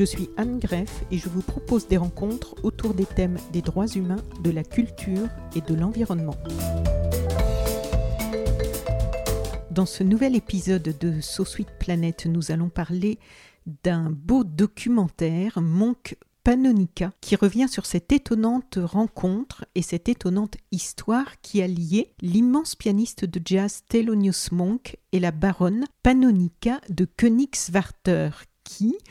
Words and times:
Je 0.00 0.06
suis 0.06 0.30
Anne 0.38 0.58
Greff 0.58 1.04
et 1.10 1.18
je 1.18 1.28
vous 1.28 1.42
propose 1.42 1.86
des 1.86 1.98
rencontres 1.98 2.54
autour 2.62 2.94
des 2.94 3.04
thèmes 3.04 3.36
des 3.52 3.60
droits 3.60 3.86
humains, 3.86 4.24
de 4.42 4.50
la 4.50 4.64
culture 4.64 5.28
et 5.54 5.60
de 5.60 5.74
l'environnement. 5.74 6.36
Dans 9.70 9.84
ce 9.84 10.02
nouvel 10.02 10.36
épisode 10.36 10.96
de 10.98 11.20
So 11.20 11.44
Sweet 11.44 11.68
Planet, 11.78 12.24
nous 12.24 12.50
allons 12.50 12.70
parler 12.70 13.18
d'un 13.84 14.08
beau 14.08 14.42
documentaire, 14.42 15.60
Monk 15.60 16.16
Panonica, 16.44 17.12
qui 17.20 17.36
revient 17.36 17.68
sur 17.68 17.84
cette 17.84 18.10
étonnante 18.10 18.78
rencontre 18.82 19.66
et 19.74 19.82
cette 19.82 20.08
étonnante 20.08 20.56
histoire 20.72 21.42
qui 21.42 21.60
a 21.60 21.66
lié 21.66 22.14
l'immense 22.22 22.74
pianiste 22.74 23.26
de 23.26 23.38
jazz 23.44 23.82
Thelonious 23.90 24.48
Monk 24.52 24.96
et 25.12 25.20
la 25.20 25.30
baronne 25.30 25.84
Panonica 26.02 26.80
de 26.88 27.04
Königswarter, 27.04 28.30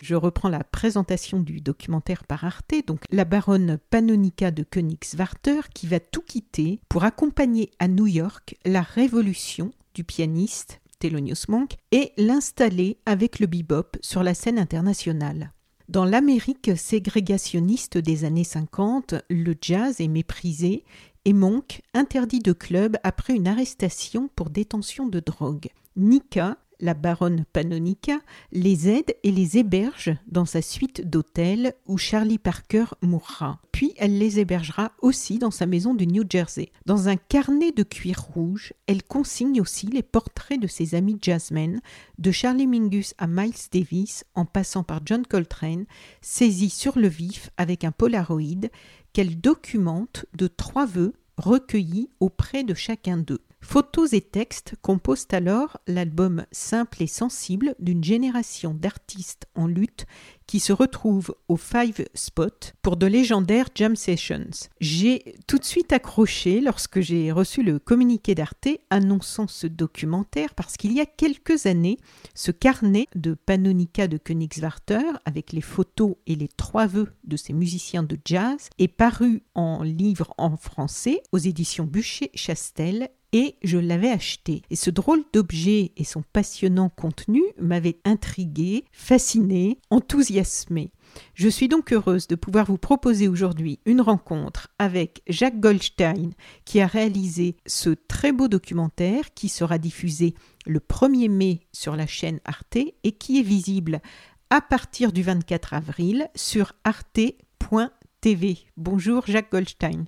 je 0.02 0.16
reprends 0.16 0.50
la 0.50 0.64
présentation 0.64 1.40
du 1.40 1.62
documentaire 1.62 2.24
par 2.24 2.44
Arte, 2.44 2.76
donc 2.88 3.02
la 3.12 3.26
baronne 3.26 3.78
Panonica 3.90 4.52
de 4.52 4.64
Königswarter 4.64 5.70
qui 5.74 5.88
va 5.88 6.00
tout 6.00 6.22
quitter 6.22 6.80
pour 6.90 7.04
accompagner 7.04 7.72
à 7.80 7.88
New 7.88 8.08
York 8.08 8.56
la 8.66 8.82
révolution 8.82 9.72
du 9.94 10.04
pianiste 10.04 10.82
Thelonious 11.00 11.48
Monk 11.48 11.76
et 11.92 12.12
l'installer 12.18 12.98
avec 13.06 13.40
le 13.40 13.48
bebop 13.48 13.98
sur 14.02 14.24
la 14.24 14.34
scène 14.34 14.60
internationale. 14.60 15.54
Dans 15.88 16.06
l'Amérique 16.06 16.72
ségrégationniste 16.78 17.98
des 17.98 18.26
années 18.26 18.44
50, 18.44 19.16
le 19.30 19.56
jazz 19.60 20.00
est 20.00 20.08
méprisé 20.08 20.84
et 21.26 21.34
Monk 21.34 21.82
interdit 21.94 22.40
de 22.40 22.54
club 22.54 22.98
après 23.04 23.34
une 23.34 23.48
arrestation 23.48 24.30
pour 24.36 24.50
détention 24.50 25.08
de 25.08 25.20
drogue. 25.20 25.70
Nika, 25.96 26.58
la 26.80 26.94
baronne 26.94 27.46
Panonica, 27.52 28.20
les 28.52 28.90
aide 28.90 29.16
et 29.24 29.32
les 29.32 29.58
héberge 29.58 30.16
dans 30.28 30.46
sa 30.46 30.62
suite 30.62 31.08
d'hôtels 31.08 31.74
où 31.88 31.98
Charlie 31.98 32.38
Parker 32.38 32.86
mourra. 33.02 33.60
Puis 33.72 33.94
elle 33.98 34.18
les 34.18 34.40
hébergera 34.40 34.92
aussi 35.02 35.40
dans 35.40 35.52
sa 35.52 35.66
maison 35.66 35.94
du 35.94 36.08
New 36.08 36.24
Jersey. 36.30 36.72
Dans 36.86 37.10
un 37.10 37.16
carnet 37.18 37.72
de 37.72 37.84
cuir 37.84 38.22
rouge, 38.22 38.74
elle 38.88 39.04
consigne 39.04 39.62
aussi 39.62 39.88
les 39.88 40.04
portraits 40.04 40.60
de 40.60 40.68
ses 40.68 40.96
amis 40.96 41.18
jazzmen, 41.22 41.82
de 42.18 42.32
Charlie 42.32 42.68
Mingus 42.68 43.14
à 43.18 43.28
Miles 43.28 43.54
Davis, 43.72 44.24
en 44.36 44.46
passant 44.46 44.84
par 44.84 45.02
John 45.06 45.26
Coltrane, 45.26 45.86
saisis 46.22 46.70
sur 46.70 46.98
le 46.98 47.08
vif 47.08 47.50
avec 47.58 47.84
un 47.84 47.92
Polaroid 47.92 48.70
qu'elle 49.14 49.40
documente 49.40 50.26
de 50.38 50.48
trois 50.48 50.86
vœux 50.86 51.14
recueillis 51.38 52.10
auprès 52.20 52.64
de 52.64 52.74
chacun 52.74 53.18
d'eux. 53.18 53.42
Photos 53.62 54.14
et 54.14 54.22
textes 54.22 54.74
composent 54.82 55.28
alors 55.32 55.80
l'album 55.86 56.46
simple 56.52 57.04
et 57.04 57.08
sensible 57.08 57.76
d'une 57.80 58.04
génération 58.04 58.74
d'artistes 58.74 59.48
en 59.54 59.68
lutte 59.68 60.06
qui 60.48 60.60
se 60.60 60.74
retrouvent 60.74 61.36
au 61.48 61.58
Five 61.58 62.06
Spot 62.16 62.74
pour 62.82 62.98
de 62.98 63.06
légendaires 63.06 63.70
jam 63.76 63.96
sessions. 63.96 64.50
J'ai 64.80 65.36
tout 65.46 65.60
de 65.60 65.64
suite 65.64 65.94
accroché 65.94 66.62
lorsque 66.62 67.02
j'ai 67.02 67.32
reçu 67.32 67.62
le 67.62 67.78
communiqué 67.78 68.34
d'Arte 68.34 68.70
annonçant 68.90 69.48
ce 69.48 69.68
documentaire 69.68 70.56
parce 70.56 70.76
qu'il 70.76 70.94
y 70.94 71.02
a 71.02 71.06
quelques 71.06 71.68
années, 71.68 72.00
ce 72.34 72.50
carnet 72.50 73.06
de 73.14 73.36
Panonica 73.36 74.08
de 74.08 74.18
Königswarter 74.18 75.20
avec 75.26 75.52
les 75.52 75.62
photos 75.62 76.16
et 76.26 76.36
les 76.36 76.48
trois 76.48 76.88
vœux 76.88 77.14
de 77.26 77.38
ces 77.38 77.54
musiciens 77.54 78.04
de 78.04 78.18
jazz 78.26 78.70
est 78.80 78.88
paru 78.88 79.44
en 79.54 79.84
livre 79.84 80.34
en 80.40 80.58
français 80.58 81.22
aux 81.32 81.38
éditions 81.38 81.86
Bûcher-Chastel 81.86 83.10
et 83.32 83.56
je 83.64 83.78
l'avais 83.78 84.10
acheté. 84.10 84.62
Et 84.70 84.76
ce 84.76 84.90
drôle 84.90 85.24
d'objet 85.34 85.92
et 85.98 86.04
son 86.04 86.24
passionnant 86.34 86.90
contenu 86.90 87.44
m'avaient 87.60 88.00
intrigué, 88.06 88.86
fasciné, 88.92 89.80
enthousiasmé. 89.90 90.92
Je 91.34 91.50
suis 91.50 91.68
donc 91.68 91.92
heureuse 91.92 92.28
de 92.28 92.36
pouvoir 92.36 92.66
vous 92.66 92.78
proposer 92.78 93.28
aujourd'hui 93.28 93.80
une 93.86 94.02
rencontre 94.02 94.70
avec 94.78 95.22
Jacques 95.28 95.60
Goldstein 95.60 96.32
qui 96.66 96.82
a 96.82 96.88
réalisé 96.88 97.56
ce 97.66 97.90
très 97.90 98.32
beau 98.32 98.48
documentaire 98.48 99.34
qui 99.34 99.50
sera 99.50 99.78
diffusé 99.78 100.36
le 100.66 100.80
1er 100.80 101.30
mai 101.30 101.62
sur 101.72 101.96
la 101.96 102.08
chaîne 102.08 102.40
Arte 102.46 102.78
et 103.04 103.12
qui 103.12 103.40
est 103.40 103.44
visible 103.44 104.02
à 104.50 104.62
partir 104.62 105.12
du 105.12 105.22
24 105.22 105.74
avril 105.74 106.30
sur 106.36 106.74
arte.tv. 106.84 108.58
Bonjour 108.78 109.26
Jacques 109.28 109.52
Goldstein. 109.52 110.06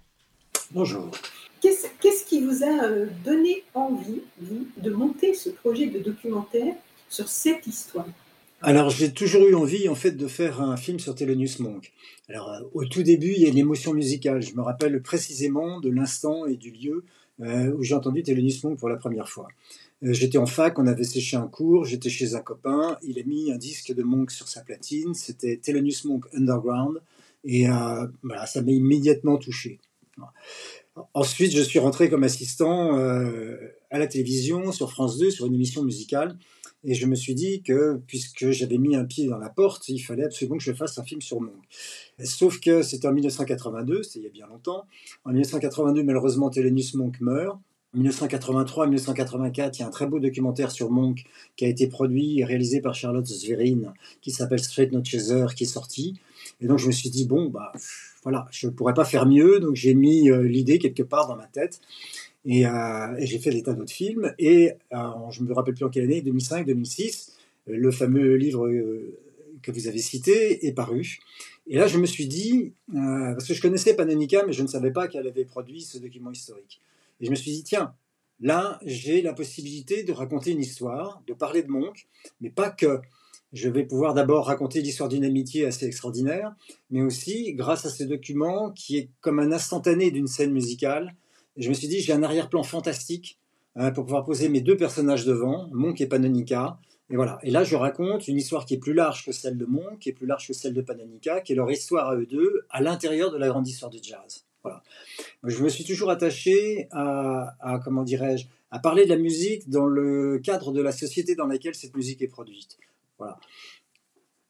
Bonjour. 0.74 1.12
Qu'est-ce 1.60 2.24
qui 2.26 2.40
vous 2.40 2.64
a 2.64 2.86
euh, 2.86 3.08
donné 3.26 3.64
envie, 3.74 4.22
vous, 4.40 4.68
de 4.78 4.90
monter 4.90 5.34
ce 5.34 5.50
projet 5.50 5.88
de 5.88 6.00
documentaire 6.00 6.76
sur 7.10 7.28
cette 7.28 7.68
histoire? 7.68 8.08
Alors 8.62 8.90
j'ai 8.90 9.12
toujours 9.12 9.46
eu 9.48 9.54
envie 9.54 9.90
en 9.90 9.96
fait 9.96 10.12
de 10.12 10.28
faire 10.28 10.62
un 10.62 10.78
film 10.78 10.98
sur 10.98 11.14
Thelonious 11.14 11.60
Monk. 11.60 11.92
Alors 12.30 12.50
euh, 12.52 12.62
au 12.74 12.86
tout 12.86 13.04
début 13.04 13.34
il 13.36 13.42
y 13.42 13.46
a 13.48 13.50
une 13.50 13.58
émotion 13.58 13.94
musicale. 13.94 14.42
Je 14.42 14.56
me 14.56 14.62
rappelle 14.62 15.02
précisément 15.02 15.82
de 15.82 15.90
l'instant 15.90 16.46
et 16.46 16.56
du 16.56 16.72
lieu 16.72 17.04
euh, 17.42 17.74
où 17.74 17.84
j'ai 17.84 17.96
entendu 17.96 18.24
Thelonious 18.24 18.62
Monk 18.64 18.80
pour 18.80 18.88
la 18.88 18.96
première 18.96 19.28
fois. 19.28 19.50
j'étais 20.02 20.38
en 20.38 20.46
fac, 20.46 20.80
on 20.80 20.88
avait 20.88 21.04
séché 21.04 21.36
un 21.36 21.48
cours, 21.48 21.84
j'étais 21.84 22.10
chez 22.10 22.36
un 22.36 22.42
copain, 22.42 22.98
il 23.04 23.20
a 23.20 23.24
mis 23.24 23.52
un 23.52 23.58
disque 23.58 23.94
de 23.94 24.04
Monk 24.04 24.32
sur 24.32 24.48
sa 24.48 24.62
platine, 24.62 25.16
c'était 25.16 25.58
Thelonious 25.58 26.06
Monk 26.06 26.26
Underground 26.34 27.02
et 27.44 27.66
voilà, 28.24 28.46
ça 28.46 28.62
m'a 28.62 28.72
immédiatement 28.72 29.38
touché. 29.38 29.80
Ensuite, 31.14 31.52
je 31.52 31.62
suis 31.62 31.80
rentré 31.80 32.10
comme 32.10 32.24
assistant 32.24 32.98
euh, 32.98 33.56
à 33.90 34.00
la 34.00 34.08
télévision, 34.08 34.72
sur 34.72 34.92
France 34.92 35.18
2, 35.18 35.32
sur 35.32 35.46
une 35.46 35.54
émission 35.54 35.84
musicale. 35.84 36.38
Et 36.84 36.96
je 36.96 37.06
me 37.06 37.16
suis 37.16 37.36
dit 37.36 37.62
que, 37.62 38.02
puisque 38.08 38.50
j'avais 38.50 38.78
mis 38.78 38.96
un 38.96 39.06
pied 39.06 39.28
dans 39.28 39.38
la 39.38 39.50
porte, 39.50 39.88
il 39.88 40.00
fallait 40.00 40.26
absolument 40.26 40.58
que 40.58 40.64
je 40.64 40.74
fasse 40.74 40.98
un 40.98 41.04
film 41.04 41.22
sur 41.22 41.40
Monk. 41.40 41.64
Sauf 42.24 42.60
que 42.60 42.82
c'était 42.82 43.08
en 43.08 43.14
1982, 43.14 44.04
c'était 44.04 44.20
il 44.20 44.24
y 44.24 44.28
a 44.28 44.32
bien 44.32 44.48
longtemps. 44.48 44.86
En 45.24 45.30
1982, 45.30 46.04
malheureusement, 46.04 46.50
Thelonious 46.50 46.96
Monk 46.96 47.22
meurt. 47.22 47.60
En 47.96 48.00
1983-1984, 48.00 49.76
il 49.76 49.80
y 49.82 49.84
a 49.84 49.88
un 49.88 49.92
très 49.92 50.08
beau 50.08 50.20
documentaire 50.20 50.72
sur 50.72 50.90
Monk 50.90 51.26
qui 51.56 51.66
a 51.66 51.68
été 51.68 51.88
produit 51.88 52.40
et 52.40 52.46
réalisé 52.46 52.82
par 52.82 52.96
Charlotte 52.96 53.26
Zverin, 53.28 53.94
qui 54.22 54.32
s'appelle 54.32 54.64
Straight 54.64 54.92
No 54.92 55.04
Chaser, 55.04 55.48
qui 55.56 55.66
est 55.66 55.68
sorti. 55.68 56.20
Et 56.62 56.68
donc 56.68 56.80
je 56.80 56.88
me 56.88 56.92
suis 56.92 57.10
dit, 57.10 57.26
bon, 57.26 57.50
bah 57.50 57.74
voilà, 58.24 58.48
je 58.52 58.68
ne 58.68 58.72
pourrais 58.72 58.94
pas 58.94 59.06
faire 59.06 59.26
mieux, 59.26 59.60
donc 59.60 59.76
j'ai 59.76 59.94
mis 59.94 60.30
euh, 60.30 60.44
l'idée 60.44 60.80
quelque 60.80 61.04
part 61.04 61.28
dans 61.28 61.36
ma 61.36 61.48
tête. 61.48 61.82
Et, 62.46 62.66
euh, 62.66 63.16
j'ai 63.20 63.40
fait 63.40 63.52
des 63.52 63.64
tas 63.64 63.74
d'autres 63.74 63.92
films. 63.92 64.34
Et 64.40 64.72
euh, 64.94 64.98
je 65.32 65.42
ne 65.44 65.48
me 65.48 65.54
rappelle 65.54 65.74
plus 65.74 65.86
en 65.86 65.90
quelle 65.90 66.04
année, 66.04 66.22
2005, 66.22 66.66
2006, 66.66 67.38
le 67.68 67.92
fameux 67.92 68.36
livre 68.36 68.70
que 69.62 69.72
vous 69.72 69.88
avez 69.88 70.00
cité 70.00 70.66
est 70.66 70.74
paru. 70.74 71.20
Et 71.68 71.78
là, 71.78 71.88
je 71.88 72.00
me 72.00 72.06
suis 72.06 72.28
dit, 72.28 72.74
parce 72.92 73.48
que 73.48 73.54
je 73.54 73.62
connaissais 73.62 73.96
Panonica, 73.96 74.44
mais 74.46 74.54
je 74.54 74.64
ne 74.64 74.68
savais 74.68 74.92
pas 74.92 75.08
qu'elle 75.08 75.28
avait 75.28 75.46
produit 75.46 75.82
ce 75.82 76.00
document 76.00 76.32
historique. 76.32 76.82
Et 77.20 77.26
je 77.26 77.30
me 77.30 77.36
suis 77.36 77.52
dit, 77.52 77.64
tiens, 77.64 77.94
là, 78.40 78.80
j'ai 78.84 79.22
la 79.22 79.34
possibilité 79.34 80.04
de 80.04 80.12
raconter 80.12 80.52
une 80.52 80.62
histoire, 80.62 81.22
de 81.28 81.34
parler 81.34 81.62
de 81.62 81.70
Monk, 81.70 82.08
mais 82.42 82.50
pas 82.50 82.72
que. 82.72 83.00
Je 83.54 83.68
vais 83.68 83.84
pouvoir 83.84 84.14
d'abord 84.14 84.46
raconter 84.46 84.82
l'histoire 84.82 85.10
d'une 85.10 85.26
amitié 85.26 85.66
assez 85.66 85.86
extraordinaire, 85.86 86.56
mais 86.90 87.02
aussi 87.02 87.54
grâce 87.54 87.86
à 87.86 87.90
ce 87.90 88.04
document 88.04 88.72
qui 88.72 88.98
est 88.98 89.10
comme 89.20 89.40
un 89.40 89.52
instantané 89.52 90.10
d'une 90.10 90.28
scène 90.28 90.52
musicale. 90.52 91.14
je 91.58 91.68
me 91.68 91.74
suis 91.74 91.90
dit, 91.90 92.00
j'ai 92.00 92.14
un 92.14 92.24
arrière-plan 92.24 92.64
fantastique 92.64 93.40
hein, 93.76 93.92
pour 93.92 94.06
pouvoir 94.06 94.24
poser 94.24 94.48
mes 94.48 94.62
deux 94.62 94.78
personnages 94.78 95.26
devant, 95.26 95.68
Monk 95.74 96.00
et 96.00 96.08
Panonica. 96.08 96.78
Et 97.10 97.18
voilà. 97.18 97.40
Et 97.44 97.52
là, 97.52 97.66
je 97.66 97.76
raconte 97.76 98.30
une 98.30 98.38
histoire 98.38 98.66
qui 98.66 98.76
est 98.76 98.80
plus 98.80 98.94
large 98.94 99.26
que 99.26 99.34
celle 99.34 99.58
de 99.58 99.66
Monk, 99.66 100.00
qui 100.00 100.08
est 100.08 100.14
plus 100.14 100.28
large 100.28 100.48
que 100.48 100.54
celle 100.54 100.74
de 100.74 100.82
Panonica, 100.82 101.42
qui 101.42 101.52
est 101.52 101.56
leur 101.58 101.70
histoire 101.70 102.08
à 102.08 102.16
eux 102.16 102.26
deux, 102.26 102.62
à 102.70 102.82
l'intérieur 102.82 103.32
de 103.32 103.38
la 103.38 103.50
grande 103.50 103.68
histoire 103.68 103.92
du 103.92 104.00
jazz. 104.02 104.46
Voilà. 104.64 104.82
Je 105.44 105.62
me 105.62 105.68
suis 105.68 105.84
toujours 105.84 106.10
attaché 106.10 106.88
à, 106.92 107.58
à 107.60 107.80
comment 107.80 108.04
dirais-je, 108.04 108.46
à 108.70 108.80
parler 108.80 109.04
de 109.04 109.10
la 109.10 109.18
musique 109.18 109.70
dans 109.70 109.88
le 109.88 110.40
cadre 110.40 110.72
de 110.72 110.82
la 110.82 110.94
société 110.94 111.36
dans 111.36 111.48
laquelle 111.48 111.76
cette 111.76 111.98
musique 111.98 112.22
est 112.22 112.30
produite. 112.30 112.78
Voilà. 113.22 113.40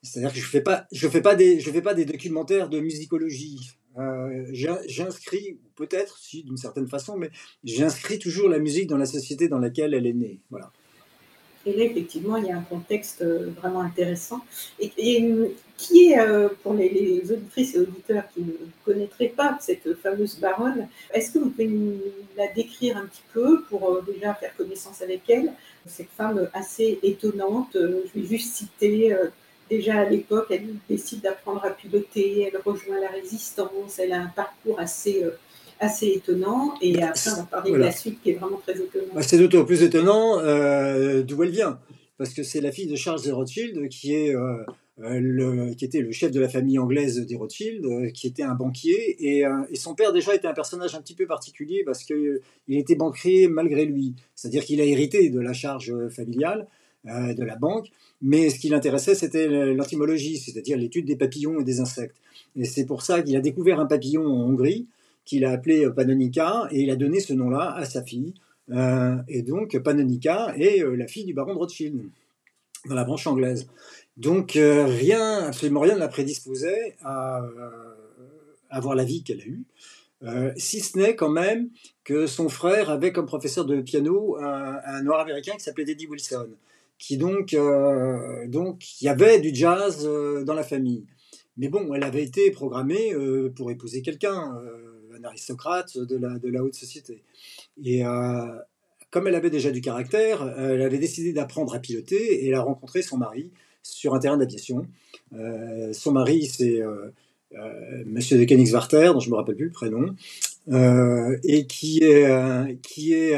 C'est-à-dire 0.02 0.32
que 0.32 0.40
je 0.40 0.46
fais 0.46 0.64
fais 1.10 1.22
pas 1.22 1.36
des, 1.36 1.60
fais 1.60 1.82
pas 1.82 1.94
des 1.94 2.06
documentaires 2.06 2.70
de 2.70 2.80
musicologie. 2.80 3.72
Euh, 3.98 4.46
j'inscris, 4.88 5.60
peut-être, 5.76 6.18
si 6.18 6.44
d'une 6.44 6.56
certaine 6.56 6.88
façon, 6.88 7.18
mais 7.18 7.30
j'inscris 7.66 8.18
toujours 8.18 8.48
la 8.48 8.60
musique 8.60 8.88
dans 8.88 8.98
la 8.98 9.06
société 9.06 9.50
dans 9.50 9.60
laquelle 9.60 9.94
elle 9.94 10.08
est 10.08 10.14
née. 10.14 10.40
Voilà. 10.50 10.72
Et 11.66 11.76
là, 11.76 11.84
effectivement, 11.84 12.38
il 12.38 12.46
y 12.46 12.52
a 12.52 12.58
un 12.58 12.62
contexte 12.64 13.22
euh, 13.22 13.50
vraiment 13.58 13.82
intéressant. 13.82 14.42
Et, 14.80 14.92
euh, 15.24 15.48
qui 15.78 16.12
est, 16.12 16.20
pour 16.62 16.76
les, 16.76 17.24
auditrices 17.32 17.74
et 17.74 17.80
auditeurs 17.80 18.26
qui 18.32 18.42
ne 18.42 18.54
connaîtraient 18.86 19.34
pas 19.36 19.58
cette 19.60 19.96
fameuse 19.96 20.38
baronne, 20.40 20.88
est-ce 21.12 21.32
que 21.32 21.40
vous 21.40 21.50
pouvez 21.50 21.72
la 22.38 22.48
décrire 22.50 22.98
un 22.98 23.08
petit 23.08 23.24
peu 23.34 23.64
pour 23.64 24.00
déjà 24.04 24.36
faire 24.36 24.56
connaissance 24.56 25.02
avec 25.02 25.28
elle? 25.28 25.52
Cette 25.88 26.12
femme 26.16 26.48
assez 26.54 27.00
étonnante, 27.02 27.72
je 27.74 28.20
vais 28.20 28.28
juste 28.28 28.54
citer 28.54 29.18
déjà 29.72 30.00
à 30.00 30.06
l'époque, 30.06 30.48
elle 30.50 30.76
décide 30.90 31.22
d'apprendre 31.22 31.64
à 31.64 31.70
piloter, 31.70 32.52
elle 32.52 32.62
rejoint 32.64 33.00
la 33.00 33.08
résistance, 33.08 34.00
elle 34.00 34.12
a 34.12 34.20
un 34.20 34.28
parcours 34.28 34.80
assez, 34.80 35.24
euh, 35.24 35.32
assez 35.82 36.08
étonnant. 36.08 36.76
Et 36.82 36.94
bah, 36.94 37.10
après, 37.10 37.32
on 37.32 37.36
va 37.36 37.44
parler 37.44 37.72
de 37.72 37.78
la 37.78 37.92
suite 37.92 38.22
qui 38.22 38.30
est 38.30 38.36
vraiment 38.36 38.62
très 38.66 38.80
étonnante. 38.80 39.10
Bah, 39.14 39.22
c'est 39.24 39.38
d'autant 39.38 39.66
plus 39.66 39.84
étonnant 39.84 40.40
euh, 40.40 41.24
d'où 41.24 41.44
elle 41.44 41.50
vient. 41.50 41.80
Parce 42.18 42.34
que 42.34 42.44
c'est 42.44 42.62
la 42.62 42.72
fille 42.72 42.88
de 42.88 42.96
Charles 42.96 43.22
de 43.24 43.32
Rothschild 43.32 43.90
qui 43.90 44.14
est. 44.14 44.34
Euh, 44.34 44.64
le, 44.98 45.74
qui 45.74 45.84
était 45.84 46.02
le 46.02 46.12
chef 46.12 46.32
de 46.32 46.40
la 46.40 46.48
famille 46.48 46.78
anglaise 46.78 47.26
des 47.26 47.36
Rothschild, 47.36 48.14
qui 48.14 48.28
était 48.28 48.44
un 48.44 48.54
banquier, 48.54 49.16
et, 49.20 49.46
et, 49.70 49.76
son 49.76 49.96
père 49.96 50.14
déjà 50.14 50.36
était 50.36 50.48
un 50.48 50.54
personnage 50.54 50.94
un 50.94 51.02
petit 51.02 51.16
peu 51.16 51.26
particulier 51.26 51.82
parce 51.84 52.04
qu'il 52.04 52.42
était 52.68 52.94
banquier 52.94 53.48
malgré 53.48 53.86
lui, 53.86 54.14
c'est-à-dire 54.36 54.64
qu'il 54.64 54.80
a 54.80 54.84
hérité 54.84 55.30
de 55.32 55.40
la 55.40 55.54
charge 55.54 55.92
familiale 56.10 56.68
de 57.06 57.44
la 57.44 57.56
banque, 57.56 57.88
mais 58.22 58.52
ce 58.52 58.60
qui 58.60 58.70
l'intéressait, 58.70 59.16
c'était 59.16 59.48
l'entomologie, 59.74 60.38
c'est-à-dire 60.38 60.78
l'étude 60.78 61.06
des 61.06 61.16
papillons 61.16 61.60
et 61.60 61.64
des 61.64 61.80
insectes. 61.80 62.18
Et 62.56 62.66
c'est 62.66 62.86
pour 62.86 63.02
ça 63.02 63.24
qu'il 63.24 63.36
a 63.36 63.42
découvert 63.42 63.80
un 63.80 63.88
papillon 63.88 64.24
en 64.24 64.50
Hongrie, 64.50 64.88
qu'il 65.26 65.46
a 65.46 65.52
appelé 65.52 65.90
Panonica, 65.96 66.68
et 66.72 66.82
il 66.82 66.92
a 66.92 66.96
donné 66.96 67.20
ce 67.20 67.34
nom-là 67.34 67.74
à 67.76 67.86
sa 67.86 68.04
fille. 68.04 68.34
Euh, 68.72 69.18
et 69.28 69.42
donc, 69.42 69.78
Panonica 69.80 70.54
est 70.58 70.82
euh, 70.82 70.96
la 70.96 71.08
fille 71.08 71.26
du 71.26 71.34
baron 71.34 71.54
de 71.54 71.60
Rothschild, 71.60 72.02
dans 72.86 72.96
la 72.96 73.04
branche 73.04 73.28
anglaise. 73.28 73.68
Donc, 74.18 74.56
euh, 74.56 74.86
rien, 74.86 75.46
absolument 75.46 75.82
rien 75.82 75.96
ne 75.96 76.00
la 76.00 76.08
prédisposait 76.08 76.96
à 77.04 77.42
avoir 78.70 78.96
la 78.96 79.04
vie 79.04 79.24
qu'elle 79.24 79.42
a 79.42 79.46
eue. 79.46 79.66
si 80.56 80.80
ce 80.80 80.98
n'est 80.98 81.16
quand 81.16 81.30
même 81.30 81.70
que 82.04 82.26
son 82.26 82.48
frère 82.48 82.90
avait 82.90 83.12
comme 83.12 83.26
professeur 83.26 83.66
de 83.66 83.82
piano 83.82 84.38
un, 84.38 85.04
noir 85.04 85.20
américain 85.20 85.54
qui 85.54 85.64
s'appelait 85.64 85.92
Eddie 85.92 86.08
Wilson 86.08 86.50
qui 86.98 87.18
donc, 87.18 87.56
euh, 87.56 88.48
donc 88.48 89.02
y 89.02 89.10
avait 89.10 89.40
du 89.40 89.54
jazz 89.54 90.08
dans 90.46 90.54
la 90.54 90.64
famille. 90.64 91.04
Mais 91.58 91.68
bon, 91.68 91.94
elle 91.94 92.04
avait 92.04 92.24
été 92.24 92.52
programmée 92.52 93.14
pour 93.56 93.72
épouser 93.72 94.02
quelqu'un, 94.02 94.56
aristocrate 95.26 95.98
de 95.98 96.18
la, 96.18 96.40
de 96.40 96.50
la 96.50 96.64
haute 96.64 96.76
société. 96.76 97.24
Et 97.84 98.04
comme 99.10 99.28
elle 99.28 99.36
avait 99.36 99.50
déjà 99.50 99.72
du 99.72 99.82
caractère, 99.82 100.44
elle 100.58 100.82
avait 100.82 100.98
décidé 100.98 101.34
d'apprendre 101.34 101.74
à 101.76 101.80
piloter 101.80 102.44
et 102.44 102.48
elle 102.48 102.56
a 102.56 102.62
rencontré 102.62 103.02
son 103.02 103.18
mari 103.18 103.52
sur 103.84 104.14
un 104.14 104.20
terrain 104.20 104.38
d'aviation. 104.38 104.86
son 105.94 106.12
mari, 106.12 106.46
c'est 106.46 106.82
Monsieur 108.06 108.38
de 108.38 108.46
Königswarter, 108.46 109.12
dont 109.14 109.20
je 109.20 109.28
ne 109.28 109.32
me 109.32 109.38
rappelle 109.38 109.56
plus 109.56 109.66
le 109.66 109.72
prénom, 109.72 110.16
et 111.44 111.68
qui 111.68 112.00
est, 112.04 112.82
qui 112.82 113.14
est 113.14 113.36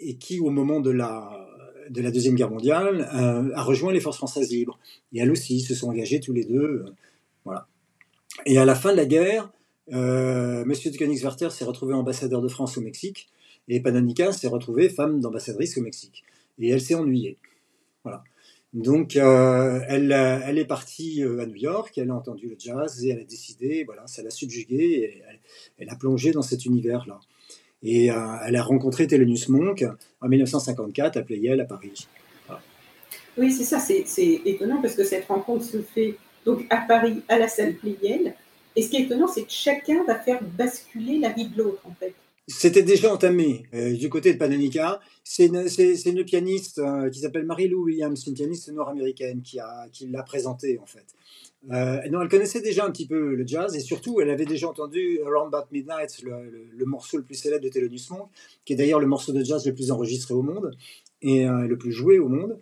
et 0.00 0.16
qui, 0.16 0.40
au 0.40 0.50
moment 0.50 0.80
de 0.80 0.90
la, 0.90 1.46
de 1.90 2.00
la 2.00 2.10
Deuxième 2.10 2.34
Guerre 2.34 2.50
mondiale, 2.50 3.08
euh, 3.14 3.50
a 3.54 3.62
rejoint 3.62 3.92
les 3.92 4.00
forces 4.00 4.16
françaises 4.16 4.50
libres. 4.50 4.78
Et 5.12 5.20
elles 5.20 5.30
aussi 5.30 5.60
se 5.60 5.74
sont 5.74 5.88
engagées 5.88 6.20
tous 6.20 6.32
les 6.32 6.44
deux. 6.44 6.84
Euh, 6.86 6.94
voilà. 7.44 7.66
Et 8.46 8.58
à 8.58 8.64
la 8.64 8.74
fin 8.74 8.92
de 8.92 8.96
la 8.96 9.06
guerre, 9.06 9.50
euh, 9.92 10.64
Monsieur 10.64 10.90
de 10.90 10.96
Königswarter 10.96 11.50
s'est 11.50 11.64
retrouvé 11.64 11.94
ambassadeur 11.94 12.40
de 12.40 12.48
France 12.48 12.78
au 12.78 12.80
Mexique 12.80 13.28
et 13.68 13.80
Panonica 13.80 14.32
s'est 14.32 14.48
retrouvée 14.48 14.88
femme 14.88 15.20
d'ambassadrice 15.20 15.76
au 15.78 15.82
Mexique. 15.82 16.24
Et 16.58 16.70
elle 16.70 16.80
s'est 16.80 16.94
ennuyée. 16.94 17.38
Voilà. 18.02 18.22
Donc, 18.72 19.16
elle, 19.16 20.12
elle, 20.12 20.58
est 20.58 20.64
partie 20.64 21.22
à 21.22 21.46
New 21.46 21.54
York, 21.54 21.96
elle 21.96 22.10
a 22.10 22.14
entendu 22.14 22.48
le 22.48 22.56
jazz 22.58 23.04
et 23.04 23.10
elle 23.10 23.20
a 23.20 23.24
décidé, 23.24 23.84
voilà, 23.84 24.06
ça 24.08 24.22
l'a 24.22 24.30
subjuguée, 24.30 25.22
elle, 25.28 25.38
elle, 25.78 25.88
a 25.90 25.94
plongé 25.94 26.32
dans 26.32 26.42
cet 26.42 26.64
univers-là. 26.64 27.20
Et 27.84 28.10
euh, 28.10 28.16
elle 28.46 28.56
a 28.56 28.62
rencontré 28.62 29.06
Thelonious 29.06 29.50
Monk 29.50 29.84
en 30.22 30.28
1954 30.28 31.18
à 31.18 31.22
Playel 31.22 31.60
à 31.60 31.66
Paris. 31.66 32.08
Oui, 33.36 33.52
c'est 33.52 33.64
ça, 33.64 33.78
c'est 33.78 34.40
étonnant 34.44 34.80
parce 34.80 34.94
que 34.94 35.04
cette 35.04 35.26
rencontre 35.26 35.64
se 35.64 35.82
fait 35.82 36.16
donc 36.46 36.64
à 36.70 36.78
Paris, 36.78 37.22
à 37.28 37.38
la 37.38 37.48
salle 37.48 37.74
Playel. 37.74 38.34
Et 38.76 38.82
ce 38.82 38.90
qui 38.90 38.96
est 38.96 39.02
étonnant, 39.02 39.28
c'est 39.28 39.42
que 39.42 39.52
chacun 39.52 40.04
va 40.04 40.18
faire 40.18 40.42
basculer 40.42 41.18
la 41.18 41.30
vie 41.30 41.48
de 41.48 41.58
l'autre, 41.58 41.82
en 41.84 41.94
fait. 41.94 42.14
C'était 42.46 42.82
déjà 42.82 43.10
entamé 43.10 43.64
euh, 43.72 43.94
du 43.94 44.10
côté 44.10 44.34
de 44.34 44.38
Panonica. 44.38 45.00
C'est 45.22 45.46
une, 45.46 46.24
pianiste 46.24 46.78
euh, 46.78 47.08
qui 47.08 47.20
s'appelle 47.20 47.46
Marie-Lou 47.46 47.84
Williams, 47.84 48.22
une 48.26 48.34
pianiste 48.34 48.70
nord-américaine 48.70 49.40
qui, 49.40 49.58
l'a 50.10 50.22
présentée 50.22 50.78
en 50.78 50.84
fait. 50.84 51.06
Euh, 51.72 52.00
elle 52.04 52.28
connaissait 52.28 52.60
déjà 52.60 52.84
un 52.84 52.90
petit 52.90 53.06
peu 53.06 53.34
le 53.34 53.46
jazz 53.46 53.74
et 53.74 53.80
surtout 53.80 54.20
elle 54.20 54.28
avait 54.28 54.44
déjà 54.44 54.68
entendu 54.68 55.20
Around 55.24 55.54
About 55.54 55.68
Midnight, 55.72 56.22
le, 56.22 56.84
morceau 56.84 57.16
le 57.16 57.22
plus 57.22 57.36
célèbre 57.36 57.64
de 57.64 57.70
Thelonious 57.70 58.10
Monk, 58.10 58.28
qui 58.66 58.74
est 58.74 58.76
d'ailleurs 58.76 59.00
le 59.00 59.06
morceau 59.06 59.32
de 59.32 59.42
jazz 59.42 59.64
le 59.64 59.74
plus 59.74 59.90
enregistré 59.90 60.34
au 60.34 60.42
monde 60.42 60.76
et 61.22 61.46
le 61.46 61.78
plus 61.78 61.92
joué 61.92 62.18
au 62.18 62.28
monde. 62.28 62.60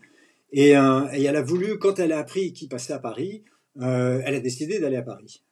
Et, 0.53 0.69
et, 0.69 1.25
elle 1.25 1.37
a 1.37 1.43
voulu, 1.43 1.81
quand 1.81 1.99
elle 1.99 2.13
a 2.13 2.21
appris 2.21 2.53
qu'il 2.53 2.69
passait 2.69 2.93
à 2.93 3.01
Paris, 3.01 3.43
elle 3.81 4.35
a 4.35 4.41
décidé 4.41 4.79
d'aller 4.79 4.97
à 4.97 5.03
Paris. 5.03 5.43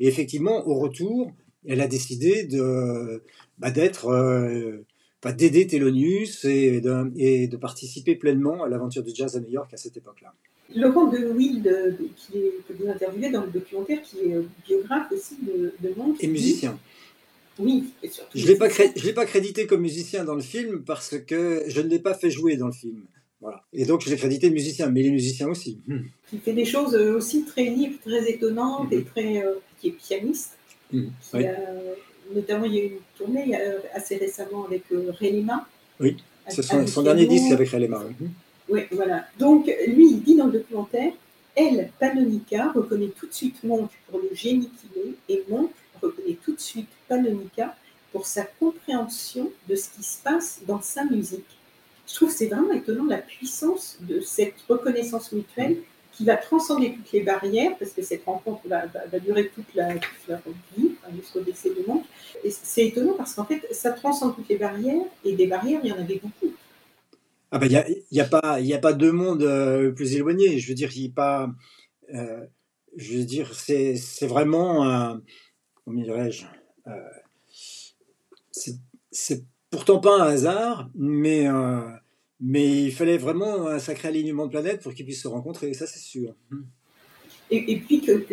Et 0.00 0.06
effectivement, 0.06 0.66
au 0.66 0.74
retour, 0.74 1.32
elle 1.66 1.80
a 1.80 1.86
décidé 1.86 2.44
de, 2.44 3.22
bah, 3.58 3.70
d'être, 3.70 4.06
euh, 4.06 4.84
bah, 5.22 5.32
d'aider 5.32 5.66
Thelonious 5.66 6.44
et 6.44 6.80
de, 6.80 7.12
et 7.16 7.46
de 7.46 7.56
participer 7.56 8.16
pleinement 8.16 8.64
à 8.64 8.68
l'aventure 8.68 9.02
du 9.02 9.14
jazz 9.14 9.36
à 9.36 9.40
New 9.40 9.50
York 9.50 9.72
à 9.72 9.76
cette 9.76 9.96
époque-là. 9.96 10.34
Laurent 10.74 11.06
de 11.06 11.18
Wild, 11.32 11.96
qui 12.16 12.38
est, 12.38 12.52
que 12.66 12.72
vous 12.72 12.88
interviewez 12.88 13.30
dans 13.30 13.44
le 13.44 13.50
documentaire, 13.50 14.00
qui 14.02 14.18
est 14.20 14.34
euh, 14.34 14.42
biographe 14.66 15.12
aussi 15.12 15.36
de, 15.42 15.74
de 15.80 15.94
Monk. 15.94 16.16
Et 16.20 16.26
musicien. 16.26 16.78
Oui, 17.58 17.92
et 18.02 18.08
surtout. 18.08 18.36
Je 18.36 18.46
ne 18.46 19.04
l'ai 19.04 19.12
pas 19.12 19.26
crédité 19.26 19.66
comme 19.66 19.82
musicien 19.82 20.24
dans 20.24 20.34
le 20.34 20.40
film 20.40 20.82
parce 20.84 21.18
que 21.18 21.64
je 21.66 21.80
ne 21.82 21.88
l'ai 21.88 21.98
pas 21.98 22.14
fait 22.14 22.30
jouer 22.30 22.56
dans 22.56 22.66
le 22.66 22.72
film. 22.72 23.02
Voilà. 23.42 23.64
Et 23.72 23.84
donc, 23.84 24.02
je 24.02 24.08
l'ai 24.08 24.16
crédité 24.16 24.50
musicien, 24.50 24.88
mais 24.88 25.02
les 25.02 25.10
musiciens 25.10 25.48
aussi. 25.48 25.76
Qui 26.30 26.38
fait 26.38 26.52
des 26.52 26.64
choses 26.64 26.94
euh, 26.94 27.16
aussi 27.16 27.44
très 27.44 27.64
libres, 27.64 27.98
très 28.04 28.30
étonnantes 28.30 28.92
et 28.92 29.02
très. 29.02 29.44
qui 29.80 29.88
est 29.88 29.90
pianiste. 29.90 30.56
Mmh, 30.92 31.08
notamment, 32.32 32.64
il 32.66 32.74
y 32.74 32.78
a 32.78 32.84
eu 32.84 32.86
une 32.86 32.98
tournée 33.18 33.56
assez 33.92 34.16
récemment 34.16 34.64
avec 34.64 34.84
euh, 34.92 35.12
Relima. 35.20 35.66
Oui, 35.98 36.16
c'est 36.48 36.62
son, 36.62 37.02
dernier 37.02 37.26
disque 37.26 37.50
avec 37.50 37.68
Relima. 37.68 37.98
Mmh. 37.98 38.26
Oui, 38.68 38.82
voilà. 38.92 39.26
Donc, 39.38 39.66
lui, 39.88 40.10
il 40.12 40.22
dit 40.22 40.36
dans 40.36 40.46
le 40.46 40.52
documentaire 40.52 41.12
Elle, 41.56 41.90
Panonica, 41.98 42.70
reconnaît 42.72 43.10
tout 43.18 43.26
de 43.26 43.34
suite 43.34 43.62
Monk 43.64 43.90
pour 44.08 44.20
le 44.20 44.30
génie 44.34 44.70
qu'il 44.70 45.02
est, 45.02 45.34
et 45.34 45.42
Monk 45.48 45.70
reconnaît 46.00 46.38
tout 46.44 46.54
de 46.54 46.60
suite 46.60 46.88
Panonica 47.08 47.74
pour 48.12 48.26
sa 48.26 48.44
compréhension 48.44 49.50
de 49.68 49.74
ce 49.74 49.88
qui 49.90 50.02
se 50.02 50.22
passe 50.22 50.60
dans 50.66 50.80
sa 50.80 51.04
musique. 51.04 51.46
Je 52.06 52.14
trouve 52.14 52.28
que 52.28 52.34
c'est 52.34 52.46
vraiment 52.46 52.72
étonnant 52.72 53.04
la 53.04 53.18
puissance 53.18 53.98
de 54.00 54.20
cette 54.20 54.54
reconnaissance 54.68 55.32
mutuelle 55.32 55.78
qui 56.12 56.24
va 56.24 56.36
transcender 56.36 56.92
toutes 56.94 57.12
les 57.12 57.22
barrières, 57.22 57.76
parce 57.78 57.92
que 57.92 58.02
cette 58.02 58.24
rencontre 58.24 58.60
va, 58.68 58.84
durer 59.18 59.48
toute 59.48 59.74
la, 59.74 59.94
vie, 59.94 60.90
jusqu'au 61.16 61.40
décès 61.40 61.70
de 61.70 61.86
Monk. 61.86 62.04
Et 62.44 62.50
c'est 62.50 62.86
étonnant 62.86 63.14
parce 63.14 63.34
qu'en 63.34 63.44
fait, 63.44 63.66
ça 63.70 63.92
transcende 63.92 64.36
toutes 64.36 64.48
les 64.48 64.58
barrières, 64.58 65.06
et 65.24 65.34
des 65.34 65.46
barrières, 65.46 65.80
il 65.82 65.88
y 65.88 65.92
en 65.92 65.98
avait 65.98 66.20
beaucoup. 66.22 66.52
Ah 67.50 67.58
ben, 67.58 67.66
il 67.66 68.02
n'y 68.12 68.20
a, 68.20 68.24
a, 68.24 68.28
pas, 68.28 68.60
y 68.60 68.74
a 68.74 68.78
pas 68.78 68.92
deux 68.92 69.12
mondes 69.12 69.42
euh, 69.42 69.90
plus 69.92 70.14
éloignés. 70.14 70.58
Je 70.58 70.68
veux 70.68 70.74
dire, 70.74 70.90
il 70.96 71.12
pas. 71.12 71.50
Euh, 72.14 72.44
je 72.96 73.18
veux 73.18 73.24
dire, 73.24 73.54
c'est, 73.54 73.96
c'est 73.96 74.26
vraiment. 74.26 75.18
comment 75.84 76.02
dirais-je 76.02 76.44
euh, 76.86 76.92
c'est, 79.10 79.44
pourtant 79.72 79.98
pas 79.98 80.22
un 80.22 80.28
hasard, 80.28 80.88
mais 80.94 81.48
mais 82.44 82.82
il 82.82 82.92
fallait 82.92 83.18
vraiment 83.18 83.68
un 83.68 83.78
sacré 83.78 84.08
alignement 84.08 84.46
de 84.46 84.50
planètes 84.50 84.82
pour 84.82 84.92
qu'ils 84.92 85.04
puissent 85.04 85.22
se 85.22 85.28
rencontrer, 85.28 85.72
ça 85.74 85.86
c'est 85.86 86.00
sûr. 86.00 86.34
Et, 87.52 87.76
puis 87.76 88.00
que, 88.00 88.24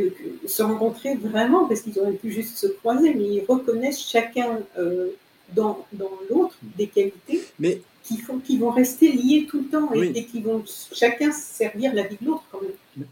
se 0.48 0.64
rencontrer 0.64 1.16
vraiment, 1.16 1.68
parce 1.68 1.82
qu'ils 1.82 2.00
auraient 2.00 2.14
pu 2.14 2.32
juste 2.32 2.58
se 2.58 2.68
croiser, 2.68 3.14
mais 3.14 3.26
ils 3.26 3.46
reconnaissent 3.48 4.02
chacun 4.02 4.62
euh, 4.78 5.10
dans, 5.54 5.86
dans 5.94 6.12
l'autre 6.30 6.56
des 6.78 6.88
qualités 6.88 7.44
mais, 7.60 7.82
qui, 8.04 8.18
font, 8.18 8.40
qui 8.40 8.58
vont 8.58 8.72
rester 8.72 9.12
liées 9.12 9.46
tout 9.48 9.60
le 9.60 9.68
temps 9.68 9.94
et, 9.94 10.26
qui 10.26 10.42
vont 10.42 10.64
chacun 10.66 11.32
servir 11.32 11.94
la 11.94 12.04
vie 12.04 12.18
de 12.20 12.26
l'autre 12.26 12.46
quand 12.52 12.62
même. 12.62 13.08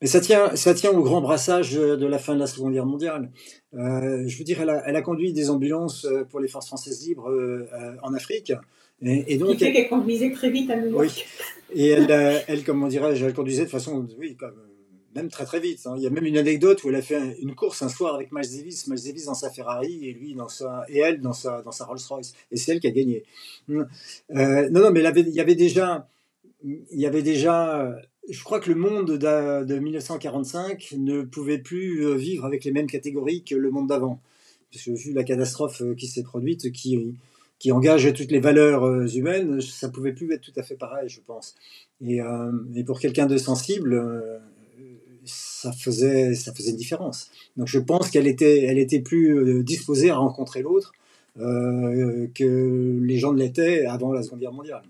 Mais 0.00 0.06
ça 0.06 0.20
tient, 0.20 0.56
ça 0.56 0.74
tient 0.74 0.90
au 0.92 1.02
grand 1.02 1.20
brassage 1.20 1.72
de 1.72 2.06
la 2.06 2.18
fin 2.18 2.34
de 2.34 2.40
la 2.40 2.46
Seconde 2.46 2.72
Guerre 2.72 2.86
mondiale. 2.86 3.30
Euh, 3.74 4.26
je 4.26 4.38
veux 4.38 4.44
dire, 4.44 4.60
elle 4.62 4.70
a, 4.70 4.82
elle 4.86 4.96
a, 4.96 5.02
conduit 5.02 5.32
des 5.32 5.50
ambulances 5.50 6.06
pour 6.30 6.40
les 6.40 6.48
forces 6.48 6.68
françaises 6.68 7.06
libres 7.06 7.28
euh, 7.28 7.66
en 8.02 8.14
Afrique. 8.14 8.52
Et, 9.02 9.38
donc, 9.38 9.52
qui 9.52 9.64
fait 9.64 9.72
qu'elle 9.72 9.88
conduisait 9.88 10.30
très 10.30 10.50
vite 10.50 10.70
à 10.70 10.76
New 10.76 10.90
York. 10.90 11.00
Oui. 11.00 11.24
Et 11.72 11.88
elle, 11.88 12.42
elle 12.48 12.64
comment 12.64 12.86
dirais-je, 12.88 13.24
elle 13.24 13.32
conduisait 13.34 13.64
de 13.64 13.70
façon, 13.70 14.06
oui, 14.18 14.36
comme, 14.36 14.54
même 15.14 15.28
très 15.28 15.44
très 15.44 15.60
vite. 15.60 15.80
hein. 15.86 15.94
Il 15.96 16.02
y 16.02 16.06
a 16.06 16.10
même 16.10 16.26
une 16.26 16.36
anecdote 16.38 16.84
où 16.84 16.88
elle 16.88 16.96
a 16.96 17.02
fait 17.02 17.16
un- 17.16 17.32
une 17.40 17.54
course 17.54 17.82
un 17.82 17.88
soir 17.88 18.14
avec 18.14 18.30
Miles 18.32 18.50
Davis, 18.50 18.86
Miles 18.86 19.02
Davis 19.04 19.24
dans 19.24 19.34
sa 19.34 19.50
Ferrari 19.50 20.06
et 20.08 20.12
lui 20.12 20.34
dans 20.34 20.48
sa 20.48 20.84
et 20.88 20.98
elle 20.98 21.20
dans 21.20 21.32
sa 21.32 21.62
dans 21.62 21.72
sa 21.72 21.84
Rolls 21.84 21.98
Royce. 22.08 22.34
Et 22.52 22.56
c'est 22.56 22.72
elle 22.72 22.80
qui 22.80 22.86
a 22.86 22.90
gagné. 22.90 23.24
Euh, 23.70 23.84
non 24.70 24.80
non, 24.80 24.90
mais 24.90 25.00
il 25.00 25.34
y 25.34 25.40
avait 25.40 25.54
déjà, 25.54 26.08
il 26.64 27.00
y 27.00 27.06
avait 27.06 27.22
déjà. 27.22 27.96
Je 28.30 28.44
crois 28.44 28.60
que 28.60 28.70
le 28.70 28.76
monde 28.76 29.18
de 29.18 29.78
1945 29.78 30.94
ne 30.98 31.22
pouvait 31.22 31.58
plus 31.58 32.06
euh, 32.06 32.14
vivre 32.14 32.44
avec 32.44 32.64
les 32.64 32.70
mêmes 32.70 32.86
catégories 32.86 33.42
que 33.42 33.56
le 33.56 33.70
monde 33.70 33.88
d'avant. 33.88 34.20
Parce 34.72 34.84
que 34.84 34.92
vu 34.92 35.12
la 35.12 35.24
catastrophe 35.24 35.82
euh, 35.82 35.94
qui 35.96 36.06
s'est 36.06 36.22
produite, 36.22 36.70
qui 36.70 37.72
engage 37.72 38.12
toutes 38.14 38.30
les 38.30 38.38
valeurs 38.38 38.84
euh, 38.84 39.08
humaines, 39.08 39.60
ça 39.60 39.88
pouvait 39.88 40.12
plus 40.12 40.32
être 40.32 40.42
tout 40.42 40.52
à 40.56 40.62
fait 40.62 40.76
pareil, 40.76 41.08
je 41.08 41.20
pense. 41.26 41.56
Et, 42.00 42.20
pour 42.86 43.00
quelqu'un 43.00 43.26
de 43.26 43.36
sensible, 43.36 44.00
ça 45.24 45.72
faisait, 45.72 46.32
une 46.68 46.76
différence. 46.76 47.30
Donc 47.56 47.66
je 47.66 47.80
pense 47.80 48.10
qu'elle 48.10 48.28
était, 48.28 49.00
plus 49.00 49.64
disposée 49.64 50.10
à 50.10 50.16
rencontrer 50.16 50.62
l'autre 50.62 50.92
que 51.36 52.98
les 53.02 53.18
gens 53.18 53.32
ne 53.32 53.38
l'étaient 53.38 53.86
avant 53.86 54.12
la 54.12 54.22
Seconde 54.22 54.40
Guerre 54.40 54.52
mondiale. 54.52 54.82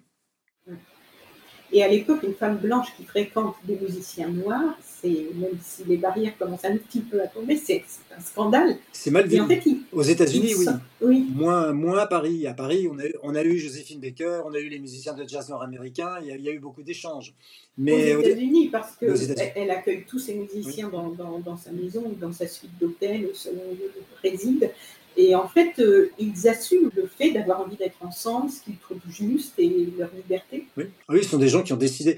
Et 1.72 1.82
à 1.84 1.88
l'époque, 1.88 2.22
une 2.24 2.34
femme 2.34 2.56
blanche 2.58 2.88
qui 2.96 3.04
fréquente 3.04 3.54
des 3.64 3.76
musiciens 3.76 4.28
noirs, 4.28 4.76
c'est 4.82 5.08
même 5.34 5.56
si 5.62 5.84
les 5.84 5.96
barrières 5.96 6.36
commencent 6.36 6.64
un 6.64 6.76
petit 6.76 7.00
peu 7.00 7.22
à 7.22 7.28
tomber, 7.28 7.56
c'est 7.56 7.84
un 8.16 8.20
scandale. 8.20 8.76
C'est 8.92 9.10
mal 9.12 9.26
vu. 9.28 9.40
En 9.40 9.46
fait, 9.46 9.62
Aux 9.92 10.02
États-Unis, 10.02 10.54
oui. 11.00 11.26
Moins, 11.34 11.72
moins 11.72 11.98
à 11.98 12.06
Paris. 12.06 12.46
À 12.46 12.54
Paris, 12.54 12.88
on 12.92 12.98
a, 12.98 13.06
eu- 13.06 13.14
on 13.22 13.34
a 13.34 13.42
eu 13.44 13.56
Joséphine 13.58 14.00
Baker, 14.00 14.42
on 14.46 14.52
a 14.54 14.58
eu 14.58 14.68
les 14.68 14.78
musiciens 14.80 15.14
de 15.14 15.26
jazz 15.28 15.48
nord-américains, 15.48 16.16
il, 16.22 16.26
y 16.28 16.32
a- 16.32 16.36
il 16.36 16.42
y 16.42 16.48
a 16.48 16.52
eu 16.52 16.58
beaucoup 16.58 16.82
d'échanges. 16.82 17.32
Mais 17.78 18.14
aux 18.14 18.20
États-Unis, 18.20 18.68
parce 18.68 18.96
États-Unis. 19.00 19.34
qu'elle 19.36 19.52
elle 19.54 19.70
accueille 19.70 20.04
tous 20.06 20.18
ses 20.18 20.34
musiciens 20.34 20.88
dans, 20.88 21.08
dans- 21.10 21.38
dans 21.38 21.56
sa 21.56 21.70
maison, 21.70 22.02
dans 22.20 22.32
sa 22.32 22.46
suite 22.46 22.72
d'hôtel, 22.80 23.28
au 23.30 23.34
salon 23.34 23.62
où 23.70 23.76
il 24.24 24.28
réside. 24.30 24.70
Et 25.16 25.34
en 25.34 25.48
fait, 25.48 25.78
euh, 25.78 26.10
ils 26.18 26.48
assument 26.48 26.90
le 26.96 27.06
fait 27.06 27.30
d'avoir 27.32 27.60
envie 27.60 27.76
d'être 27.76 28.02
ensemble, 28.02 28.50
ce 28.50 28.62
qu'ils 28.62 28.76
trouvent 28.76 28.98
juste 29.08 29.54
et 29.58 29.88
leur 29.98 30.10
liberté. 30.14 30.66
Oui. 30.76 30.84
Ah 31.08 31.12
oui, 31.14 31.24
ce 31.24 31.30
sont 31.30 31.38
des 31.38 31.48
gens 31.48 31.62
qui 31.62 31.72
ont 31.72 31.76
décidé. 31.76 32.16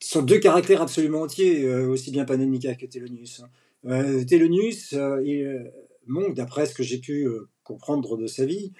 Ce 0.00 0.10
sont 0.10 0.22
deux 0.22 0.38
caractères 0.38 0.82
absolument 0.82 1.22
entiers, 1.22 1.64
euh, 1.64 1.88
aussi 1.88 2.10
bien 2.10 2.24
Panonica 2.24 2.74
que 2.74 2.86
Thelonious. 2.86 3.42
Euh, 3.86 4.24
Thelonious, 4.24 4.94
euh, 4.94 5.22
il, 5.24 5.42
euh, 5.42 5.64
Monk, 6.06 6.34
d'après 6.34 6.66
ce 6.66 6.74
que 6.74 6.82
j'ai 6.82 6.98
pu 6.98 7.28
comprendre 7.64 8.16
de 8.16 8.26
sa 8.26 8.44
vie, 8.44 8.72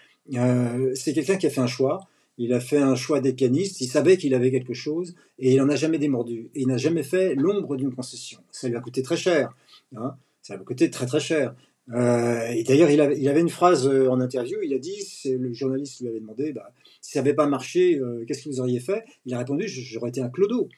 c'est 0.95 1.13
quelqu'un 1.13 1.37
qui 1.37 1.47
a 1.47 1.51
fait 1.51 1.61
un 1.61 1.67
choix. 1.67 2.07
Il 2.39 2.53
a 2.53 2.61
fait 2.61 2.79
un 2.79 2.95
choix 2.95 3.21
d'être 3.21 3.37
pianiste. 3.37 3.81
Il 3.81 3.89
savait 3.89 4.17
qu'il 4.17 4.35
avait 4.35 4.51
quelque 4.51 4.75
chose 4.75 5.15
et 5.39 5.55
il 5.55 5.57
n'en 5.57 5.69
a 5.69 5.75
jamais 5.77 5.99
démordu. 5.99 6.51
Et 6.55 6.61
il 6.61 6.69
n'a 6.69 6.77
jamais 6.77 7.03
fait 7.03 7.35
l'ombre 7.35 7.77
d'une 7.77 7.93
concession. 7.95 8.39
Ça 8.53 8.69
lui 8.69 8.77
a 8.77 8.81
coûté 8.81 9.03
très 9.03 9.17
cher. 9.17 9.57
hein. 9.97 10.15
Ça 10.43 10.55
lui 10.55 10.63
a 10.63 10.65
coûté 10.65 10.91
très 10.91 11.07
très 11.07 11.19
cher. 11.19 11.55
Euh, 11.93 12.49
et 12.49 12.65
d'ailleurs, 12.65 12.91
il 12.91 13.01
avait, 13.01 13.41
une 13.41 13.49
phrase 13.49 13.87
euh, 13.87 14.09
en 14.09 14.21
interview. 14.21 14.59
Il 14.63 14.75
a 14.75 14.79
dit, 14.79 14.97
le 15.25 15.53
journaliste 15.53 16.01
lui 16.01 16.09
avait 16.09 16.21
demandé, 16.21 16.53
bah, 16.53 16.73
si 17.01 17.13
ça 17.13 17.21
n'avait 17.21 17.35
pas 17.35 17.47
marché, 17.47 17.99
euh, 17.99 18.25
qu'est-ce 18.27 18.45
que 18.45 18.49
vous 18.49 18.61
auriez 18.61 18.81
fait? 18.81 19.05
Il 19.25 19.35
a 19.35 19.39
répondu, 19.39 19.69
j'aurais 19.69 20.11
été 20.11 20.21
un 20.21 20.29
clodo. 20.29 20.69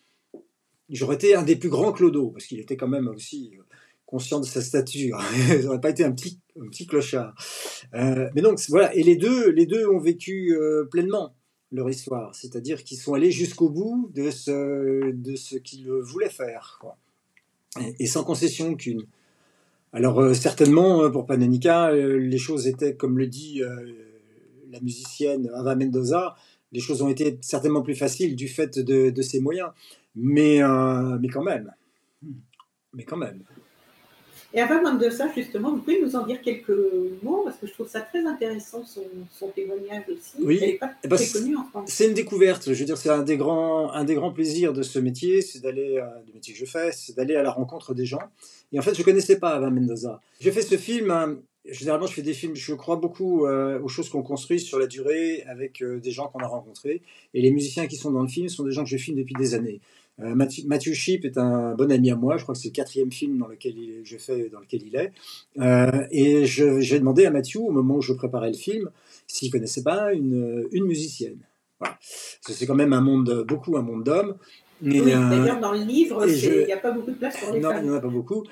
J'aurais 0.91 1.17
été 1.17 1.35
un 1.35 1.43
des 1.43 1.57
plus 1.57 1.69
grands 1.69 1.93
clodos, 1.93 2.31
parce 2.31 2.47
qu'il 2.47 2.61
était 2.61 2.77
quand 2.77 2.89
même 2.89 3.09
aussi 3.09 3.53
conscient 4.07 4.41
de 4.41 4.47
sa 4.47 4.63
stature. 4.63 5.21
Il 5.51 5.65
n'aurait 5.65 5.81
pas 5.81 5.91
été 5.91 6.03
un 6.03 6.13
petit, 6.13 6.41
un 6.59 6.67
petit 6.69 6.87
clochard. 6.87 7.35
Mais 7.93 8.41
donc, 8.41 8.59
voilà. 8.69 8.95
Et 8.95 9.03
les 9.03 9.17
deux, 9.17 9.51
les 9.51 9.67
deux 9.67 9.87
ont 9.87 9.99
vécu 9.99 10.57
pleinement 10.91 11.35
leur 11.73 11.91
histoire, 11.91 12.35
c'est-à-dire 12.35 12.85
qu'ils 12.85 12.97
sont 12.97 13.13
allés 13.13 13.31
jusqu'au 13.31 13.69
bout 13.69 14.11
de 14.15 14.31
ce, 14.31 15.11
de 15.13 15.37
ce 15.37 15.57
qu'ils 15.57 15.91
voulaient 15.91 16.31
faire, 16.31 16.79
quoi. 16.81 16.97
Et 17.99 18.07
sans 18.07 18.25
concession 18.25 18.71
aucune. 18.71 19.05
Alors 19.93 20.21
euh, 20.21 20.35
certainement 20.35 21.03
euh, 21.03 21.11
pour 21.11 21.27
Pananica, 21.27 21.91
euh, 21.91 22.19
les 22.19 22.39
choses 22.39 22.67
étaient, 22.67 22.95
comme 22.95 23.19
le 23.19 23.27
dit 23.27 23.63
la 24.71 24.81
musicienne 24.81 25.51
Ava 25.55 25.75
Mendoza, 25.75 26.37
les 26.73 26.81
choses 26.81 27.01
ont 27.01 27.09
été 27.09 27.39
certainement 27.41 27.81
plus 27.81 27.95
faciles 27.95 28.37
du 28.37 28.49
fait 28.49 28.79
de, 28.79 29.09
de 29.09 29.23
ses 29.23 29.41
moyens, 29.41 29.71
mais, 30.15 30.61
mais 31.21 31.29
quand 31.29 31.43
même, 31.43 31.73
mais 32.93 33.05
quand 33.05 33.17
même. 33.17 33.43
Et 34.55 34.61
avant 34.61 34.95
de 34.95 35.11
ça, 35.11 35.29
justement, 35.35 35.73
vous 35.73 35.79
pouvez 35.83 36.01
nous 36.01 36.17
en 36.17 36.27
dire 36.27 36.41
quelques 36.41 36.73
mots, 37.23 37.43
parce 37.45 37.59
que 37.59 37.67
je 37.67 37.73
trouve 37.73 37.89
ça 37.89 38.01
très 38.01 38.25
intéressant, 38.25 38.83
son, 38.85 39.03
son 39.31 39.49
témoignage 39.49 40.05
aussi. 40.09 40.33
Oui. 40.43 40.79
Eh 41.05 41.09
ben, 41.09 41.17
c'est- 41.19 41.39
connue 41.39 41.55
en 41.57 41.85
une 42.07 42.15
découverte. 42.15 42.73
Je 42.73 42.79
veux 42.79 42.85
dire, 42.87 42.97
c'est 42.97 43.11
un 43.11 43.23
des 43.23 43.37
grands, 43.37 43.93
un 43.93 44.05
des 44.05 44.15
grands 44.15 44.33
plaisirs 44.33 44.73
de 44.73 44.83
ce 44.83 44.99
métier, 44.99 45.43
c'est 45.43 45.61
d'aller, 45.61 45.99
euh, 45.99 46.07
du 46.27 46.33
métier 46.33 46.55
que 46.55 46.59
je 46.61 46.65
fais, 46.65 46.93
c'est 46.93 47.15
d'aller 47.15 47.37
à 47.37 47.43
la 47.43 47.51
rencontre 47.51 47.93
des 47.93 48.07
gens. 48.07 48.23
Et 48.73 48.79
en 48.79 48.83
fait, 48.83 48.95
je 48.95 49.03
connaissais 49.03 49.39
pas 49.39 49.51
Ava 49.51 49.69
Mendoza. 49.71 50.21
J'ai 50.41 50.51
fait 50.51 50.63
ce 50.63 50.77
film. 50.79 51.11
hein, 51.11 51.37
généralement, 51.67 52.07
je 52.07 52.15
fais 52.15 52.23
des 52.23 52.33
films. 52.33 52.57
Je 52.57 52.73
crois 52.73 52.97
beaucoup 52.97 53.45
euh, 53.47 53.79
aux 53.81 53.89
choses 53.89 54.09
qu'on 54.09 54.23
construit 54.23 54.61
sur 54.61 54.79
la 54.79 54.87
durée 54.87 55.43
avec 55.47 55.83
euh, 55.83 55.99
des 56.01 56.11
gens 56.11 56.29
qu'on 56.29 56.39
a 56.41 56.47
rencontrés. 56.47 57.03
Et 57.35 57.43
les 57.43 57.51
musiciens 57.51 57.87
qui 57.87 57.97
sont 57.97 58.11
dans 58.11 58.23
le 58.23 58.29
film 58.29 58.49
sont 58.49 58.65
des 58.65 58.73
gens 58.73 58.85
que 58.85 58.89
je 58.91 58.97
filme 58.97 59.19
depuis 59.19 59.35
des 59.35 59.55
années. 59.55 59.81
Euh, 60.21 60.35
Matthew, 60.35 60.67
Matthew 60.67 60.93
Sheep 60.95 61.25
est 61.25 61.39
un 61.39 61.75
bon 61.75 61.91
ami 61.93 62.11
à 62.11 62.17
moi. 62.17 62.37
Je 62.37 62.43
crois 62.43 62.55
que 62.55 62.61
c'est 62.61 62.69
le 62.69 62.73
quatrième 62.73 63.13
film 63.13 63.39
dans 63.39 63.47
lequel 63.47 63.77
il, 63.79 64.01
je 64.05 64.17
fais, 64.17 64.49
dans 64.49 64.61
lequel 64.61 64.83
il 64.83 64.97
est. 64.97 65.13
Euh, 65.59 66.07
et 66.11 66.45
j'ai 66.47 66.99
demandé 66.99 67.25
à 67.27 67.31
Matthew, 67.31 67.57
au 67.59 67.71
moment 67.71 67.97
où 67.97 68.03
je 68.03 68.13
préparais 68.13 68.51
le 68.51 68.57
film, 68.57 68.91
s'il 69.27 69.51
connaissait 69.51 69.83
pas 69.83 70.13
une, 70.13 70.67
une 70.73 70.85
musicienne. 70.85 71.39
Voilà. 71.79 71.97
C'est 72.01 72.67
quand 72.67 72.75
même 72.75 72.93
un 72.93 73.01
monde, 73.01 73.45
beaucoup 73.47 73.77
un 73.77 73.83
monde 73.83 74.03
d'hommes. 74.05 74.37
Oui, 74.83 75.01
euh, 75.01 75.29
D'ailleurs, 75.29 75.61
dans 75.61 75.73
le 75.73 75.81
livre, 75.81 76.25
il 76.29 76.65
n'y 76.65 76.73
a 76.73 76.77
pas 76.77 76.93
beaucoup 76.93 77.11
de 77.11 77.17
place 77.17 77.37
pour 77.39 77.53
les 77.53 77.61
non, 77.61 77.71
il 77.71 77.75
femmes. 77.75 77.85
n'y 77.85 77.91
en 77.91 77.95
a 77.95 78.01
pas 78.01 78.09
beaucoup. 78.09 78.45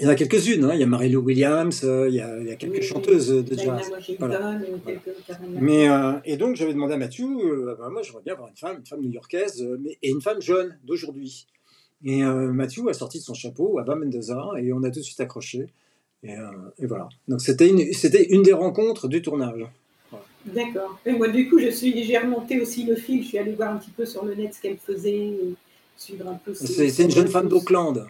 Il 0.00 0.04
y 0.04 0.06
en 0.06 0.10
a 0.10 0.14
quelques-unes. 0.14 0.64
hein. 0.64 0.70
Il 0.74 0.80
y 0.80 0.82
a 0.84 0.86
Mary-Lou 0.86 1.20
Williams, 1.22 1.82
euh, 1.84 2.08
il 2.08 2.14
y 2.14 2.20
a, 2.20 2.38
il 2.40 2.46
y 2.46 2.50
a 2.52 2.56
quelques 2.56 2.74
Oui, 2.76 2.82
chanteuses 2.82 3.30
de 3.30 3.42
Diana 3.42 3.78
jazz. 3.78 4.16
Voilà. 4.18 4.60
quelques 4.86 5.26
Carolina. 5.26 5.60
Mais, 5.60 5.88
euh, 5.88 6.12
et 6.24 6.36
donc, 6.36 6.54
j'avais 6.54 6.72
demandé 6.72 6.94
à 6.94 6.96
Mathieu, 6.98 7.26
euh, 7.26 7.74
bah, 7.76 7.88
moi, 7.90 8.02
j'aimerais 8.02 8.22
bien 8.24 8.34
avoir 8.34 8.48
une 8.48 8.56
femme, 8.56 8.76
une 8.78 8.86
femme 8.86 9.00
new-yorkaise, 9.00 9.62
euh, 9.62 9.76
mais, 9.82 9.98
et 10.02 10.10
une 10.10 10.20
femme 10.20 10.40
jeune 10.40 10.78
d'aujourd'hui. 10.84 11.46
Et 12.04 12.22
euh, 12.22 12.52
Mathieu 12.52 12.88
a 12.88 12.92
sorti 12.92 13.18
de 13.18 13.24
son 13.24 13.34
chapeau 13.34 13.78
Abba 13.80 13.96
Mendoza, 13.96 14.40
et 14.62 14.72
on 14.72 14.84
a 14.84 14.90
tout 14.90 15.00
de 15.00 15.04
suite 15.04 15.18
accroché. 15.20 15.66
Et, 16.22 16.36
euh, 16.36 16.46
et 16.78 16.86
voilà. 16.86 17.08
Donc, 17.26 17.40
c'était 17.40 17.68
une, 17.68 17.92
c'était 17.92 18.24
une 18.30 18.42
des 18.42 18.52
rencontres 18.52 19.08
du 19.08 19.20
tournage. 19.20 19.66
D'accord. 20.46 20.98
Et 21.04 21.12
moi, 21.12 21.26
du 21.28 21.48
coup, 21.48 21.58
je 21.58 21.70
suis, 21.70 22.04
j'ai 22.04 22.16
remonté 22.18 22.60
aussi 22.60 22.84
le 22.84 22.94
fil. 22.94 23.22
Je 23.22 23.28
suis 23.28 23.38
allée 23.38 23.52
voir 23.52 23.72
un 23.72 23.76
petit 23.78 23.90
peu 23.90 24.06
sur 24.06 24.24
le 24.24 24.34
net 24.36 24.54
ce 24.54 24.62
qu'elle 24.62 24.78
faisait, 24.78 25.32
suivre 25.96 26.28
un 26.28 26.34
peu. 26.42 26.54
C'est 26.54 27.02
une 27.02 27.10
jeune 27.10 27.26
femme 27.28 27.48
d'Auckland. 27.48 28.06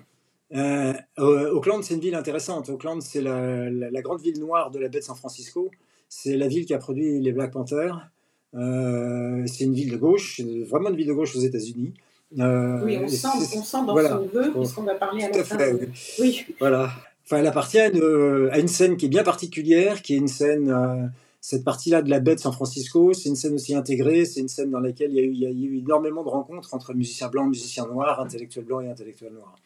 Euh, 0.54 0.92
euh, 1.18 1.50
Auckland, 1.52 1.82
c'est 1.84 1.94
une 1.94 2.00
ville 2.00 2.14
intéressante. 2.14 2.68
Auckland, 2.70 3.00
c'est 3.02 3.20
la, 3.20 3.68
la- 3.70 3.90
la 3.90 4.02
grande 4.02 4.20
ville 4.22 4.38
noire 4.40 4.70
de 4.70 4.78
la 4.78 4.88
baie 4.88 5.00
de 5.00 5.04
San 5.04 5.16
Francisco. 5.16 5.70
C'est 6.08 6.36
la 6.36 6.48
ville 6.48 6.64
qui 6.64 6.72
a 6.74 6.78
produit 6.78 7.20
les 7.20 7.32
Black 7.32 7.52
Panthers. 7.52 8.08
Euh, 8.54 9.44
c'est 9.46 9.64
une 9.64 9.74
ville 9.74 9.90
de 9.90 9.96
gauche, 9.98 10.40
vraiment 10.68 10.88
une 10.88 10.96
ville 10.96 11.06
de 11.08 11.12
gauche 11.12 11.36
aux 11.36 11.40
États-Unis. 11.40 11.92
Euh, 12.38 12.82
Oui, 12.84 12.98
on 13.02 13.08
sent, 13.08 13.26
on 13.56 13.62
sent 13.62 13.76
dans 13.86 13.92
voilà. 13.92 14.10
son 14.10 14.26
vœu, 14.26 14.52
On- 14.54 14.60
puisqu'on 14.60 14.82
va 14.82 14.94
parler 14.94 15.24
à 15.24 15.30
la 15.30 15.44
fin. 15.44 15.58
fait, 15.58 15.72
oui. 15.74 15.86
Oui, 16.18 16.46
Voilà. 16.58 16.90
Enfin, 17.24 17.38
elle 17.40 17.46
appartient 17.46 17.78
à 17.78 17.88
une, 17.90 18.48
à 18.50 18.58
une 18.58 18.68
scène 18.68 18.96
qui 18.96 19.04
est 19.04 19.10
bien 19.10 19.22
particulière, 19.22 20.00
qui 20.00 20.14
est 20.14 20.16
une 20.16 20.28
scène, 20.28 20.70
euh, 20.70 21.06
cette 21.42 21.62
partie-là 21.62 22.00
de 22.00 22.08
la 22.08 22.20
baie 22.20 22.34
de 22.36 22.40
San 22.40 22.52
Francisco, 22.54 23.12
c'est 23.12 23.28
une 23.28 23.36
scène 23.36 23.52
aussi 23.54 23.74
intégrée, 23.74 24.24
c'est 24.24 24.40
une 24.40 24.48
scène 24.48 24.70
dans 24.70 24.80
laquelle 24.80 25.10
il 25.12 25.16
y, 25.16 25.20
a 25.20 25.22
eu, 25.24 25.30
il 25.32 25.38
y 25.38 25.46
a 25.46 25.50
eu 25.50 25.78
énormément 25.78 26.22
de 26.22 26.28
rencontres 26.30 26.72
entre 26.74 26.94
musiciens 26.94 27.28
blancs, 27.28 27.48
musiciens 27.48 27.86
noirs, 27.86 28.18
intellectuels 28.20 28.64
blancs 28.64 28.82
et 28.84 28.88
intellectuels 28.88 29.32
noirs. 29.34 29.56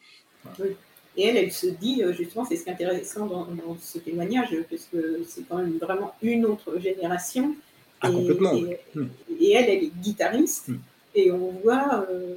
Et 1.15 1.27
elle, 1.27 1.37
elle 1.37 1.51
se 1.51 1.67
dit, 1.67 2.01
euh, 2.03 2.11
justement, 2.13 2.43
c'est 2.45 2.55
ce 2.55 2.63
qui 2.63 2.69
est 2.69 2.73
intéressant 2.73 3.27
dans, 3.27 3.45
dans 3.45 3.77
ce 3.79 3.99
témoignage, 3.99 4.49
parce 4.69 4.87
que 4.91 5.21
c'est 5.27 5.47
quand 5.47 5.57
même 5.57 5.77
vraiment 5.77 6.13
une 6.23 6.45
autre 6.45 6.79
génération. 6.79 7.55
Ah, 8.01 8.09
et, 8.09 8.13
complètement. 8.13 8.53
Et, 8.55 8.79
Hmm. 8.95 9.07
et 9.39 9.51
elle, 9.53 9.69
elle 9.69 9.83
est 9.83 9.91
guitariste, 10.01 10.69
Hmm. 10.69 10.77
et 11.15 11.31
on 11.31 11.51
voit, 11.63 12.07
euh, 12.09 12.33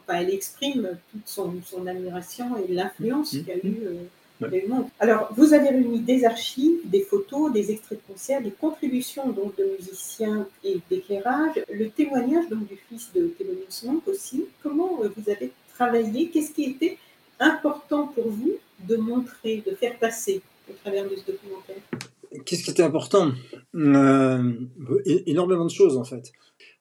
enfin, 0.00 0.18
elle 0.20 0.30
exprime 0.30 0.98
toute 1.10 1.26
son, 1.26 1.54
son 1.64 1.86
admiration 1.86 2.46
et 2.62 2.72
l'influence 2.72 3.32
Hmm. 3.34 3.44
qu'a 3.44 3.56
eu. 3.56 3.74
euh, 3.86 3.94
Ouais. 4.40 4.64
Alors, 5.00 5.30
vous 5.36 5.52
avez 5.52 5.70
réuni 5.70 5.98
des 5.98 6.24
archives, 6.24 6.78
des 6.84 7.00
photos, 7.00 7.52
des 7.52 7.72
extraits 7.72 7.98
de 8.06 8.12
concerts, 8.12 8.40
des 8.40 8.52
contributions 8.52 9.30
donc, 9.30 9.56
de 9.56 9.64
musiciens 9.76 10.46
et 10.62 10.78
d'éclairage, 10.88 11.56
le 11.72 11.88
témoignage 11.90 12.48
donc, 12.48 12.68
du 12.68 12.76
fils 12.88 13.10
de 13.16 13.32
Monk 13.84 14.06
aussi. 14.06 14.44
Comment 14.62 15.00
euh, 15.02 15.08
vous 15.16 15.28
avez 15.28 15.50
travaillé? 15.74 16.28
Qu'est-ce 16.28 16.52
qui 16.52 16.62
était 16.66 16.96
important 17.40 18.08
pour 18.08 18.28
vous 18.28 18.54
de 18.88 18.96
montrer, 18.96 19.62
de 19.66 19.74
faire 19.74 19.98
passer 19.98 20.40
au 20.70 20.72
travers 20.82 21.04
de 21.08 21.16
ce 21.16 21.26
documentaire 21.32 21.76
Qu'est-ce 22.44 22.62
qui 22.62 22.70
était 22.70 22.82
important 22.82 23.32
Euh, 23.74 24.52
Énormément 25.26 25.64
de 25.64 25.70
choses 25.70 25.96
en 25.96 26.04
fait. 26.04 26.32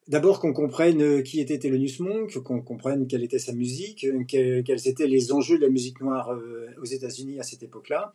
D'abord 0.07 0.39
qu'on 0.39 0.53
comprenne 0.53 1.01
euh, 1.01 1.21
qui 1.21 1.39
était 1.41 1.57
Thelonious 1.59 2.01
Monk, 2.01 2.37
qu'on 2.43 2.61
comprenne 2.61 3.07
quelle 3.07 3.23
était 3.23 3.39
sa 3.39 3.53
musique, 3.53 4.05
euh, 4.05 4.23
que- 4.23 4.61
quels 4.61 4.87
étaient 4.87 5.07
les 5.07 5.31
enjeux 5.31 5.57
de 5.57 5.63
la 5.63 5.69
musique 5.69 5.99
noire 6.01 6.37
aux 6.81 6.85
États-Unis 6.85 7.39
à 7.39 7.43
cette 7.43 7.63
époque-là. 7.63 8.13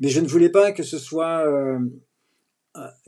Mais 0.00 0.08
je 0.08 0.20
ne 0.20 0.26
voulais 0.28 0.48
pas 0.50 0.72
que 0.72 0.82
ce 0.82 0.98
soit 0.98 1.44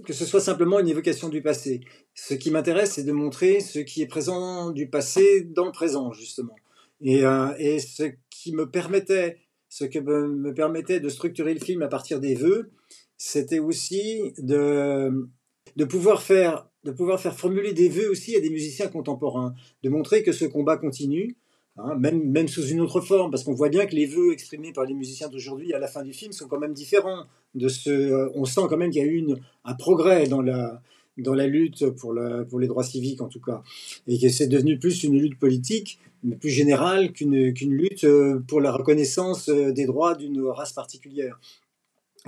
que 0.04 0.12
ce 0.12 0.24
soit 0.24 0.40
simplement 0.40 0.80
une 0.80 0.88
évocation 0.88 1.28
du 1.28 1.40
passé. 1.40 1.80
Ce 2.14 2.34
qui 2.34 2.50
m'intéresse, 2.50 2.92
c'est 2.92 3.04
de 3.04 3.12
montrer 3.12 3.60
ce 3.60 3.78
qui 3.78 4.02
est 4.02 4.06
présent 4.06 4.70
du 4.70 4.88
passé 4.88 5.42
dans 5.42 5.64
le 5.66 5.72
présent 5.72 6.12
justement. 6.12 6.56
Et, 7.00 7.22
et 7.58 7.78
ce 7.80 8.04
qui 8.42 8.52
me 8.54 8.68
permettait, 8.70 9.38
ce 9.68 9.84
que 9.84 9.98
me, 9.98 10.28
me 10.28 10.52
permettait 10.52 11.00
de 11.00 11.08
structurer 11.08 11.54
le 11.54 11.60
film 11.60 11.82
à 11.82 11.88
partir 11.88 12.18
des 12.20 12.34
vœux, 12.34 12.70
c'était 13.16 13.60
aussi 13.60 14.32
de, 14.38 15.28
de 15.76 15.84
pouvoir 15.84 16.22
faire 16.22 16.68
de 16.84 16.90
pouvoir 16.90 17.20
faire 17.20 17.36
formuler 17.38 17.72
des 17.72 17.88
vœux 17.88 18.10
aussi 18.10 18.34
à 18.34 18.40
des 18.40 18.50
musiciens 18.50 18.88
contemporains, 18.88 19.54
de 19.84 19.88
montrer 19.88 20.24
que 20.24 20.32
ce 20.32 20.44
combat 20.44 20.76
continue, 20.76 21.36
hein, 21.76 21.94
même, 21.94 22.28
même 22.28 22.48
sous 22.48 22.66
une 22.66 22.80
autre 22.80 23.00
forme, 23.00 23.30
parce 23.30 23.44
qu'on 23.44 23.54
voit 23.54 23.68
bien 23.68 23.86
que 23.86 23.94
les 23.94 24.06
vœux 24.06 24.32
exprimés 24.32 24.72
par 24.72 24.84
les 24.84 24.94
musiciens 24.94 25.28
d'aujourd'hui 25.28 25.72
à 25.74 25.78
la 25.78 25.86
fin 25.86 26.02
du 26.02 26.12
film 26.12 26.32
sont 26.32 26.48
quand 26.48 26.58
même 26.58 26.74
différents 26.74 27.26
de 27.54 27.68
ce. 27.68 27.88
euh, 27.90 28.28
on 28.34 28.44
sent 28.44 28.62
quand 28.68 28.76
même 28.76 28.90
qu'il 28.90 29.00
y 29.00 29.04
a 29.04 29.08
eu 29.08 29.14
une- 29.14 29.38
un 29.64 29.74
progrès 29.74 30.26
dans 30.26 30.42
la, 30.42 30.82
dans 31.18 31.34
la 31.34 31.46
lutte 31.46 31.88
pour, 31.90 32.12
la, 32.12 32.44
pour 32.44 32.58
les 32.58 32.66
droits 32.66 32.82
civiques, 32.82 33.20
en 33.20 33.28
tout 33.28 33.40
cas, 33.40 33.62
et 34.08 34.18
que 34.18 34.28
c'est 34.28 34.48
devenu 34.48 34.76
plus 34.80 35.04
une 35.04 35.16
lutte 35.16 35.38
politique, 35.38 36.00
mais 36.22 36.36
plus 36.36 36.50
générale 36.50 37.12
qu'une 37.12 37.52
lutte 37.52 38.04
euh, 38.04 38.40
pour 38.46 38.60
la 38.60 38.72
reconnaissance 38.72 39.48
euh, 39.48 39.72
des 39.72 39.86
droits 39.86 40.14
d'une 40.14 40.42
race 40.46 40.72
particulière, 40.72 41.40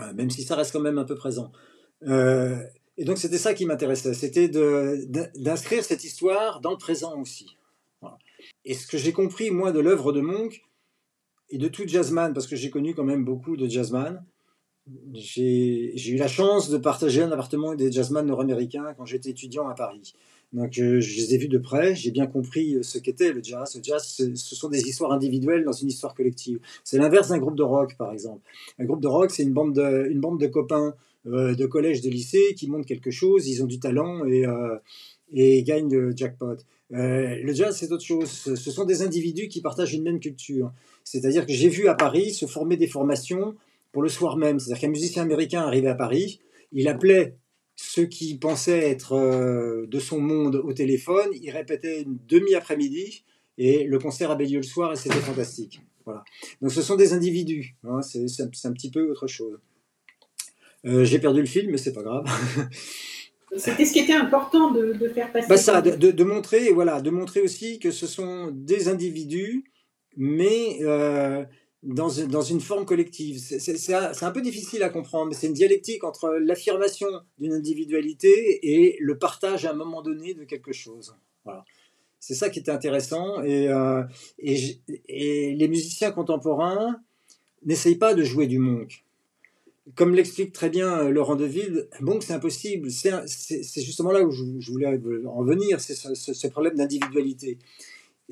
Euh, 0.01 0.13
même 0.13 0.29
si 0.29 0.43
ça 0.43 0.57
reste 0.57 0.73
quand 0.73 0.81
même 0.81 0.99
un 0.99 1.05
peu 1.05 1.15
présent. 1.15 1.53
Et 2.97 3.05
donc 3.05 3.19
c'était 3.19 3.39
ça 3.39 3.55
qui 3.55 3.65
m'intéressait, 3.65 4.13
c'était 4.13 4.49
d'inscrire 5.47 5.85
cette 5.85 6.05
histoire 6.05 6.61
dans 6.61 6.73
le 6.73 6.79
présent 6.79 7.21
aussi. 7.21 7.47
Et 8.65 8.75
ce 8.75 8.87
que 8.87 8.99
j'ai 8.99 9.13
compris, 9.13 9.51
moi, 9.51 9.71
de 9.73 9.81
l'œuvre 9.81 10.13
de 10.13 10.21
Monk, 10.21 10.65
et 11.51 11.59
de 11.59 11.69
tout 11.69 11.87
jazzman, 11.87 12.33
parce 12.35 12.47
que 12.47 12.57
j'ai 12.57 12.71
connu 12.71 12.95
quand 12.95 13.05
même 13.05 13.25
beaucoup 13.25 13.57
de 13.57 13.69
jazzman, 13.69 14.25
j'ai 15.13 16.11
eu 16.11 16.17
la 16.17 16.29
chance 16.29 16.69
de 16.71 16.79
partager 16.79 17.23
un 17.23 17.31
appartement 17.31 17.69
avec 17.69 17.79
des 17.79 17.93
jazzman 17.93 18.27
nord-américains 18.27 18.95
quand 18.97 19.07
j'étais 19.07 19.31
étudiant 19.31 19.69
à 19.69 19.75
Paris. 19.75 20.15
Donc 20.55 20.79
euh, 20.79 21.01
je 21.01 21.17
les 21.17 21.35
ai 21.35 21.39
vus 21.39 21.49
de 21.49 21.59
près, 21.59 21.95
j'ai 21.95 22.11
bien 22.11 22.27
compris 22.27 22.79
ce 22.83 22.99
qu'était 22.99 23.33
le 23.33 23.43
jazz. 23.43 23.77
Le 23.77 23.83
jazz, 23.83 24.03
ce 24.07 24.55
sont 24.55 24.69
des 24.69 24.81
histoires 24.89 25.13
individuelles 25.13 25.65
dans 25.65 25.73
une 25.73 25.89
histoire 25.89 26.15
collective. 26.15 26.61
C'est 26.85 26.97
l'inverse 26.97 27.29
d'un 27.29 27.39
groupe 27.39 27.57
de 27.57 27.63
rock, 27.63 27.97
par 27.99 28.13
exemple. 28.13 28.41
Un 28.79 28.85
groupe 28.85 29.03
de 29.03 29.09
rock, 29.09 29.31
c'est 29.31 29.43
une 29.43 29.53
bande 29.53 29.75
de, 29.75 30.09
une 30.09 30.21
bande 30.21 30.41
de 30.41 30.47
copains 30.47 30.95
euh, 31.27 31.55
de 31.55 31.65
collège, 31.65 32.03
de 32.03 32.11
lycée 32.11 32.55
qui 32.55 32.69
montent 32.69 32.85
quelque 32.85 33.11
chose, 33.11 33.49
ils 33.49 33.63
ont 33.63 33.67
du 33.67 33.81
talent 33.81 34.27
et, 34.27 34.45
euh, 34.45 34.77
gagnent 35.63 35.91
le 35.91 36.15
jackpot. 36.15 36.57
Euh, 36.93 37.37
le 37.43 37.55
jazz, 37.55 37.75
c'est 37.79 37.91
autre 37.93 38.05
chose. 38.05 38.29
Ce 38.29 38.71
sont 38.71 38.85
des 38.85 39.01
individus 39.01 39.49
qui 39.49 39.63
partagent 39.63 39.95
une 39.95 40.03
même 40.03 40.21
culture. 40.21 40.71
C'est-à-dire 41.03 41.47
que 41.47 41.53
j'ai 41.55 41.71
vu 41.71 41.89
à 41.89 41.95
Paris 41.95 42.35
se 42.35 42.45
former 42.45 42.77
des 42.77 42.87
formations 42.87 43.55
pour 43.91 44.03
le 44.03 44.11
soir 44.11 44.37
même. 44.37 44.59
C'est-à-dire 44.59 44.83
qu'un 44.83 44.91
musicien 44.91 45.23
américain 45.23 45.63
arrivait 45.63 45.89
à 45.89 45.95
Paris, 45.95 46.41
il 46.73 46.89
appelait 46.89 47.37
ceux 47.77 48.07
qui 48.07 48.37
pensaient 48.39 48.91
être 48.91 49.13
euh, 49.15 49.87
de 49.87 49.99
son 49.99 50.21
monde 50.21 50.57
au 50.57 50.73
téléphone, 50.73 51.29
il 51.41 51.51
répétait 51.51 52.03
une 52.03 52.19
demi-après-midi 52.29 53.25
et 53.59 53.85
le 53.85 53.99
concert 53.99 54.31
avait 54.31 54.47
lieu 54.47 54.59
le 54.59 54.63
soir 54.63 54.93
et 54.93 54.97
c'était 54.97 55.21
fantastique. 55.21 55.81
Voilà. 56.05 56.23
Donc 56.61 56.71
ce 56.73 56.83
sont 56.83 56.97
des 56.97 57.13
individus, 57.15 57.77
hein, 57.85 58.03
c'est 58.03 58.29
c'est 58.29 58.43
un, 58.43 58.51
c'est 58.53 58.69
un 58.69 58.73
petit 58.73 58.91
peu 58.91 59.11
autre 59.11 59.27
chose. 59.27 59.59
Euh, 60.87 61.05
J'ai 61.05 61.19
perdu 61.19 61.41
le 61.41 61.47
film, 61.47 61.71
mais 61.71 61.79
c'est 61.79 61.95
pas 61.95 62.03
grave. 62.03 62.25
C'était 63.57 63.85
ce 63.85 63.93
qui 63.93 64.01
était 64.01 64.13
important 64.15 64.73
de, 64.73 64.93
de 64.95 65.09
faire 65.09 65.31
passer. 65.33 65.47
Bah 65.49 65.57
ça, 65.57 65.81
de, 65.81 65.95
de- 65.97 66.11
de 66.11 66.25
montrer, 66.25 66.73
voilà, 66.73 67.01
de 67.01 67.11
montrer 67.11 67.41
aussi 67.41 67.79
que 67.79 67.91
ce 67.91 68.07
sont 68.07 68.51
des 68.53 68.89
individus, 68.89 69.65
mais 70.17 70.79
euh, 70.83 71.45
dans, 71.85 72.09
dans 72.27 72.43
une 72.43 72.61
forme 72.61 72.85
collective. 72.85 73.39
C'est 73.39 73.95
un, 73.95 74.31
peu 74.31 74.41
difficile 74.41 74.83
à 74.83 74.89
comprendre, 74.89 75.29
mais 75.29 75.35
c'est 75.35 75.47
une 75.47 75.53
dialectique 75.53 76.03
entre 76.05 76.31
l'affirmation 76.41 77.07
d'une 77.39 77.53
individualité 77.53 78.61
et 78.63 78.97
le 79.01 79.19
partage 79.19 79.65
à 79.67 79.71
un 79.71 79.75
moment 79.75 80.03
donné 80.03 80.35
de 80.35 80.45
quelque 80.45 80.73
chose. 80.73 81.15
Voilà. 81.45 81.65
C'est 82.21 82.35
ça 82.35 82.49
qui 82.49 82.59
était 82.59 82.71
intéressant. 82.71 83.43
Et, 83.43 83.69
euh, 83.69 84.03
et, 84.39 85.55
les 85.55 85.69
musiciens 85.69 86.11
contemporains 86.11 87.01
n'essayent 87.65 87.97
pas 87.99 88.15
de 88.15 88.25
jouer 88.25 88.47
du 88.47 88.59
monk. 88.59 89.05
Comme 89.95 90.15
l'explique 90.15 90.53
très 90.55 90.71
bien 90.71 91.01
euh, 91.01 91.11
Laurent 91.11 91.37
Deville, 91.37 91.89
Monk, 92.01 92.23
c'est 92.23 92.33
impossible. 92.33 92.91
C'est 92.91 93.83
justement 93.83 94.13
là 94.13 94.23
où 94.23 94.31
je, 94.31 94.71
voulais 94.71 94.87
en 95.27 95.45
venir, 95.45 95.81
c'est 95.81 95.95
ce, 95.95 96.15
ce- 96.15 96.33
ce 96.33 96.47
problème 96.47 96.77
d'individualité. 96.77 97.59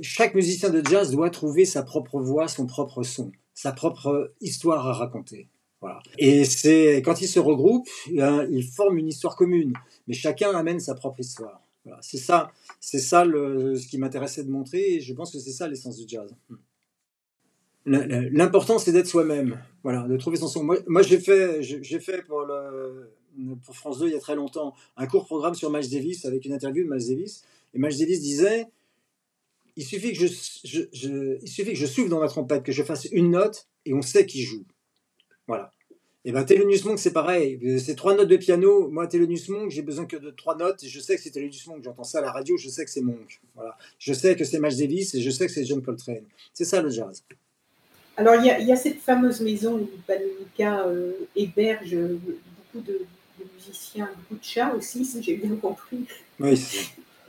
Chaque 0.01 0.35
musicien 0.35 0.71
de 0.71 0.83
jazz 0.83 1.11
doit 1.11 1.29
trouver 1.29 1.67
sa 1.67 1.83
propre 1.83 2.19
voix, 2.19 2.49
son 2.49 2.67
propre 2.67 3.03
son, 3.03 3.31
sa 3.55 3.73
propre 3.73 4.33
histoire 4.41 4.87
à 4.87 4.93
raconter. 4.93 5.49
Voilà. 5.81 6.01
Et 6.19 6.45
c'est 6.45 7.03
quand 7.05 7.21
ils 7.21 7.29
se 7.29 7.41
regroupent, 7.41 7.89
eh 8.09 8.21
ils 8.51 8.65
forment 8.65 8.99
une 8.99 9.09
histoire 9.09 9.35
commune, 9.37 9.73
mais 10.07 10.15
chacun 10.15 10.51
amène 10.55 10.79
sa 10.81 10.95
propre 10.95 11.21
histoire. 11.21 11.61
Voilà. 11.85 11.99
C'est 12.03 12.19
ça, 12.19 12.53
c'est 12.81 13.01
ça 13.01 13.25
le, 13.25 13.77
ce 13.77 13.89
qui 13.89 13.99
m'intéressait 13.99 14.45
de 14.45 14.51
montrer, 14.51 14.95
et 14.95 15.01
je 15.01 15.13
pense 15.13 15.33
que 15.33 15.39
c'est 15.41 15.51
ça 15.51 15.67
l'essence 15.67 15.97
du 15.99 16.05
jazz. 16.07 16.33
Le- 17.85 18.29
L'important, 18.31 18.79
c'est 18.79 18.93
d'être 18.93 19.09
soi-même, 19.09 19.59
voilà, 19.83 20.07
de 20.07 20.17
trouver 20.17 20.37
son 20.37 20.47
son. 20.47 20.63
Moi, 20.63 21.03
j'ai 21.03 21.19
fait, 21.19 21.63
j'ai 21.63 21.99
fait 21.99 22.23
pour, 22.23 22.47
pour 23.65 23.75
France 23.75 23.99
2 23.99 24.07
il 24.07 24.13
y 24.13 24.17
a 24.17 24.21
très 24.21 24.37
longtemps 24.37 24.75
un 24.97 25.07
court 25.09 25.27
programme 25.27 25.55
sur 25.55 25.71
Miles 25.73 25.91
Davis 25.91 26.25
avec 26.25 26.45
une 26.45 26.53
interview 26.53 26.85
de 26.85 26.89
Miles 26.95 27.09
Davis. 27.09 27.43
Et 27.75 27.79
Miles 27.81 27.99
Davis 27.99 28.21
disait 28.21 28.69
il 29.77 29.85
suffit 29.85 30.13
que 30.13 30.19
je, 30.19 30.27
je- 30.65 30.83
je- 30.93 31.39
il 31.43 31.49
suffit 31.49 31.71
que 31.73 31.79
je 31.79 31.87
souffle 31.87 32.09
dans 32.09 32.21
ma 32.21 32.29
trompette, 32.29 32.63
que 32.63 32.73
je 32.73 32.83
fasse 32.83 33.07
une 33.13 33.31
note 33.31 33.67
et 33.87 33.95
on 33.95 34.03
sait 34.03 34.27
qui 34.27 34.43
joue. 34.43 34.65
Voilà. 35.47 35.71
Et 36.25 36.31
ben 36.31 36.45
Thelonious 36.45 36.85
Monk 36.85 37.01
c'est 37.01 37.13
pareil, 37.13 37.59
c'est 37.81 37.97
trois 37.97 38.15
notes 38.15 38.29
de 38.29 38.37
piano. 38.37 38.89
Moi 38.89 39.09
Thelonious 39.09 39.49
Monk 39.49 39.71
j'ai 39.71 39.83
besoin 39.83 40.07
que 40.07 40.17
de 40.17 40.31
trois 40.31 40.57
notes 40.57 40.85
et 40.85 40.89
je 40.89 41.01
sais 41.01 41.17
que 41.17 41.23
c'est 41.23 41.31
Thelonious 41.31 41.67
Monk. 41.69 41.83
J'entends 41.83 42.05
ça 42.05 42.19
à 42.19 42.23
la 42.23 42.31
radio, 42.31 42.57
je 42.57 42.69
sais 42.69 42.85
que 42.85 42.91
c'est 42.93 43.01
Monk. 43.01 43.41
Voilà. 43.57 43.77
Je 43.99 44.13
sais 44.13 44.37
que 44.37 44.45
c'est 44.45 44.61
Miles 44.61 44.77
Davis 44.77 45.15
et 45.15 45.21
je 45.21 45.31
sais 45.31 45.47
que 45.47 45.53
c'est 45.53 45.65
John 45.65 45.83
Coltrane. 45.83 46.25
C'est 46.55 46.65
ça 46.65 46.81
le 46.81 46.91
jazz. 46.91 47.25
Alors, 48.17 48.35
il 48.37 48.45
y, 48.45 48.51
a, 48.51 48.59
il 48.61 48.69
y 48.69 48.73
a 48.73 48.77
cette 48.77 48.99
fameuse 48.99 49.41
maison 49.41 49.79
où 49.81 49.89
Panonica 50.07 50.87
euh, 50.87 51.13
héberge 51.35 51.95
euh, 51.95 52.19
beaucoup 52.23 52.87
de, 52.87 53.01
de 53.39 53.45
musiciens, 53.57 54.11
beaucoup 54.15 54.39
de 54.39 54.45
chats 54.45 54.75
aussi, 54.75 55.03
si 55.07 55.23
j'ai 55.23 55.35
bien 55.37 55.57
compris. 55.57 56.05
Oui. 56.39 56.61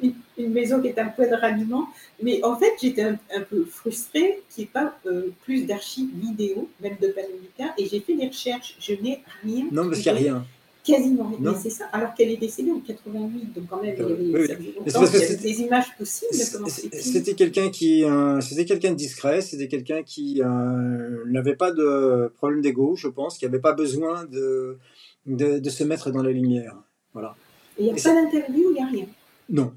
Une, 0.04 0.14
une 0.38 0.52
maison 0.54 0.82
qui 0.82 0.88
est 0.88 1.00
un 1.00 1.08
peu 1.08 1.26
de 1.28 1.34
ralliement. 1.36 1.88
Mais 2.22 2.44
en 2.44 2.56
fait, 2.58 2.74
j'étais 2.82 3.04
un, 3.04 3.18
un 3.36 3.42
peu 3.42 3.66
frustrée 3.66 4.42
qu'il 4.50 4.64
n'y 4.64 4.66
ait 4.66 4.72
pas 4.72 4.96
euh, 5.06 5.30
plus 5.44 5.66
d'archives 5.66 6.10
vidéo, 6.16 6.70
même 6.82 6.96
de 7.02 7.08
Panonica. 7.08 7.74
Et 7.78 7.86
j'ai 7.88 8.00
fait 8.02 8.16
des 8.16 8.28
recherches. 8.28 8.76
Je 8.80 8.94
n'ai 8.94 9.22
rien. 9.44 9.66
Non 9.72 9.88
parce 9.88 10.02
qu'il 10.02 10.12
n'y 10.14 10.18
a 10.20 10.22
rien. 10.22 10.46
Quasiment 10.84 11.32
rien. 11.40 11.56
C'est 11.58 11.70
ça. 11.70 11.86
Alors 11.94 12.14
qu'elle 12.14 12.30
est 12.30 12.38
décédée 12.38 12.72
en 12.72 12.80
88. 12.80 13.54
Donc, 13.56 13.64
quand 13.70 13.82
même, 13.82 13.96
il 13.98 14.02
y 14.02 14.04
avait, 14.04 14.14
Oui, 14.16 14.32
oui. 14.34 14.74
longtemps 14.86 15.06
y 15.06 15.38
des 15.38 15.62
images 15.62 15.96
possibles. 15.98 16.34
C'était 16.34 17.36
quelqu'un 17.36 17.70
qui, 17.70 18.04
euh, 18.04 18.42
c'était 18.42 18.66
quelqu'un 18.66 18.92
de 18.92 18.98
discret, 18.98 19.40
c'était 19.40 19.70
quelqu'un 19.70 20.04
qui 20.04 20.42
euh, 20.44 21.24
n'avait 21.28 21.56
pas 21.56 21.72
de 21.72 22.34
problème 22.36 22.62
d'ego, 22.62 22.96
je 22.98 23.08
pense, 23.08 23.38
qui 23.38 23.46
n'avait 23.46 23.60
pas 23.60 23.72
besoin 23.72 24.26
de, 24.26 24.78
de, 25.26 25.60
de 25.60 25.70
se 25.70 25.86
mettre 25.86 26.12
dans 26.12 26.22
la 26.22 26.32
lumière. 26.32 26.76
Voilà. 27.14 27.36
Il 27.80 27.86
n'y 27.86 27.92
a 27.92 27.94
Et 27.96 28.02
pas 28.02 28.14
d'interview, 28.14 28.72
il 28.72 28.74
n'y 28.74 28.82
a 28.82 28.88
rien. 28.88 29.06
Non. 29.50 29.72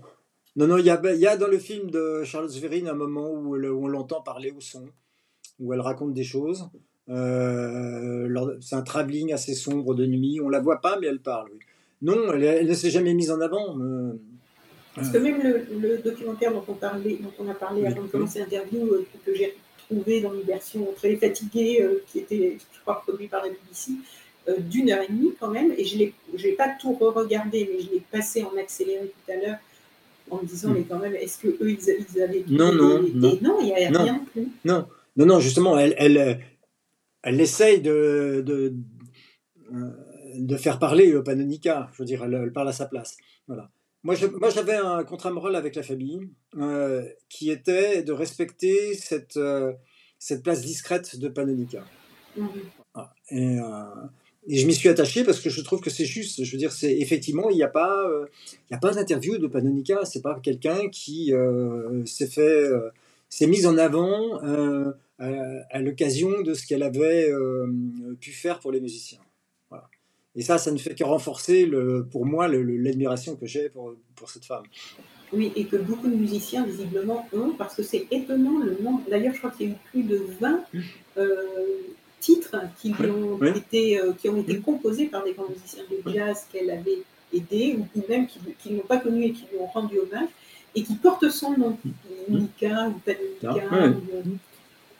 Non, 0.56 0.66
non, 0.66 0.78
il 0.78 0.86
y 0.86 0.90
a, 0.90 1.00
il 1.14 1.20
y 1.20 1.26
a 1.26 1.36
dans 1.36 1.48
le 1.48 1.58
film 1.58 1.90
de 1.90 2.22
Charles 2.24 2.48
Zverine 2.48 2.88
un 2.88 2.94
moment 2.94 3.30
où, 3.30 3.54
le- 3.54 3.72
où 3.72 3.84
on 3.84 3.88
l'entend 3.88 4.22
parler 4.22 4.52
au 4.56 4.60
son, 4.60 4.84
où 5.60 5.72
elle 5.74 5.80
raconte 5.80 6.14
des 6.14 6.24
choses. 6.24 6.68
Euh, 7.08 8.28
c'est 8.60 8.74
un 8.76 8.82
travelling 8.82 9.32
assez 9.32 9.54
sombre 9.54 9.94
de 9.94 10.06
nuit. 10.06 10.40
On 10.42 10.48
la 10.48 10.60
voit 10.60 10.80
pas, 10.80 10.98
mais 10.98 11.06
elle 11.08 11.20
parle. 11.20 11.48
oui. 11.52 11.58
Non, 12.02 12.32
elle, 12.32 12.44
elle 12.44 12.66
ne 12.68 12.74
s'est 12.74 12.90
jamais 12.90 13.14
mise 13.14 13.30
en 13.30 13.40
avant. 13.40 13.78
euh, 13.80 14.12
Parce 14.94 15.10
que 15.10 15.18
même 15.18 15.40
le, 15.42 15.66
le 15.78 15.98
documentaire 15.98 16.52
dont 16.52 16.64
on, 16.68 16.74
parlait, 16.74 17.18
dont 17.22 17.32
on 17.38 17.48
a 17.48 17.54
parlé 17.54 17.82
Oui, 17.82 17.86
avant 17.88 18.02
de 18.02 18.08
commencer 18.08 18.38
l'interview, 18.38 18.84
euh, 18.86 19.06
que 19.24 19.34
j'ai 19.34 19.54
trouvé 19.88 20.20
dans 20.20 20.34
une 20.34 20.42
version 20.42 20.86
très 20.96 21.16
fatiguée, 21.16 21.82
euh, 21.82 22.02
qui 22.06 22.18
était, 22.20 22.56
je 22.58 22.80
crois, 22.80 23.00
produit 23.02 23.28
par 23.28 23.42
la 23.44 23.50
BBC, 23.50 23.92
euh, 24.48 24.56
d'une 24.58 24.90
heure 24.90 25.02
et 25.02 25.12
demie 25.12 25.32
quand 25.38 25.50
même, 25.50 25.72
et 25.76 25.84
je 25.84 25.96
n'ai 25.98 26.52
pas 26.52 26.68
tout 26.80 26.92
re-regardé, 26.94 27.68
mais 27.72 27.80
je 27.84 27.90
l'ai 27.92 28.02
passé 28.10 28.42
en 28.44 28.56
accéléré 28.58 29.06
tout 29.12 29.32
à 29.32 29.36
l'heure, 29.36 29.58
en 30.30 30.42
me 30.42 30.46
disant, 30.46 30.70
Mm. 30.70 30.74
mais 30.74 30.82
quand 30.84 30.98
même, 30.98 31.14
est-ce 31.14 31.38
que 31.38 31.48
eux 31.48 31.70
ils, 31.70 31.78
ils 32.14 32.22
avaient 32.22 32.44
Non, 32.48 32.72
non, 32.72 33.02
non. 33.14 33.30
et 33.34 33.40
non, 33.42 33.58
il 33.60 33.66
n'y 33.66 33.72
a 33.74 33.90
Non. 33.90 34.02
rien 34.02 34.12
non 34.14 34.24
plus. 34.24 34.48
Non, 34.64 34.86
non, 35.16 35.26
non, 35.26 35.40
justement, 35.40 35.78
elle, 35.78 35.94
elle, 35.98 36.18
euh, 36.18 36.34
elle 37.22 37.40
essaye 37.40 37.80
de, 37.80 38.42
de, 38.44 38.74
euh, 39.72 39.90
de 40.38 40.56
faire 40.56 40.78
parler 40.78 41.12
euh, 41.12 41.22
Panonica. 41.22 41.88
Je 41.94 41.98
veux 42.02 42.04
dire, 42.06 42.24
elle, 42.24 42.34
elle 42.34 42.52
parle 42.52 42.68
à 42.68 42.72
sa 42.72 42.86
place. 42.86 43.16
Voilà. 43.46 43.70
Moi, 44.02 44.14
j'avais 44.14 44.76
un 44.76 45.02
contrat 45.02 45.30
moral 45.32 45.56
avec 45.56 45.74
la 45.74 45.82
famille 45.82 46.20
euh, 46.58 47.02
qui 47.28 47.50
était 47.50 48.02
de 48.04 48.12
respecter 48.12 48.94
cette, 48.94 49.36
euh, 49.36 49.72
cette 50.20 50.44
place 50.44 50.60
discrète 50.62 51.18
de 51.18 51.28
Panonica. 51.28 51.84
Voilà. 52.36 53.12
Et, 53.30 53.58
euh, 53.58 53.64
et 54.48 54.58
je 54.58 54.66
m'y 54.66 54.74
suis 54.74 54.88
attaché 54.88 55.24
parce 55.24 55.40
que 55.40 55.50
je 55.50 55.60
trouve 55.60 55.80
que 55.80 55.90
c'est 55.90 56.04
juste. 56.04 56.44
Je 56.44 56.52
veux 56.52 56.58
dire, 56.58 56.72
c'est 56.72 56.96
effectivement, 56.98 57.50
il 57.50 57.56
n'y 57.56 57.62
a 57.62 57.68
pas, 57.68 58.08
euh, 58.08 58.26
il 58.70 58.74
y 58.74 58.76
a 58.76 58.78
pas 58.78 58.92
d'interview 58.92 59.38
de 59.38 59.46
Panonica. 59.46 60.04
C'est 60.04 60.22
pas 60.22 60.38
quelqu'un 60.40 60.88
qui 60.88 61.32
euh, 61.32 62.04
s'est 62.04 62.28
fait, 62.28 62.40
euh, 62.40 62.90
s'est 63.28 63.46
mise 63.46 63.66
en 63.66 63.76
avant 63.76 64.38
à, 65.18 65.80
l'occasion 65.80 66.42
de 66.42 66.54
ce 66.54 66.66
qu'elle 66.66 66.82
avait 66.82 67.30
pu 68.20 68.32
faire 68.32 68.60
pour 68.60 68.72
les 68.72 68.80
musiciens. 68.80 69.18
Et 70.38 70.42
ça, 70.42 70.58
ça 70.58 70.70
ne 70.70 70.76
fait 70.76 70.94
que 70.94 71.02
renforcer, 71.02 71.66
pour 72.10 72.26
moi, 72.26 72.46
l'admiration 72.46 73.36
que 73.36 73.46
j'ai 73.46 73.70
pour, 73.70 73.94
pour 74.14 74.28
cette 74.28 74.44
femme. 74.44 74.64
Oui, 75.32 75.52
et 75.56 75.64
que 75.64 75.76
beaucoup 75.76 76.08
de 76.08 76.14
musiciens, 76.14 76.64
visiblement, 76.64 77.26
ont, 77.32 77.52
parce 77.58 77.74
que 77.74 77.82
c'est 77.82 78.06
étonnant 78.10 78.58
le 78.58 78.78
nombre. 78.80 79.02
D'ailleurs, 79.10 79.34
je 79.34 79.38
crois 79.38 79.50
qu'il 79.50 79.68
y 79.68 79.70
a 79.70 79.72
eu 79.72 79.78
plus 79.90 80.02
de 80.04 80.20
20 80.40 80.64
euh, 81.16 81.34
titres 82.26 82.56
qui, 82.80 82.92
ont 83.00 83.42
Été, 83.44 84.00
euh, 84.00 84.12
qui 84.18 84.28
ont 84.28 84.38
été 84.38 84.58
composés 84.58 85.06
par 85.06 85.22
des 85.24 85.32
grands 85.32 85.48
musiciens 85.48 85.84
de 85.90 86.12
jazz 86.12 86.46
qu'elle 86.52 86.70
avait 86.70 87.02
aidés, 87.32 87.78
ou, 87.78 88.02
même 88.08 88.26
qui, 88.26 88.72
ne 88.72 88.78
l'ont 88.78 88.86
pas 88.86 88.98
connu 88.98 89.24
et 89.26 89.32
qui 89.32 89.44
lui 89.52 89.58
ont 89.60 89.66
rendu 89.66 89.98
hommage, 89.98 90.28
et 90.74 90.82
qui 90.82 90.94
portent 90.96 91.30
son 91.30 91.56
nom, 91.56 91.78
Nika 92.28 92.88
ou 92.88 93.00
Panika. 93.04 93.64
Ah, 93.70 93.88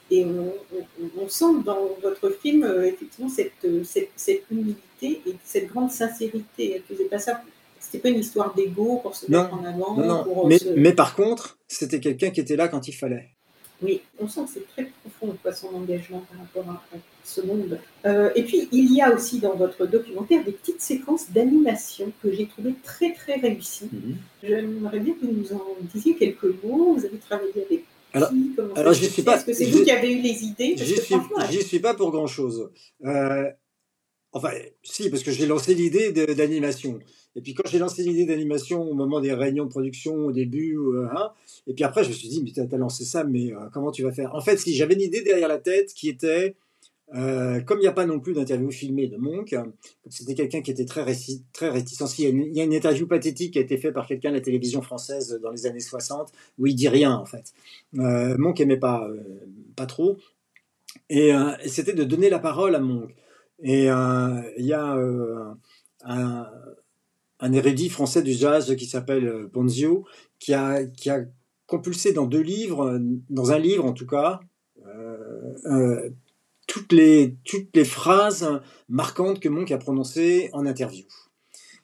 et 0.08 0.24
on, 0.24 1.28
sent 1.28 1.62
dans 1.64 1.88
votre 2.00 2.30
film, 2.30 2.62
euh, 2.62 2.86
effectivement, 2.86 3.28
cette, 3.28 3.66
cette, 3.84 4.10
cette, 4.14 4.44
humilité 4.52 5.20
et 5.26 5.34
cette 5.42 5.66
grande 5.66 5.90
sincérité. 5.90 6.74
Elle 6.76 6.82
faisait 6.82 7.08
pas 7.08 7.18
ça 7.18 7.42
c'était 7.78 7.98
pas 7.98 8.08
une 8.08 8.20
histoire 8.20 8.54
d'ego 8.54 8.98
pour 9.02 9.14
se 9.14 9.30
mettre 9.30 9.52
en 9.54 9.64
avant. 9.64 9.96
Non, 9.96 10.24
non. 10.24 10.46
mais, 10.46 10.58
mais, 10.76 10.92
par 10.92 11.14
contre, 11.14 11.58
c'était 11.68 12.00
quelqu'un 12.00 12.30
qui 12.30 12.40
était 12.40 12.56
là 12.56 12.68
quand 12.68 12.88
il 12.88 12.92
fallait. 12.92 13.35
Oui, 13.82 14.00
on 14.18 14.28
sent 14.28 14.42
que 14.44 14.50
c'est 14.54 14.68
très 14.68 14.90
profond 15.02 15.36
quoi, 15.42 15.52
son 15.52 15.68
engagement 15.68 16.24
par 16.30 16.38
rapport 16.40 16.72
à, 16.72 16.96
ce 17.24 17.40
monde. 17.40 17.78
Euh, 18.04 18.30
et 18.36 18.44
puis, 18.44 18.68
il 18.70 18.94
y 18.94 19.02
a 19.02 19.12
aussi 19.12 19.40
dans 19.40 19.54
votre 19.56 19.86
documentaire 19.86 20.44
des 20.44 20.52
petites 20.52 20.80
séquences 20.80 21.30
d'animation 21.30 22.12
que 22.22 22.32
j'ai 22.32 22.46
trouvées 22.46 22.74
très 22.84 23.12
très 23.12 23.34
réussies. 23.34 23.88
Mhm. 23.92 24.16
J'aimerais 24.44 25.00
bien 25.00 25.14
que 25.14 25.26
vous 25.26 25.32
nous 25.32 25.52
en 25.52 25.76
disiez 25.92 26.14
quelques 26.14 26.54
mots. 26.62 26.94
Vous 26.94 27.04
avez 27.04 27.18
travaillé 27.18 27.64
avec 27.68 27.84
alors, 28.12 28.30
alors 28.76 28.92
je 28.94 29.04
suis 29.04 29.22
pas. 29.22 29.36
Est-ce 29.36 29.44
que 29.44 29.52
c'est 29.52 29.66
vous 29.66 29.84
qui 29.84 29.90
avez 29.90 30.10
eu 30.12 30.22
les 30.22 30.42
idées? 30.44 30.74
J'y 30.76 30.96
suis, 30.96 31.62
suis, 31.64 31.80
pas 31.80 31.92
pour 31.92 32.10
grand 32.10 32.26
chose. 32.26 32.70
Euh, 33.04 33.50
enfin, 34.32 34.50
si, 34.82 35.10
parce 35.10 35.22
que 35.22 35.32
j'ai 35.32 35.46
lancé 35.46 35.74
l'idée 35.74 36.12
d'animation. 36.12 36.98
Et 37.36 37.42
puis 37.42 37.54
quand 37.54 37.68
j'ai 37.68 37.78
lancé 37.78 38.02
l'idée 38.02 38.24
d'animation 38.24 38.82
au 38.82 38.94
moment 38.94 39.20
des 39.20 39.32
réunions 39.32 39.66
de 39.66 39.70
production 39.70 40.14
au 40.14 40.32
début, 40.32 40.78
euh, 40.78 41.06
hein, 41.14 41.32
et 41.66 41.74
puis 41.74 41.84
après 41.84 42.02
je 42.02 42.08
me 42.08 42.14
suis 42.14 42.28
dit, 42.28 42.42
mais 42.42 42.50
tu 42.50 42.60
as 42.60 42.78
lancé 42.78 43.04
ça, 43.04 43.24
mais 43.24 43.52
euh, 43.52 43.68
comment 43.72 43.92
tu 43.92 44.02
vas 44.02 44.10
faire? 44.10 44.34
En 44.34 44.40
fait, 44.40 44.58
j'avais 44.66 44.94
une 44.94 45.02
idée 45.02 45.20
derrière 45.20 45.46
la 45.46 45.58
tête 45.58 45.92
qui 45.92 46.08
était, 46.08 46.56
euh, 47.14 47.60
comme 47.60 47.78
il 47.78 47.82
n'y 47.82 47.88
a 47.88 47.92
pas 47.92 48.06
non 48.06 48.20
plus 48.20 48.32
d'interview 48.32 48.70
filmée 48.70 49.06
de 49.06 49.18
Monk, 49.18 49.54
c'était 50.08 50.34
quelqu'un 50.34 50.62
qui 50.62 50.70
était 50.70 50.86
très, 50.86 51.04
très 51.52 51.68
réticent. 51.68 52.18
Il 52.18 52.24
y, 52.24 52.26
a 52.26 52.30
une, 52.30 52.42
il 52.46 52.56
y, 52.56 52.60
a 52.62 52.64
une, 52.64 52.72
interview 52.72 53.06
pathétique 53.06 53.52
qui 53.52 53.58
a 53.58 53.62
été 53.62 53.76
faite 53.76 53.92
par 53.92 54.06
quelqu'un 54.06 54.30
de 54.30 54.36
la 54.36 54.40
télévision 54.40 54.80
française 54.80 55.38
dans 55.42 55.50
les 55.50 55.66
années 55.66 55.80
60, 55.80 56.32
où 56.58 56.66
il 56.66 56.74
dit 56.74 56.88
rien 56.88 57.12
en 57.12 57.26
fait. 57.26 57.52
Monk 57.92 58.58
aimait 58.60 58.78
pas, 58.78 59.06
pas 59.76 59.86
trop. 59.86 60.16
Et, 61.10 61.28
et 61.28 61.68
c'était 61.68 61.92
de 61.92 62.02
donner 62.02 62.30
la 62.30 62.38
parole 62.38 62.74
à 62.74 62.80
Monk. 62.80 63.14
Et 63.62 63.82
il 63.84 64.64
y 64.64 64.72
a 64.72 64.96
un 66.04 66.46
un 67.40 67.52
érudit 67.52 67.88
français 67.88 68.22
du 68.22 68.32
jazz 68.32 68.74
qui 68.76 68.86
s'appelle 68.86 69.48
Bonzio, 69.52 69.98
euh, 69.98 70.10
qui 70.38 70.54
a, 70.54 70.84
qui 70.84 71.10
a 71.10 71.24
compulsé 71.66 72.12
dans 72.12 72.26
deux 72.26 72.40
livres, 72.40 73.00
dans 73.28 73.50
un 73.50 73.58
livre 73.58 73.84
en 73.84 73.92
tout 73.92 74.06
cas, 74.06 74.40
euh, 74.86 75.54
euh, 75.66 76.10
toutes, 76.66 76.92
les, 76.92 77.36
toutes 77.44 77.74
les 77.74 77.84
phrases 77.84 78.60
marquantes 78.88 79.40
que 79.40 79.48
Monk 79.48 79.70
a 79.72 79.78
prononcées 79.78 80.50
en 80.52 80.66
interview. 80.66 81.04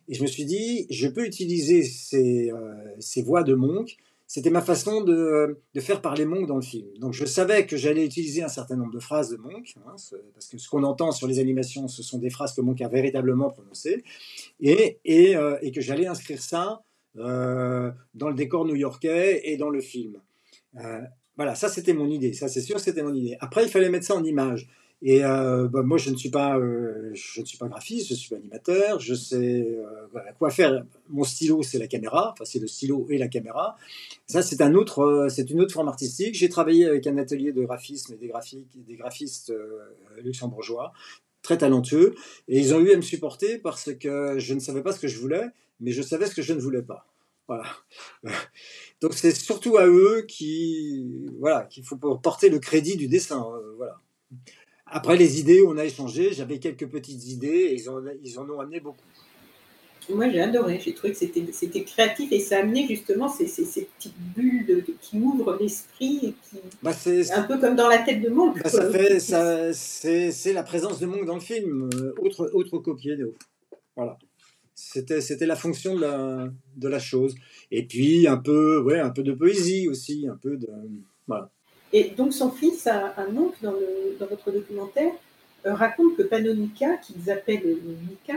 Et 0.08 0.14
je 0.14 0.22
me 0.22 0.26
suis 0.26 0.44
dit, 0.44 0.86
je 0.90 1.08
peux 1.08 1.24
utiliser 1.24 1.82
ces, 1.82 2.50
ces 2.98 3.22
voix 3.22 3.44
de 3.44 3.54
Monk 3.54 3.96
c'était 4.32 4.48
ma 4.48 4.62
façon 4.62 5.02
de, 5.02 5.60
faire 5.78 6.00
parler 6.00 6.24
Monk 6.24 6.46
dans 6.46 6.56
le 6.56 6.62
film. 6.62 6.88
Donc 6.96 7.12
je 7.12 7.26
savais 7.26 7.66
que 7.66 7.76
j'allais 7.76 8.02
utiliser 8.02 8.42
un 8.42 8.48
certain 8.48 8.76
nombre 8.76 8.90
de 8.90 8.98
phrases 8.98 9.28
de 9.28 9.36
Monk, 9.36 9.74
hein, 9.76 9.94
parce 10.32 10.48
que 10.50 10.56
ce 10.56 10.70
qu'on 10.70 10.84
entend 10.84 11.12
sur 11.12 11.26
les 11.26 11.38
animations, 11.38 11.86
ce 11.86 12.02
sont 12.02 12.16
des 12.16 12.30
phrases 12.30 12.54
que 12.54 12.62
Monk 12.62 12.80
a 12.80 12.88
véritablement 12.88 13.50
prononcées, 13.50 14.02
et, 14.58 14.98
et, 15.04 15.36
euh, 15.36 15.58
que 15.74 15.82
j'allais 15.82 16.06
inscrire 16.06 16.40
ça 16.40 16.82
euh, 17.18 17.90
dans 18.14 18.30
le 18.30 18.34
décor 18.34 18.64
new-yorkais 18.64 19.42
et 19.44 19.58
dans 19.58 19.68
le 19.68 19.82
film. 19.82 20.16
Euh, 20.76 21.02
voilà, 21.36 21.54
ça 21.54 21.68
c'était 21.68 21.92
mon 21.92 22.08
idée, 22.08 22.32
ça 22.32 22.48
c'est 22.48 22.62
sûr, 22.62 22.80
c'était 22.80 23.02
mon 23.02 23.12
idée. 23.12 23.36
Après, 23.40 23.64
il 23.64 23.68
fallait 23.68 23.90
mettre 23.90 24.06
ça 24.06 24.14
en 24.14 24.24
image. 24.24 24.66
Et 25.04 25.24
euh, 25.24 25.66
bah, 25.66 25.82
moi, 25.82 25.98
je 25.98 26.10
ne 26.10 26.16
suis 26.16 26.30
pas, 26.30 26.56
euh, 26.56 27.10
je 27.12 27.40
ne 27.40 27.44
suis 27.44 27.58
pas 27.58 27.66
graphiste, 27.66 28.08
je 28.08 28.14
suis 28.14 28.36
animateur. 28.36 29.00
Je 29.00 29.14
sais 29.14 29.36
euh, 29.68 30.32
quoi 30.38 30.50
faire. 30.50 30.84
Mon 31.08 31.24
stylo, 31.24 31.64
c'est 31.64 31.78
la 31.78 31.88
caméra. 31.88 32.30
Enfin, 32.32 32.44
c'est 32.44 32.60
le 32.60 32.68
stylo 32.68 33.06
et 33.10 33.18
la 33.18 33.26
caméra. 33.26 33.76
Ça, 34.26 34.42
c'est 34.42 34.56
c'est 34.56 35.50
une 35.50 35.60
autre 35.60 35.72
forme 35.72 35.88
artistique. 35.88 36.36
J'ai 36.36 36.48
travaillé 36.48 36.86
avec 36.86 37.04
un 37.08 37.18
atelier 37.18 37.52
de 37.52 37.64
graphisme 37.64 38.14
et 38.14 38.16
des 38.16 38.28
graphiques, 38.28 38.68
des 38.86 38.94
graphistes 38.94 39.52
luxembourgeois 40.22 40.92
très 41.42 41.58
talentueux. 41.58 42.14
Et 42.46 42.60
ils 42.60 42.72
ont 42.72 42.78
eu 42.78 42.92
à 42.92 42.96
me 42.96 43.02
supporter 43.02 43.58
parce 43.58 43.92
que 43.94 44.38
je 44.38 44.54
ne 44.54 44.60
savais 44.60 44.82
pas 44.82 44.92
ce 44.92 45.00
que 45.00 45.08
je 45.08 45.18
voulais, 45.18 45.48
mais 45.80 45.90
je 45.90 46.02
savais 46.02 46.26
ce 46.26 46.34
que 46.36 46.42
je 46.42 46.52
ne 46.52 46.60
voulais 46.60 46.82
pas. 46.82 47.08
Voilà. 47.48 47.64
Donc 49.00 49.14
c'est 49.14 49.34
surtout 49.34 49.76
à 49.78 49.88
eux 49.88 50.24
qui, 50.28 51.26
voilà, 51.40 51.64
qu'il 51.64 51.82
faut 51.84 51.96
porter 51.96 52.48
le 52.48 52.60
crédit 52.60 52.96
du 52.96 53.08
dessin. 53.08 53.44
voilà. 53.76 53.98
Après 54.92 55.16
les 55.16 55.40
idées, 55.40 55.62
on 55.66 55.76
a 55.78 55.84
échangé, 55.84 56.32
j'avais 56.32 56.58
quelques 56.58 56.86
petites 56.86 57.26
idées 57.26 57.48
et 57.48 57.74
ils, 57.74 57.88
ils 58.22 58.38
en 58.38 58.48
ont 58.48 58.60
amené 58.60 58.78
beaucoup. 58.78 59.04
Moi, 60.10 60.28
j'ai 60.30 60.40
adoré. 60.40 60.80
J'ai 60.84 60.94
trouvé 60.94 61.12
que 61.12 61.18
c'était 61.52 61.84
créatif 61.84 62.32
et 62.32 62.40
ça 62.40 62.56
a 62.56 62.60
amené 62.60 62.86
justement 62.86 63.28
ces, 63.28 63.46
ces, 63.46 63.88
petites 63.96 64.18
bulles 64.34 64.66
de, 64.66 64.84
qui 65.00 65.18
ouvrent 65.18 65.56
l'esprit 65.60 66.18
et 66.22 66.34
qui. 66.50 66.58
Bah 66.82 66.92
un 67.34 67.42
peu 67.42 67.58
comme 67.58 67.76
dans 67.76 67.88
la 67.88 67.98
tête 67.98 68.20
de 68.20 68.28
Monk. 68.28 68.60
Bah, 68.62 69.72
c'est 69.72 70.52
la 70.52 70.62
présence 70.62 71.00
de 71.00 71.06
Monk 71.06 71.24
dans 71.24 71.34
le 71.34 71.40
film. 71.40 71.88
Euh, 71.94 72.14
autre, 72.20 72.50
autre 72.52 72.78
copier 72.78 73.16
de 73.16 73.32
Voilà. 73.96 74.18
C'était 74.74 75.46
la 75.46 75.56
fonction 75.56 75.94
de 75.94 76.00
la, 76.00 76.50
de 76.76 76.88
la 76.88 76.98
chose. 76.98 77.34
Et 77.70 77.84
puis, 77.84 78.26
un 78.26 78.38
peu, 78.38 78.80
ouais, 78.82 78.98
un 78.98 79.10
peu 79.10 79.22
de 79.22 79.32
poésie 79.32 79.88
aussi. 79.88 80.26
Un 80.28 80.36
peu 80.36 80.56
de. 80.56 80.68
Voilà. 81.28 81.50
Et 81.92 82.10
donc 82.10 82.32
son 82.32 82.50
fils, 82.50 82.86
un, 82.86 83.12
un 83.16 83.36
oncle 83.36 83.58
dans, 83.62 83.72
le, 83.72 84.16
dans 84.18 84.26
votre 84.26 84.50
documentaire, 84.50 85.12
euh, 85.64 85.74
raconte 85.74 86.16
que 86.16 86.22
Panonica, 86.22 86.96
qu'ils 86.96 87.30
appellent 87.30 87.76
Nika, 88.08 88.34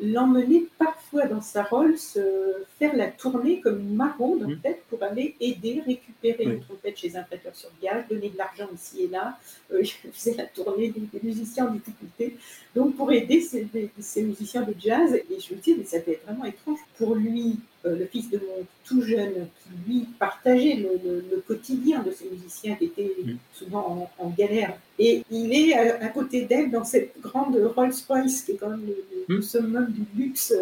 l'emmenait 0.00 0.64
parfois 0.78 1.26
dans 1.26 1.42
sa 1.42 1.64
Rolls 1.64 1.96
euh, 2.16 2.52
faire 2.78 2.96
la 2.96 3.08
tournée 3.08 3.60
comme 3.60 3.78
une 3.80 3.94
maraude 3.94 4.42
en 4.42 4.48
mmh. 4.48 4.60
fait 4.62 4.82
pour 4.88 5.02
aller 5.02 5.36
aider, 5.38 5.82
récupérer 5.84 6.44
une 6.44 6.60
trompette 6.60 6.96
chez 6.96 7.14
un 7.14 7.24
prêteur 7.24 7.54
sur 7.54 7.68
gage, 7.82 8.04
donner 8.08 8.30
de 8.30 8.38
l'argent 8.38 8.68
ici 8.74 9.02
et 9.02 9.08
là. 9.08 9.38
Euh, 9.70 9.82
il 10.04 10.12
faisait 10.12 10.34
la 10.34 10.46
tournée 10.46 10.88
des, 10.88 11.20
musiciens 11.22 11.66
en 11.66 11.72
difficulté. 11.72 12.38
Donc 12.74 12.96
pour 12.96 13.12
aider 13.12 13.40
ces, 13.40 13.66
ces, 14.00 14.22
musiciens 14.22 14.62
de 14.62 14.74
jazz, 14.78 15.14
et 15.14 15.40
je 15.40 15.54
me 15.54 15.60
dis, 15.60 15.74
mais 15.76 15.84
ça 15.84 15.98
être 15.98 16.24
vraiment 16.24 16.44
étrange 16.44 16.78
pour 16.96 17.14
lui, 17.14 17.58
le 17.84 18.06
fils 18.06 18.30
de 18.30 18.38
mon 18.38 18.66
tout 18.84 19.02
jeune, 19.02 19.48
qui 19.62 19.90
lui 19.90 20.06
partageait 20.18 20.76
le, 20.76 21.42
quotidien 21.46 22.02
de 22.02 22.10
ces 22.10 22.30
musiciens 22.30 22.76
qui 22.76 22.84
étaient 22.86 23.12
mmh. 23.24 23.32
souvent 23.52 24.10
en, 24.18 24.30
galère. 24.30 24.74
Et 24.98 25.22
il 25.30 25.52
est 25.52 25.74
à, 25.74 26.08
côté 26.08 26.42
d'elle 26.42 26.70
dans 26.70 26.84
cette 26.84 27.20
grande 27.20 27.56
Rolls-Royce 27.76 28.42
qui 28.42 28.52
est 28.52 28.56
quand 28.56 28.70
même 28.70 28.86
le, 29.28 29.36
mmh. 29.36 29.42
summum 29.42 29.86
du 29.90 30.22
luxe 30.22 30.54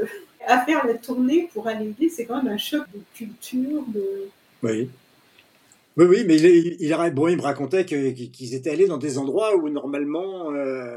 à 0.46 0.64
faire 0.64 0.86
la 0.86 0.94
tournée 0.94 1.48
pour 1.52 1.68
aller 1.68 1.86
aider, 1.86 2.08
c'est 2.08 2.24
quand 2.24 2.42
même 2.42 2.52
un 2.52 2.58
choc 2.58 2.84
de 2.94 3.00
culture. 3.14 3.84
De... 3.88 4.28
Oui. 4.62 4.88
Oui, 5.96 6.06
oui, 6.06 6.24
mais 6.26 6.36
il, 6.36 6.76
il, 6.80 7.10
bon, 7.12 7.28
il 7.28 7.36
me 7.36 7.42
racontait 7.42 7.84
qu'ils 7.84 8.54
étaient 8.54 8.70
allés 8.70 8.86
dans 8.86 8.96
des 8.96 9.18
endroits 9.18 9.56
où 9.56 9.68
normalement 9.68 10.52
euh, 10.52 10.96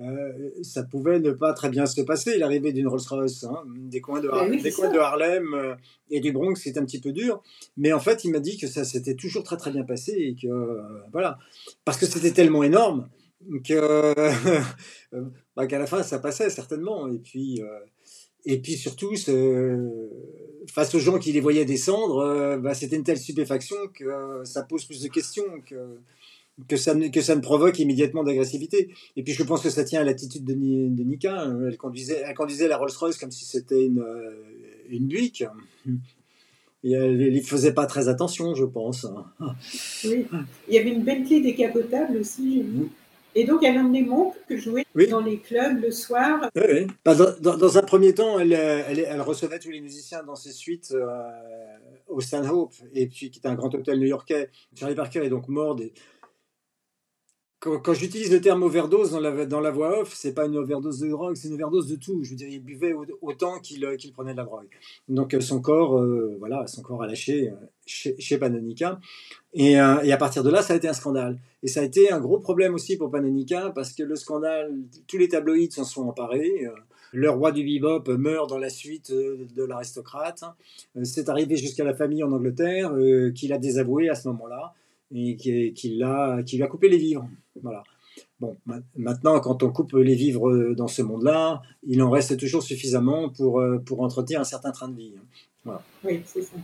euh, 0.00 0.50
ça 0.62 0.82
pouvait 0.82 1.20
ne 1.20 1.30
pas 1.30 1.52
très 1.52 1.68
bien 1.68 1.86
se 1.86 2.00
passer. 2.00 2.32
Il 2.36 2.42
arrivait 2.42 2.72
d'une 2.72 2.88
Rolls-Royce, 2.88 3.44
hein, 3.44 3.62
des 3.76 4.00
coins 4.00 4.20
de, 4.20 4.62
des 4.62 4.72
coins 4.72 4.90
de 4.90 4.98
Harlem 4.98 5.54
euh, 5.54 5.74
et 6.10 6.20
du 6.20 6.32
Bronx, 6.32 6.56
c'était 6.56 6.80
un 6.80 6.84
petit 6.84 7.00
peu 7.00 7.12
dur. 7.12 7.42
Mais 7.76 7.92
en 7.92 8.00
fait, 8.00 8.24
il 8.24 8.30
m'a 8.30 8.40
dit 8.40 8.58
que 8.58 8.66
ça 8.66 8.84
s'était 8.84 9.14
toujours 9.14 9.44
très 9.44 9.56
très 9.56 9.70
bien 9.70 9.84
passé 9.84 10.12
et 10.12 10.34
que 10.34 10.80
voilà, 11.12 11.38
parce 11.84 11.98
que 11.98 12.06
c'était 12.06 12.32
tellement 12.32 12.62
énorme 12.62 13.08
que 13.64 14.14
bah, 15.56 15.66
qu'à 15.66 15.78
la 15.78 15.86
fin 15.86 16.02
ça 16.02 16.18
passait 16.18 16.50
certainement. 16.50 17.08
Et 17.08 17.18
puis 17.18 17.62
et 18.46 18.58
puis 18.58 18.76
surtout, 18.76 19.14
face 20.70 20.94
aux 20.94 20.98
gens 20.98 21.18
qui 21.18 21.32
les 21.32 21.40
voyaient 21.40 21.64
descendre, 21.64 22.18
euh, 22.18 22.58
bah, 22.58 22.74
c'était 22.74 22.96
une 22.96 23.04
telle 23.04 23.18
stupéfaction 23.18 23.76
que 23.94 24.42
ça 24.44 24.62
pose 24.62 24.84
plus 24.84 25.00
de 25.00 25.08
questions 25.08 25.44
que, 25.66 25.98
que, 26.68 26.76
ça, 26.76 26.94
ne, 26.94 27.08
que 27.08 27.20
ça 27.20 27.34
ne 27.34 27.40
provoque 27.40 27.78
immédiatement 27.78 28.22
d'agressivité. 28.22 28.90
Et 29.16 29.22
puis 29.22 29.32
je 29.32 29.42
pense 29.42 29.62
que 29.62 29.70
ça 29.70 29.84
tient 29.84 30.00
à 30.00 30.04
l'attitude 30.04 30.44
de, 30.44 30.54
de, 30.54 31.02
Nika. 31.02 31.42
Hein. 31.42 31.58
Elle 31.66 31.76
conduisait, 31.76 32.22
elle 32.26 32.34
conduisait 32.34 32.68
la 32.68 32.76
Rolls-Royce 32.76 33.18
comme 33.18 33.30
si 33.30 33.44
c'était 33.44 33.84
une, 33.84 34.00
euh, 34.00 34.30
une 34.88 35.06
Buick. 35.06 35.44
Et 36.84 36.92
elle 36.92 37.32
n'y 37.32 37.42
faisait 37.42 37.72
pas 37.72 37.86
très 37.86 38.08
attention, 38.08 38.54
je 38.54 38.64
pense. 38.64 39.06
Oui. 40.04 40.26
Il 40.68 40.74
y 40.74 40.78
avait 40.78 40.90
une 40.90 41.02
Bentley 41.02 41.40
décapotable 41.40 42.18
aussi, 42.18 42.62
vu. 42.62 42.90
Et 43.36 43.44
donc, 43.44 43.64
elle 43.64 43.78
emmenait 43.78 44.02
Monk 44.02 44.34
que 44.48 44.56
jouait 44.56 44.86
dans 45.10 45.20
les 45.20 45.38
clubs 45.38 45.80
le 45.80 45.90
soir. 45.90 46.48
Oui, 46.54 46.86
bah, 47.04 47.14
dans, 47.14 47.78
un 47.78 47.82
premier 47.82 48.14
temps, 48.14 48.38
elle, 48.38 48.52
elle, 48.52 49.00
elle, 49.00 49.20
recevait 49.22 49.58
tous 49.58 49.70
les 49.70 49.80
musiciens 49.80 50.22
dans 50.22 50.36
ses 50.36 50.52
suites 50.52 50.92
euh, 50.92 51.20
au 52.06 52.20
Stanhope, 52.20 52.74
et 52.94 53.08
puis 53.08 53.30
qui 53.30 53.40
est 53.40 53.48
un 53.48 53.54
grand 53.54 53.74
hôtel 53.74 53.98
new-yorkais. 53.98 54.50
Charlie 54.76 54.94
Parker 54.94 55.24
est 55.24 55.30
donc 55.30 55.48
mort 55.48 55.74
quand, 57.64 57.94
j'utilise 57.94 58.30
le 58.30 58.40
terme 58.40 58.62
overdose 58.62 59.12
dans 59.12 59.60
la, 59.60 59.70
voix 59.70 60.00
off, 60.00 60.12
c'est 60.14 60.34
pas 60.34 60.46
une 60.46 60.56
overdose 60.56 61.00
de 61.00 61.08
drogue, 61.08 61.34
c'est 61.34 61.48
une 61.48 61.54
overdose 61.54 61.88
de 61.88 61.96
tout. 61.96 62.22
Je 62.22 62.30
veux 62.30 62.36
dire, 62.36 62.48
il 62.48 62.60
buvait 62.60 62.94
autant 63.22 63.58
qu'il 63.58 63.80
prenait 64.12 64.32
de 64.32 64.36
la 64.36 64.44
drogue. 64.44 64.68
Donc 65.08 65.34
son 65.40 65.60
corps, 65.60 66.04
voilà, 66.38 66.66
son 66.66 66.82
corps 66.82 67.02
a 67.02 67.06
lâché 67.06 67.52
chez, 67.86 68.38
Panonica. 68.38 69.00
Et, 69.54 69.78
à 69.78 70.16
partir 70.18 70.42
de 70.42 70.50
là, 70.50 70.62
ça 70.62 70.74
a 70.74 70.76
été 70.76 70.88
un 70.88 70.92
scandale. 70.92 71.38
Et 71.62 71.68
ça 71.68 71.80
a 71.80 71.84
été 71.84 72.12
un 72.12 72.20
gros 72.20 72.38
problème 72.38 72.74
aussi 72.74 72.98
pour 72.98 73.10
Panonica 73.10 73.70
parce 73.74 73.92
que 73.92 74.02
le 74.02 74.16
scandale, 74.16 74.74
tous 75.06 75.16
les 75.16 75.28
tabloïds 75.28 75.70
s'en 75.70 75.84
sont 75.84 76.02
emparés 76.02 76.68
le 77.14 77.30
roi 77.30 77.52
du 77.52 77.64
bebop 77.64 78.08
meurt 78.18 78.48
dans 78.48 78.58
la 78.58 78.68
suite 78.68 79.10
euh, 79.10 79.46
de 79.54 79.64
l'aristocrate. 79.64 80.42
Euh, 80.96 81.04
c'est 81.04 81.28
arrivé 81.28 81.56
jusqu'à 81.56 81.84
la 81.84 81.94
famille 81.94 82.24
en 82.24 82.32
Angleterre, 82.32 82.92
euh, 82.92 83.30
qu'il 83.30 83.52
a 83.52 83.58
désavoué 83.58 84.08
à 84.08 84.14
ce 84.14 84.28
moment-là 84.28 84.74
et 85.14 85.36
qu'il 85.36 86.02
a, 86.02 86.40
lui 86.40 86.62
a 86.62 86.66
coupé 86.66 86.88
les 86.88 86.96
vivres. 86.96 87.28
Voilà. 87.62 87.82
Bon, 88.38 88.56
maintenant, 88.96 89.40
quand 89.40 89.62
on 89.62 89.70
coupe 89.70 89.92
les 89.94 90.14
vivres 90.14 90.74
dans 90.74 90.88
ce 90.88 91.02
monde-là, 91.02 91.62
il 91.86 92.02
en 92.02 92.10
reste 92.10 92.38
toujours 92.38 92.62
suffisamment 92.62 93.28
pour, 93.28 93.62
pour 93.84 94.02
entretenir 94.02 94.40
un 94.40 94.44
certain 94.44 94.70
train 94.70 94.88
de 94.88 94.96
vie. 94.96 95.14
Oui, 96.04 96.20
c'est 96.24 96.42
ça. 96.42 96.56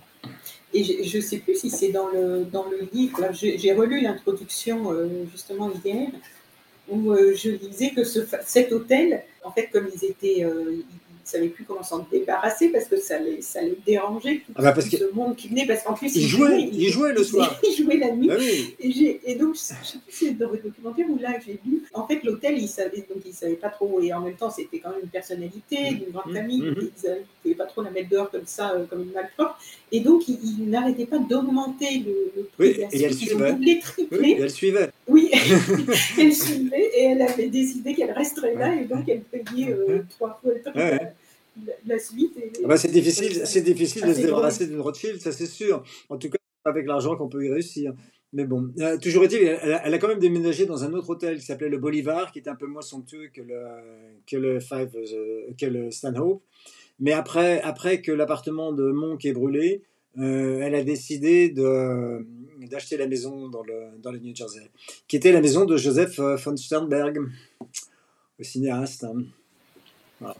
Et 0.73 0.85
je 0.85 1.17
ne 1.17 1.23
sais 1.23 1.39
plus 1.39 1.57
si 1.57 1.71
c'est 1.71 1.91
dans 1.91 2.09
le, 2.09 2.45
dans 2.45 2.67
le 2.67 2.89
livre, 2.93 3.31
j'ai 3.33 3.73
relu 3.73 4.01
l'introduction 4.01 4.93
justement 5.33 5.71
hier, 5.85 6.11
où 6.89 7.15
je 7.15 7.57
disais 7.57 7.91
que 7.91 8.05
ce, 8.05 8.21
cet 8.45 8.73
hôtel 8.73 9.25
en 9.45 9.51
fait, 9.51 9.69
comme 9.73 9.89
ils 9.95 10.05
étaient, 10.05 10.45
euh, 10.45 10.83
savaient 11.31 11.49
plus 11.49 11.65
comment 11.65 11.83
s'en 11.83 12.07
débarrasser 12.11 12.69
parce 12.69 12.87
que 12.87 12.97
ça 12.97 13.19
les, 13.19 13.43
ça 13.43 13.63
les 13.63 13.79
dérangeait, 13.87 14.43
tout, 14.47 14.53
ah 14.57 14.63
bah 14.63 14.73
parce 14.73 14.89
ce 14.89 15.13
monde 15.15 15.37
qui 15.37 15.49
venait, 15.49 15.67
parce 15.67 15.83
qu'en 15.83 15.95
plus, 15.95 16.15
ils, 16.17 16.27
jouaient, 16.27 16.63
ils, 16.63 16.91
jouaient 16.91 17.13
le 17.13 17.25
soir. 17.25 17.59
ils 17.69 17.83
jouaient 17.83 17.97
la 17.97 18.13
nuit. 18.13 18.29
Bah 18.29 18.37
et, 18.81 19.35
donc, 19.35 19.55
je 19.55 19.61
sais 19.61 19.75
plus 20.05 20.13
si 20.13 20.27
c'est 20.27 20.33
dans 20.33 20.51
le 20.51 20.59
documentaire 20.59 21.07
ou 21.09 21.19
là 21.19 21.31
j'ai 21.45 21.59
lu, 21.65 21.83
en 21.95 22.07
fait, 22.07 22.23
l'hôtel, 22.25 22.59
ils 22.59 22.69
savaient, 22.69 23.05
donc 23.09 23.23
ils 23.25 23.33
savaient 23.33 23.55
pas 23.55 23.69
trop, 23.69 24.01
et 24.01 24.13
en 24.13 24.21
même 24.21 24.35
temps, 24.35 24.51
c'était 24.51 24.79
quand 24.79 24.91
même 24.91 25.01
une 25.03 25.09
personnalité, 25.09 25.95
d'une 25.95 26.11
grande 26.13 26.33
mmh. 26.33 26.37
famille, 26.37 26.61
mmh. 26.63 26.75
ils 27.05 27.11
ne 27.11 27.15
pouvaient 27.43 27.55
pas 27.55 27.67
trop 27.67 27.83
la 27.83 27.91
mettre 27.91 28.09
dehors 28.09 28.31
comme 28.31 28.47
ça, 28.47 28.73
euh, 28.73 28.87
comme 28.87 29.03
une 29.03 29.13
malpropre, 29.13 29.59
et 29.93 30.01
donc, 30.01 30.29
ils, 30.29 30.69
n'arrêtaient 30.69 31.07
pas 31.07 31.19
d'augmenter 31.19 32.05
le, 32.05 32.43
prix. 32.43 32.53
Oui, 32.59 32.87
et 32.93 33.03
elle 33.03 33.15
suivait. 33.15 33.53
Oui, 34.11 34.37
elle 34.39 34.51
suivait. 34.51 34.91
Oui, 35.09 35.31
elle 36.19 36.35
suivait, 36.35 36.91
et 36.95 37.05
elle 37.05 37.23
avait 37.23 37.49
décidé 37.49 37.95
qu'elle 37.95 38.13
resterait 38.13 38.55
là, 38.55 38.75
et 38.75 38.85
donc 38.85 39.09
elle 39.09 39.23
payait 39.23 39.73
euh, 39.73 40.03
trois 40.11 40.39
fois 40.41 40.53
le 40.53 40.63
temps 40.63 40.73
la 41.87 41.99
suite. 41.99 42.39
Ah 42.63 42.69
bah, 42.69 42.77
c'est 42.77 42.91
difficile, 42.91 43.43
c'est 43.45 43.63
difficile 43.63 44.07
de 44.07 44.13
se 44.13 44.21
débarrasser 44.21 44.67
d'une 44.67 44.81
Rothschild, 44.81 45.21
ça 45.21 45.33
c'est 45.33 45.47
sûr. 45.47 45.83
En 46.09 46.17
tout 46.17 46.31
cas, 46.31 46.39
avec 46.65 46.87
l'argent 46.87 47.17
qu'on 47.17 47.29
peut 47.29 47.45
y 47.45 47.51
réussir. 47.51 47.95
Mais 48.33 48.45
bon, 48.45 48.73
euh, 48.79 48.97
toujours 48.99 49.25
est-il, 49.25 49.39
elle, 49.43 49.93
a 49.93 49.99
quand 49.99 50.07
même 50.07 50.21
déménagé 50.21 50.65
dans 50.65 50.85
un 50.85 50.93
autre 50.93 51.11
hôtel 51.11 51.39
qui 51.39 51.47
s'appelait 51.47 51.69
le 51.69 51.79
Bolivar, 51.79 52.31
qui 52.31 52.39
était 52.39 52.51
un 52.51 52.55
peu 52.55 52.67
moins 52.67 52.83
somptueux 52.83 53.29
que 53.35 53.43
le, 53.43 53.61
que 54.27 54.37
le, 54.37 54.61
Five, 54.61 54.91
euh, 54.95 55.51
que 55.59 55.67
le 55.67 55.91
Stanhope. 55.91 56.43
Mais 57.01 57.13
après, 57.13 57.61
après 57.63 58.01
que 58.03 58.13
l'appartement 58.13 58.73
de 58.73 58.85
Monk 58.93 59.25
est 59.25 59.33
brûlé, 59.33 59.83
euh, 60.19 60.61
elle 60.61 60.77
a 60.77 60.85
décidé 60.85 61.51
de, 61.51 62.25
d'acheter 62.71 62.97
la 62.97 63.09
maison 63.09 63.49
dans 63.49 63.65
le, 63.65 63.99
dans 64.01 64.13
le 64.13 64.19
New 64.21 64.35
Jersey, 64.35 64.71
qui 65.09 65.17
était 65.17 65.33
la 65.33 65.41
maison 65.41 65.65
de 65.65 65.77
Joseph 65.77 66.21
von 66.21 66.57
Sternberg, 66.57 67.19
le 68.39 68.45
cinéaste. 68.45 69.05
Hein. 69.05 69.25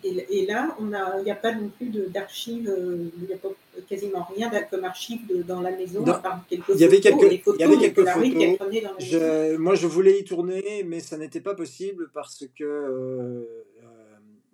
Et, 0.05 0.47
là, 0.47 0.77
il 0.79 1.25
n'y 1.25 1.31
a 1.31 1.35
pas 1.35 1.55
non 1.55 1.71
plus 1.71 1.89
d'archives, 2.09 2.69
euh, 2.69 3.09
il 3.19 3.27
n'y 3.27 3.33
a 3.33 3.39
pas 3.39 3.49
quasiment 3.89 4.27
rien 4.35 4.51
comme 4.71 4.85
archives 4.85 5.21
dans 5.47 5.61
la 5.61 5.71
maison, 5.71 6.05
à 6.07 6.19
part 6.19 6.45
quelques 6.49 6.69
il 6.75 6.81
y 6.81 6.85
avait 6.85 7.01
quelques, 7.01 7.43
photos, 7.43 7.57
il 7.59 7.61
y 7.61 7.65
avait 7.65 7.79
quelques 7.79 8.07
photos. 8.07 9.59
moi, 9.59 9.75
je 9.75 9.87
voulais 9.87 10.21
y 10.21 10.25
tourner, 10.25 10.85
mais 10.87 11.01
ça 11.01 11.17
n'était 11.17 11.41
pas 11.41 11.55
possible 11.55 12.11
parce 12.13 12.45
que 12.59 12.65
euh, 12.65 13.65
euh, 13.83 13.87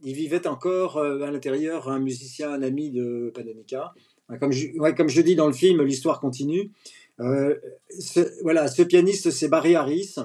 il 0.04 0.14
vivait 0.14 0.46
encore 0.46 0.98
à 0.98 1.30
l'intérieur 1.30 1.88
un 1.88 1.98
musicien, 1.98 2.52
un 2.52 2.62
ami 2.62 2.90
de 2.90 3.32
Panonica. 3.34 3.92
Comme 4.40 4.52
je, 4.52 4.66
comme 4.96 5.08
je 5.08 5.20
dis 5.22 5.34
dans 5.34 5.46
le 5.46 5.52
film, 5.52 5.82
l'histoire 5.82 6.20
continue. 6.20 6.70
Ce, 7.18 8.42
voilà, 8.42 8.68
ce 8.68 8.82
pianiste, 8.82 9.30
c'est 9.30 9.48
Barry 9.48 9.74
Harris. 9.74 10.16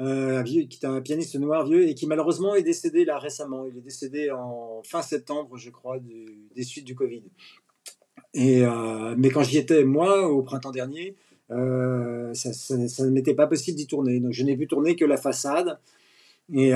Euh, 0.00 0.42
qui 0.42 0.78
est 0.80 0.86
un 0.86 1.02
pianiste 1.02 1.38
noir 1.38 1.66
vieux 1.66 1.86
et 1.86 1.94
qui 1.94 2.06
malheureusement 2.06 2.54
est 2.54 2.62
décédé 2.62 3.04
là 3.04 3.18
récemment. 3.18 3.66
Il 3.66 3.76
est 3.76 3.82
décédé 3.82 4.30
en 4.30 4.80
fin 4.82 5.02
septembre, 5.02 5.58
je 5.58 5.68
crois, 5.68 5.98
des 5.98 6.62
suites 6.62 6.86
du 6.86 6.94
Covid. 6.94 7.22
Et, 8.32 8.64
euh, 8.64 9.14
mais 9.18 9.28
quand 9.28 9.42
j'y 9.42 9.58
étais, 9.58 9.84
moi, 9.84 10.26
au 10.26 10.42
printemps 10.42 10.70
dernier, 10.70 11.16
euh, 11.50 12.32
ça, 12.32 12.76
ne 12.76 13.10
m'était 13.10 13.34
pas 13.34 13.46
possible 13.46 13.76
d'y 13.76 13.86
tourner. 13.86 14.20
Donc 14.20 14.32
je 14.32 14.42
n'ai 14.42 14.56
pu 14.56 14.66
tourner 14.66 14.96
que 14.96 15.04
la 15.04 15.18
façade. 15.18 15.78
Et, 16.54 16.72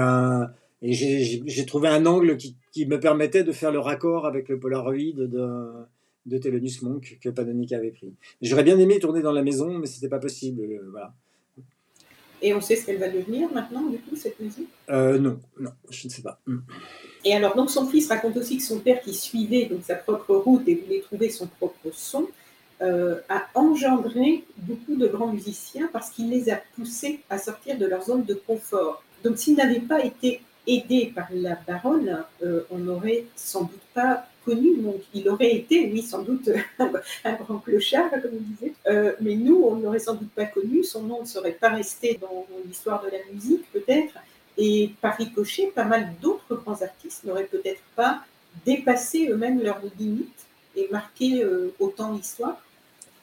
j'ai 0.83 1.67
trouvé 1.67 1.89
un 1.89 2.05
angle 2.05 2.37
qui, 2.37 2.57
qui, 2.73 2.85
me 2.85 3.01
permettait 3.01 3.43
de 3.43 3.53
faire 3.53 3.73
le 3.73 3.79
raccord 3.79 4.27
avec 4.27 4.51
le 4.51 4.59
Polaroid 4.59 5.15
de, 5.17 5.27
de 6.27 6.39
Thelonious 6.39 6.83
Monk 6.83 7.19
que 7.23 7.31
Panonica 7.31 7.79
avait 7.79 7.91
pris. 7.93 8.13
J'aurais 8.43 8.65
bien 8.65 8.79
aimé 8.79 8.99
tourner 8.99 9.23
dans 9.23 9.33
la 9.33 9.43
maison, 9.43 9.79
mais 9.79 9.87
c'était 9.87 10.11
pas 10.11 10.19
possible. 10.19 10.63
voilà. 10.91 11.15
Et 12.45 12.53
on 12.53 12.61
sait 12.61 12.77
ce 12.77 12.85
qu'elle 12.85 12.99
va 12.99 13.09
devenir 13.09 13.51
maintenant, 13.55 13.81
du 13.81 13.97
coup, 13.97 14.17
cette 14.17 14.39
musique 14.39 14.69
euh, 14.91 15.19
Non, 15.19 15.41
non, 15.59 15.71
je 15.89 16.07
ne 16.07 16.13
sais 16.13 16.21
pas. 16.21 16.39
Mm. 16.47 16.59
Et 17.25 17.35
alors, 17.35 17.57
donc, 17.57 17.71
son 17.71 17.87
fils 17.87 18.07
raconte 18.07 18.37
aussi 18.37 18.59
que 18.59 18.63
son 18.63 18.81
père, 18.81 19.01
qui 19.01 19.15
suivait 19.15 19.65
donc 19.65 19.81
sa 19.83 19.95
propre 19.95 20.35
route 20.37 20.69
et 20.69 20.75
voulait 20.75 21.01
trouver 21.01 21.31
son 21.31 21.47
propre 21.47 21.89
son, 21.95 22.29
euh, 22.83 23.19
a 23.31 23.47
engendré 23.55 24.45
beaucoup 24.59 24.95
de 24.95 25.07
grands 25.07 25.33
musiciens 25.33 25.89
parce 25.91 26.11
qu'il 26.11 26.29
les 26.29 26.51
a 26.51 26.61
poussés 26.77 27.21
à 27.31 27.39
sortir 27.39 27.79
de 27.79 27.87
leur 27.87 28.05
zone 28.05 28.25
de 28.25 28.35
confort. 28.35 29.03
Donc, 29.25 29.39
s'il 29.39 29.57
n'avait 29.57 29.81
pas 29.81 30.05
été 30.05 30.43
aidé 30.67 31.13
par 31.15 31.29
la 31.33 31.59
baronne, 31.67 32.25
euh, 32.43 32.65
on 32.71 32.77
n'aurait 32.77 33.25
sans 33.37 33.63
doute 33.63 33.81
pas 33.95 34.27
connu. 34.45 34.77
Donc, 34.79 35.01
il 35.13 35.29
aurait 35.29 35.55
été, 35.55 35.91
oui, 35.91 36.03
sans 36.03 36.23
doute 36.23 36.51
un, 37.25 37.33
grand 37.35 37.59
clochard, 37.59 38.11
comme 38.11 38.33
on 38.35 38.55
disait. 38.55 38.75
Euh, 38.87 39.13
mais 39.21 39.35
nous, 39.35 39.63
on 39.65 39.77
n'aurait 39.77 39.99
sans 39.99 40.15
doute 40.15 40.31
pas 40.31 40.47
connu. 40.47 40.85
Son 40.85 41.03
nom 41.03 41.23
ne 41.23 41.27
serait 41.27 41.53
pas 41.53 41.71
resté 41.71 42.19
dans 42.21 42.47
l'histoire 42.67 43.03
de 43.03 43.11
la 43.11 43.19
musique, 43.33 43.71
peut-être. 43.73 44.15
Et 44.57 44.91
par 45.01 45.17
ricochet, 45.17 45.73
pas 45.75 45.85
mal 45.85 46.13
d'autres 46.21 46.55
grands 46.57 46.81
artistes 46.81 47.25
n'auraient 47.25 47.45
peut-être 47.45 47.83
pas 47.97 48.23
dépassé 48.65 49.29
eux-mêmes 49.29 49.61
leurs 49.63 49.81
limites 49.99 50.47
et 50.77 50.89
marqué 50.93 51.43
euh, 51.43 51.75
autant 51.81 52.13
l'histoire. 52.13 52.61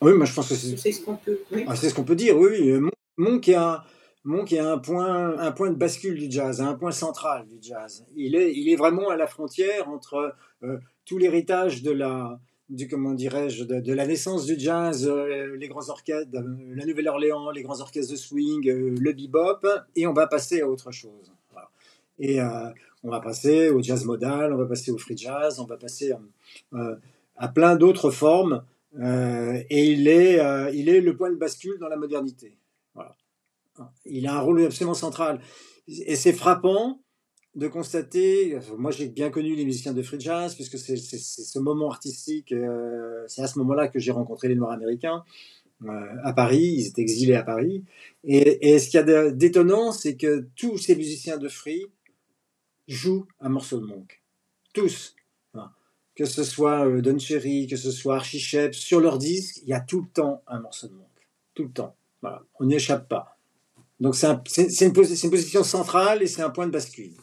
Oui, 0.02 0.14
moi 0.14 0.26
je 0.26 0.34
pense 0.34 0.50
que 0.50 0.56
c'est 0.56 0.92
ce 0.92 1.02
qu'on 1.02 1.16
peut, 1.16 1.40
ah, 1.68 1.76
c'est 1.76 1.90
ce 1.90 1.94
qu'on 1.94 2.04
peut 2.04 2.16
dire. 2.16 2.38
Oui, 2.38 2.50
oui. 2.60 2.90
Monk 3.18 3.48
est 3.48 3.56
un, 3.56 3.84
Monk 4.24 4.54
est 4.54 4.60
un 4.60 4.78
point, 4.78 5.38
un 5.40 5.52
point 5.52 5.72
de 5.72 5.76
bascule 5.76 6.16
du 6.16 6.30
jazz, 6.30 6.62
un 6.62 6.76
point 6.76 6.92
central 6.92 7.46
du 7.48 7.58
jazz. 7.60 8.06
Il 8.16 8.36
est, 8.36 8.54
il 8.54 8.70
est 8.70 8.76
vraiment 8.76 9.10
à 9.10 9.16
la 9.16 9.26
frontière 9.26 9.90
entre 9.90 10.36
euh, 10.64 10.78
tout 11.12 11.18
l'héritage 11.18 11.84
de 11.84 11.92
la, 11.92 12.40
du 12.70 12.88
comment 12.88 13.14
dirais-je, 13.14 13.66
de, 13.66 13.94
la 13.94 14.08
naissance 14.08 14.46
du 14.46 14.58
jazz, 14.58 15.06
euh, 15.06 15.58
les 15.58 15.68
grands 15.68 15.90
orchestres, 15.90 16.30
euh, 16.36 16.74
la 16.74 16.86
Nouvelle-Orléans, 16.86 17.52
les 17.52 17.64
grands 17.64 17.82
orchestres 17.82 18.14
de 18.14 18.18
swing, 18.18 18.66
euh, 18.70 18.96
le 18.98 19.12
bebop, 19.12 19.68
et 19.98 20.08
on 20.08 20.14
va 20.14 20.28
passer 20.28 20.62
à 20.62 20.70
autre 20.70 20.90
chose. 20.92 21.34
Et 22.18 22.40
on 23.04 23.10
va 23.10 23.20
passer 23.20 23.70
au 23.72 23.82
jazz 23.82 24.06
modal, 24.06 24.54
on 24.54 24.58
va 24.58 24.68
passer 24.68 24.92
au 24.92 24.98
free 24.98 25.18
jazz, 25.18 25.60
on 25.60 25.66
va 25.66 25.76
passer 25.76 26.14
à 27.36 27.48
plein 27.48 27.76
d'autres 27.76 28.12
formes, 28.12 28.64
et 28.96 29.86
il 29.92 30.08
est, 30.08 30.40
il 30.72 30.88
est 30.88 31.02
le 31.02 31.18
point 31.18 31.32
de 31.32 31.36
bascule 31.36 31.80
dans 31.80 31.88
la 31.88 31.98
modernité. 31.98 32.56
Il 34.06 34.28
a 34.28 34.36
un 34.36 34.40
rôle 34.40 34.64
absolument 34.64 34.94
central. 34.94 35.42
Et 35.88 36.16
c'est 36.16 36.34
frappant 36.34 37.02
de 37.56 37.68
constater, 37.68 38.58
moi 38.78 38.92
j'ai 38.92 39.08
bien 39.08 39.30
connu 39.30 39.56
les 39.56 39.66
musiciens 39.66 39.94
de 39.94 40.02
free 40.02 40.20
jazz, 40.20 40.56
puisque 40.56 40.78
c'est 40.78 40.96
ce 40.98 41.60
moment 41.60 41.90
artistique, 41.90 42.54
euh, 42.54 43.24
c'est 43.28 43.42
à 43.42 43.48
ce 43.48 43.60
moment-là 43.60 43.90
que 43.90 44.00
j'ai 44.00 44.12
rencontré 44.12 44.48
les 44.48 44.56
Noirs 44.56 44.72
américains 44.72 45.24
euh, 45.86 46.16
à 46.24 46.34
Paris, 46.34 46.76
ils 46.78 46.88
étaient 46.88 47.02
exilés 47.02 47.36
à 47.36 47.44
Paris. 47.44 47.84
Et, 48.24 48.78
ce 48.80 48.90
qu'il 48.90 49.00
y 49.00 49.04
a 49.04 49.32
d'étonnant, 49.32 49.92
c'est 49.92 50.16
que 50.16 50.48
tous 50.56 50.78
ces 50.78 50.96
musiciens 50.96 51.38
de 51.38 51.50
free 51.50 51.88
jouent 52.88 53.26
un 53.40 53.50
morceau 53.50 53.80
de 53.80 53.86
Monk. 53.86 54.22
Tous. 54.74 55.16
Que 56.14 56.26
ce 56.26 56.44
soit 56.44 56.86
euh, 56.86 57.02
Don 57.02 57.18
Cherry, 57.18 57.68
que 57.68 57.78
ce 57.78 57.90
soit 57.90 58.18
Archie 58.18 58.40
Shepp, 58.40 58.76
sur 58.76 59.00
leur 59.00 59.18
disque, 59.18 59.62
il 59.64 59.70
y 59.70 59.74
a 59.74 59.80
tout 59.80 60.02
le 60.02 60.08
temps 60.08 60.44
un 60.46 60.60
morceau 60.60 60.88
de 60.88 60.94
Monk. 60.94 61.08
Tout 61.56 61.64
le 61.64 61.72
temps. 61.72 61.96
Voilà. 62.22 62.44
On 62.60 62.66
n'y 62.66 62.76
échappe 62.76 63.08
pas. 63.08 63.38
Donc 64.00 64.16
c'est 64.16 64.28
une, 64.28 64.88
une, 64.88 64.94
position 64.94 65.64
centrale 65.64 66.22
et 66.22 66.28
c'est 66.28 66.42
un 66.42 66.50
point 66.50 66.68
de 66.68 66.72
bascule. 66.72 67.14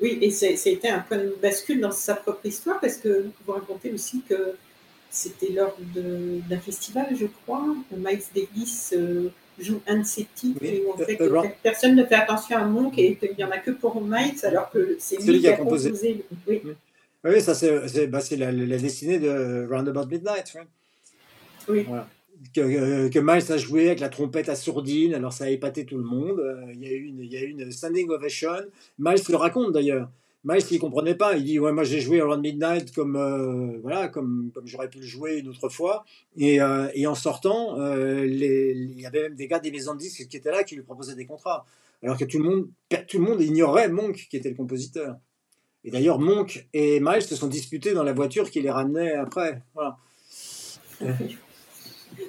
Oui, 0.00 0.18
et 0.20 0.30
c'était 0.30 0.88
un 0.88 1.00
point 1.00 1.18
de 1.18 1.34
bascule 1.40 1.80
dans 1.80 1.90
sa 1.90 2.14
propre 2.14 2.44
histoire 2.44 2.80
parce 2.80 2.96
que 2.96 3.26
vous 3.46 3.52
racontez 3.52 3.92
aussi 3.92 4.22
que 4.28 4.54
c'était 5.10 5.52
lors 5.52 5.76
d'un 5.94 6.60
festival, 6.60 7.06
je 7.18 7.26
crois, 7.26 7.64
où 7.90 7.96
Miles 7.96 8.20
Davis 8.34 8.94
euh, 8.94 9.30
joue 9.58 9.80
un 9.86 10.00
de 10.00 10.04
ses 10.04 10.26
titres 10.34 10.62
et 10.62 10.82
où 10.86 10.92
en 10.92 10.98
fait 10.98 11.18
euh, 11.20 11.42
personne 11.62 11.94
ne 11.94 12.04
fait 12.04 12.16
attention 12.16 12.58
à 12.58 12.64
Monk 12.64 12.98
et 12.98 13.16
qu'il 13.16 13.34
n'y 13.38 13.44
en 13.44 13.50
a 13.50 13.58
que 13.58 13.70
pour 13.70 14.00
Miles 14.02 14.44
alors 14.44 14.70
que 14.70 14.96
c'est 14.98 15.16
lui, 15.22 15.40
qui 15.40 15.48
a 15.48 15.56
composé. 15.56 16.24
Oui. 16.46 16.62
oui, 17.24 17.40
ça 17.40 17.54
c'est 17.54 18.06
bah, 18.08 18.20
la, 18.32 18.52
la, 18.52 18.78
destinée 18.78 19.18
de 19.18 19.66
Roundabout 19.70 20.06
Midnight. 20.10 20.58
Oui. 21.68 21.86
Que, 22.54 23.08
que, 23.08 23.18
Miles 23.18 23.52
a 23.52 23.56
joué 23.56 23.86
avec 23.86 24.00
la 24.00 24.08
trompette 24.08 24.48
à 24.48 24.56
sourdine, 24.56 25.14
alors 25.14 25.32
ça 25.32 25.44
a 25.44 25.48
épaté 25.50 25.84
tout 25.86 25.98
le 25.98 26.04
monde. 26.04 26.40
Il 26.74 26.82
y 26.82 26.86
a 26.86 26.92
eu 26.92 27.04
une, 27.04 27.20
il 27.20 27.32
y 27.32 27.36
a 27.36 27.42
une 27.42 27.70
standing 27.70 28.08
ovation. 28.10 28.50
Miles 28.98 29.22
le 29.28 29.36
raconte 29.36 29.72
d'ailleurs. 29.72 30.08
Miles, 30.46 30.62
il 30.70 30.78
comprenait 30.78 31.16
pas. 31.16 31.36
Il 31.36 31.42
dit 31.42 31.58
ouais, 31.58 31.72
moi 31.72 31.82
j'ai 31.82 32.00
joué 32.00 32.20
Around 32.20 32.40
Midnight 32.40 32.94
comme 32.94 33.16
euh, 33.16 33.78
voilà, 33.82 34.06
comme, 34.06 34.52
comme 34.54 34.64
j'aurais 34.64 34.88
pu 34.88 34.98
le 34.98 35.04
jouer 35.04 35.38
une 35.38 35.48
autre 35.48 35.68
fois. 35.68 36.04
Et, 36.36 36.60
euh, 36.60 36.88
en 37.04 37.16
sortant, 37.16 37.80
euh, 37.80 38.24
il 38.24 39.00
y 39.00 39.06
avait 39.06 39.22
même 39.22 39.34
des 39.34 39.48
gars 39.48 39.58
des 39.58 39.72
maisons 39.72 39.94
de 39.94 39.98
disques 39.98 40.28
qui 40.28 40.36
étaient 40.36 40.52
là, 40.52 40.62
qui 40.62 40.76
lui 40.76 40.84
proposaient 40.84 41.16
des 41.16 41.26
contrats, 41.26 41.66
alors 42.00 42.16
que 42.16 42.24
tout 42.24 42.38
le 42.38 42.44
monde, 42.44 42.68
tout 43.08 43.18
le 43.18 43.24
monde 43.24 43.42
ignorait 43.42 43.88
Monk 43.88 44.28
qui 44.30 44.36
était 44.36 44.50
le 44.50 44.54
compositeur. 44.54 45.16
Et 45.82 45.90
d'ailleurs, 45.90 46.20
Monk 46.20 46.68
et 46.72 47.00
Miles 47.00 47.22
se 47.22 47.34
sont 47.34 47.48
disputés 47.48 47.92
dans 47.92 48.04
la 48.04 48.12
voiture 48.12 48.48
qui 48.48 48.60
les 48.60 48.70
ramenait 48.70 49.14
après. 49.14 49.62
Voilà. 49.74 49.98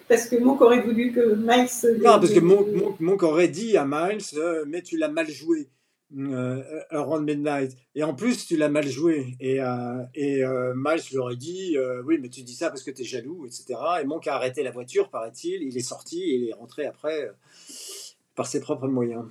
Parce 0.07 0.27
que 0.27 0.35
Monk 0.37 0.61
aurait 0.61 0.81
voulu 0.81 1.11
que 1.11 1.35
Miles. 1.35 1.99
Non, 2.03 2.19
parce 2.19 2.33
que 2.33 2.39
Monk, 2.39 2.67
Monk, 2.73 2.99
Monk 2.99 3.23
aurait 3.23 3.47
dit 3.47 3.77
à 3.77 3.85
Miles, 3.85 4.23
mais 4.67 4.81
tu 4.81 4.97
l'as 4.97 5.09
mal 5.09 5.29
joué 5.29 5.69
euh, 6.17 6.61
Around 6.89 7.25
Midnight. 7.25 7.75
Et 7.95 8.03
en 8.03 8.13
plus, 8.13 8.45
tu 8.45 8.57
l'as 8.57 8.69
mal 8.69 8.87
joué. 8.87 9.35
Et, 9.39 9.61
euh, 9.61 10.03
et 10.15 10.43
euh, 10.43 10.73
Miles 10.75 11.01
leur 11.13 11.29
a 11.29 11.35
dit 11.35 11.77
euh, 11.77 12.01
Oui, 12.05 12.17
mais 12.21 12.29
tu 12.29 12.41
dis 12.41 12.55
ça 12.55 12.69
parce 12.69 12.83
que 12.83 12.91
tu 12.91 13.01
es 13.01 13.05
jaloux, 13.05 13.45
etc. 13.45 13.79
Et 14.01 14.05
Monk 14.05 14.27
a 14.27 14.35
arrêté 14.35 14.63
la 14.63 14.71
voiture, 14.71 15.09
paraît-il. 15.09 15.63
Il 15.63 15.77
est 15.77 15.81
sorti 15.81 16.21
et 16.21 16.35
il 16.35 16.49
est 16.49 16.53
rentré 16.53 16.85
après 16.85 17.25
euh, 17.27 17.31
par 18.35 18.47
ses 18.47 18.61
propres 18.61 18.87
moyens. 18.87 19.25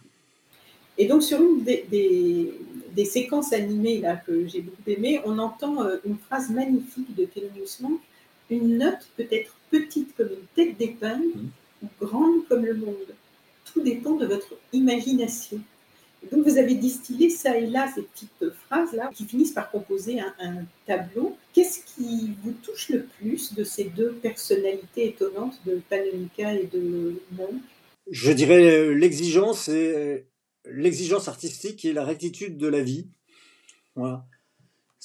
Et 0.99 1.07
donc, 1.07 1.23
sur 1.23 1.41
une 1.41 1.63
des, 1.63 1.85
des, 1.91 2.55
des 2.93 3.05
séquences 3.05 3.53
animées 3.53 4.01
là, 4.01 4.17
que 4.17 4.47
j'ai 4.47 4.63
beaucoup 4.63 4.83
aimées, 4.87 5.21
on 5.25 5.39
entend 5.39 5.83
euh, 5.85 5.97
une 6.07 6.17
phrase 6.17 6.51
magnifique 6.51 7.15
de 7.15 7.27
Thelonious 7.27 7.81
Monk 7.81 8.01
Une 8.51 8.79
note 8.79 9.09
peut 9.17 9.27
être 9.31 9.55
petite 9.71 10.15
comme 10.17 10.29
une 10.29 10.47
tête 10.55 10.77
d'épingle 10.79 11.27
Mhm. 11.35 11.51
ou 11.83 12.05
grande 12.07 12.47
comme 12.49 12.65
le 12.65 12.75
monde. 12.75 13.15
Tout 13.73 13.83
dépend 13.83 14.15
de 14.17 14.27
votre 14.27 14.55
imagination. 14.73 15.61
Donc 16.33 16.47
vous 16.47 16.57
avez 16.59 16.75
distillé 16.75 17.31
ça 17.31 17.57
et 17.59 17.67
là 17.67 17.91
ces 17.95 18.03
petites 18.03 18.51
phrases-là 18.67 19.11
qui 19.15 19.25
finissent 19.27 19.53
par 19.53 19.71
composer 19.71 20.19
un, 20.21 20.35
un 20.41 20.55
tableau. 20.87 21.37
Qu'est-ce 21.53 21.81
qui 21.95 22.33
vous 22.43 22.53
touche 22.53 22.89
le 22.89 23.05
plus 23.19 23.55
de 23.55 23.63
ces 23.65 23.85
deux 23.85 24.13
personnalités 24.13 25.09
étonnantes 25.09 25.61
de 25.67 25.81
Panonica 25.89 26.55
et 26.55 26.67
de 26.73 27.21
Monk? 27.33 27.63
Je 28.11 28.33
dirais 28.33 28.65
euh, 28.65 28.93
l'exigence 28.95 29.69
et 29.69 29.95
euh, 29.95 30.19
l'exigence 30.65 31.29
artistique 31.29 31.85
et 31.85 31.93
la 31.93 32.05
rectitude 32.05 32.57
de 32.57 32.67
la 32.67 32.83
vie. 32.83 33.07
Voilà. 33.95 34.25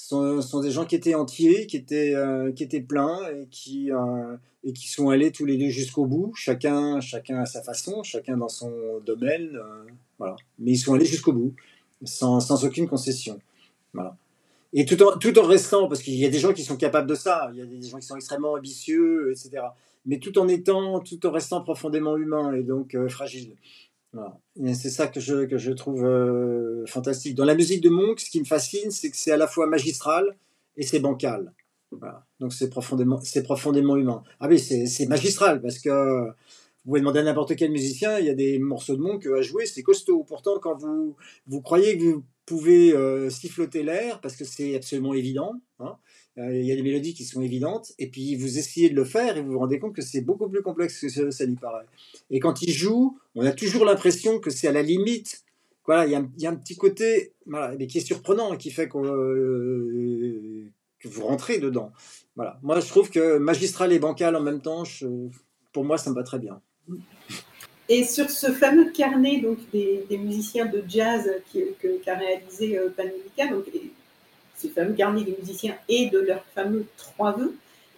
Sont, 0.02 0.42
sont 0.42 0.60
des 0.60 0.72
gens 0.72 0.84
qui 0.84 0.96
étaient 0.96 1.14
entiers, 1.14 1.68
qui 1.68 1.76
étaient, 1.76 2.12
euh, 2.16 2.50
qui 2.50 2.64
étaient 2.64 2.80
pleins 2.80 3.20
et 3.28 3.46
qui, 3.52 3.92
euh, 3.92 4.36
et 4.64 4.72
qui 4.72 4.88
sont 4.88 5.10
allés 5.10 5.30
tous 5.30 5.44
les 5.44 5.56
deux 5.56 5.68
jusqu'au 5.68 6.06
bout, 6.06 6.32
chacun, 6.34 7.00
chacun 7.00 7.38
à 7.38 7.46
sa 7.46 7.62
façon, 7.62 8.02
chacun 8.02 8.36
dans 8.36 8.48
son 8.48 8.72
domaine. 9.06 9.54
euh, 9.54 9.84
voilà. 10.18 10.34
Mais 10.58 10.72
ils 10.72 10.76
sont 10.76 10.94
allés 10.94 11.04
jusqu'au 11.04 11.32
bout, 11.32 11.54
sans, 12.02 12.40
sans 12.40 12.64
aucune 12.64 12.88
concession. 12.88 13.38
Voilà. 13.94 14.16
Et 14.72 14.86
tout 14.86 15.00
en, 15.04 15.18
tout 15.18 15.38
en 15.38 15.46
restant, 15.46 15.86
parce 15.86 16.02
qu'il 16.02 16.14
y 16.14 16.26
a 16.26 16.30
des 16.30 16.40
gens 16.40 16.52
qui 16.52 16.64
sont 16.64 16.76
capables 16.76 17.08
de 17.08 17.14
ça, 17.14 17.50
il 17.52 17.60
y 17.60 17.62
a 17.62 17.66
des 17.66 17.82
gens 17.82 17.98
qui 17.98 18.06
sont 18.06 18.16
extrêmement 18.16 18.54
ambitieux, 18.54 19.30
etc. 19.30 19.62
Mais 20.04 20.18
tout 20.18 20.36
en 20.36 20.48
étant, 20.48 20.98
tout 20.98 21.24
en 21.26 21.30
restant 21.30 21.60
profondément 21.62 22.16
humain 22.16 22.54
et 22.54 22.64
donc 22.64 22.96
euh, 22.96 23.08
fragile. 23.08 23.54
Voilà. 24.12 24.38
C'est 24.74 24.90
ça 24.90 25.06
que 25.06 25.20
je, 25.20 25.46
que 25.46 25.58
je 25.58 25.72
trouve 25.72 26.04
euh, 26.04 26.84
fantastique. 26.86 27.34
Dans 27.34 27.44
la 27.44 27.54
musique 27.54 27.80
de 27.80 27.88
Monk, 27.88 28.20
ce 28.20 28.30
qui 28.30 28.40
me 28.40 28.44
fascine, 28.44 28.90
c'est 28.90 29.10
que 29.10 29.16
c'est 29.16 29.32
à 29.32 29.36
la 29.36 29.46
fois 29.46 29.66
magistral 29.66 30.36
et 30.76 30.82
c'est 30.82 31.00
bancal. 31.00 31.52
Donc 32.40 32.52
c'est 32.52 32.70
profondément, 32.70 33.20
c'est 33.22 33.42
profondément 33.42 33.96
humain. 33.96 34.22
Ah 34.40 34.48
oui, 34.48 34.58
c'est 34.58 35.06
magistral 35.06 35.60
parce 35.60 35.78
que 35.78 36.26
vous 36.84 36.90
pouvez 36.90 37.00
demander 37.00 37.20
à 37.20 37.22
n'importe 37.22 37.54
quel 37.54 37.70
musicien, 37.70 38.18
il 38.18 38.26
y 38.26 38.30
a 38.30 38.34
des 38.34 38.58
morceaux 38.58 38.96
de 38.96 39.02
Monk 39.02 39.26
à 39.26 39.42
jouer, 39.42 39.66
c'est 39.66 39.82
costaud. 39.82 40.24
Pourtant, 40.24 40.58
quand 40.58 40.76
vous, 40.76 41.16
vous 41.46 41.60
croyez 41.60 41.96
que 41.96 42.02
vous 42.02 42.24
pouvez 42.44 42.92
euh, 42.92 43.30
siffloter 43.30 43.82
l'air, 43.82 44.20
parce 44.20 44.36
que 44.36 44.44
c'est 44.44 44.74
absolument 44.74 45.14
évident, 45.14 45.60
hein, 45.78 45.96
il 46.36 46.64
y 46.64 46.72
a 46.72 46.76
des 46.76 46.82
mélodies 46.82 47.14
qui 47.14 47.24
sont 47.24 47.42
évidentes, 47.42 47.92
et 47.98 48.08
puis 48.08 48.36
vous 48.36 48.58
essayez 48.58 48.88
de 48.88 48.94
le 48.94 49.04
faire 49.04 49.36
et 49.36 49.42
vous 49.42 49.52
vous 49.52 49.58
rendez 49.58 49.78
compte 49.78 49.94
que 49.94 50.02
c'est 50.02 50.22
beaucoup 50.22 50.48
plus 50.48 50.62
complexe 50.62 51.00
que 51.00 51.30
ça, 51.30 51.46
n'y 51.46 51.56
paraît. 51.56 51.84
Et 52.30 52.40
quand 52.40 52.62
il 52.62 52.70
joue, 52.70 53.18
on 53.34 53.44
a 53.44 53.52
toujours 53.52 53.84
l'impression 53.84 54.38
que 54.38 54.50
c'est 54.50 54.68
à 54.68 54.72
la 54.72 54.82
limite. 54.82 55.42
Voilà, 55.84 56.06
il 56.06 56.12
y, 56.12 56.46
a 56.46 56.50
un- 56.50 56.56
petit 56.56 56.76
côté 56.76 57.32
qui 57.88 57.98
est 57.98 58.06
surprenant 58.06 58.54
et 58.54 58.56
qui 58.56 58.70
fait 58.70 58.88
euh, 58.94 60.64
que 61.00 61.08
vous 61.08 61.26
rentrez 61.26 61.58
dedans. 61.58 61.92
Voilà. 62.36 62.58
Moi, 62.62 62.80
je 62.80 62.88
trouve 62.88 63.10
que 63.10 63.36
magistral 63.38 63.92
et 63.92 63.98
bancal 63.98 64.36
en 64.36 64.40
même 64.40 64.60
temps, 64.60 64.84
pour 65.72 65.84
moi, 65.84 65.98
ça 65.98 66.10
me 66.10 66.14
va 66.14 66.22
très 66.22 66.38
bien. 66.38 66.62
Et 67.88 68.04
sur 68.04 68.30
ce 68.30 68.52
fameux 68.52 68.90
carnet 68.90 69.40
donc, 69.40 69.58
des, 69.72 70.06
musiciens 70.16 70.66
de 70.66 70.82
jazz 70.88 71.30
qu'a 72.04 72.14
réalisé 72.14 72.78
euh, 72.78 72.88
Panonica, 72.90 73.48
donc 73.48 73.64
ce 74.62 74.68
fameux 74.68 74.94
carnet 74.94 75.24
des 75.24 75.36
musiciens 75.40 75.74
et 75.88 76.08
de 76.10 76.18
leurs 76.18 76.44
fameux 76.54 76.84
trois 76.96 77.32
vœux, 77.36 77.54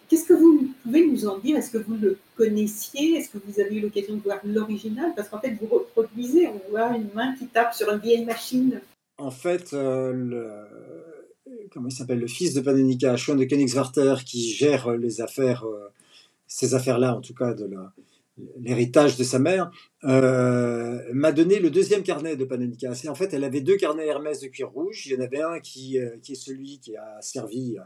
qu'est-ce 0.07 0.25
que 0.27 0.33
vous 0.33 0.69
pouvez 0.83 1.05
nous 1.07 1.27
en 1.27 1.37
dire? 1.37 1.57
Est-ce 1.57 1.71
que 1.71 1.77
vous 1.77 1.95
le 1.95 2.17
connaissiez? 2.35 3.17
Est-ce 3.17 3.29
que 3.29 3.37
vous 3.45 3.59
avez 3.59 3.75
eu 3.75 3.81
l'occasion 3.81 4.15
de 4.15 4.21
voir 4.21 4.39
l'original? 4.43 5.13
Parce 5.15 5.29
qu'en 5.29 5.39
fait, 5.39 5.55
vous 5.61 5.67
reproduisez, 5.67 6.47
on 6.47 6.61
voit 6.69 6.89
une 6.95 7.09
main 7.13 7.35
qui 7.35 7.47
tape 7.47 7.73
sur 7.73 7.91
une 7.91 7.99
vieille 7.99 8.25
machine. 8.25 8.81
En 9.17 9.31
fait, 9.31 9.73
euh, 9.73 10.11
le, 10.13 10.45
comment 11.71 11.87
il 11.87 11.91
s'appelle, 11.93 12.19
le 12.19 12.27
fils 12.27 12.53
de 12.53 12.61
Panonica, 12.61 13.15
Schoen 13.15 13.37
de 13.37 13.45
Königswarter, 13.45 14.15
qui 14.25 14.51
gère 14.51 14.91
les 14.91 15.21
affaires, 15.21 15.65
euh, 15.65 15.89
ces 16.47 16.73
affaires-là, 16.73 17.15
en 17.15 17.21
tout 17.21 17.33
cas 17.33 17.53
de 17.53 17.65
la- 17.65 17.91
l'héritage 18.59 19.17
de 19.17 19.23
sa 19.23 19.39
mère, 19.39 19.71
euh, 20.03 21.01
m'a 21.13 21.31
donné 21.31 21.59
le 21.59 21.69
deuxième 21.69 22.03
carnet 22.03 22.35
de 22.35 22.45
Panonica. 22.45 22.93
C'est 22.93 23.07
en 23.07 23.15
fait, 23.15 23.33
elle 23.33 23.43
avait 23.43 23.61
deux 23.61 23.77
carnets 23.77 24.07
Hermès 24.07 24.39
de 24.41 24.47
cuir 24.47 24.69
rouge. 24.69 25.05
Il 25.05 25.13
y 25.13 25.15
en 25.15 25.21
avait 25.21 25.41
un 25.41 25.59
qui, 25.59 25.99
euh, 25.99 26.17
qui 26.21 26.33
est 26.33 26.35
celui 26.35 26.79
qui 26.79 26.95
a 26.97 27.21
servi, 27.21 27.77
euh, 27.77 27.81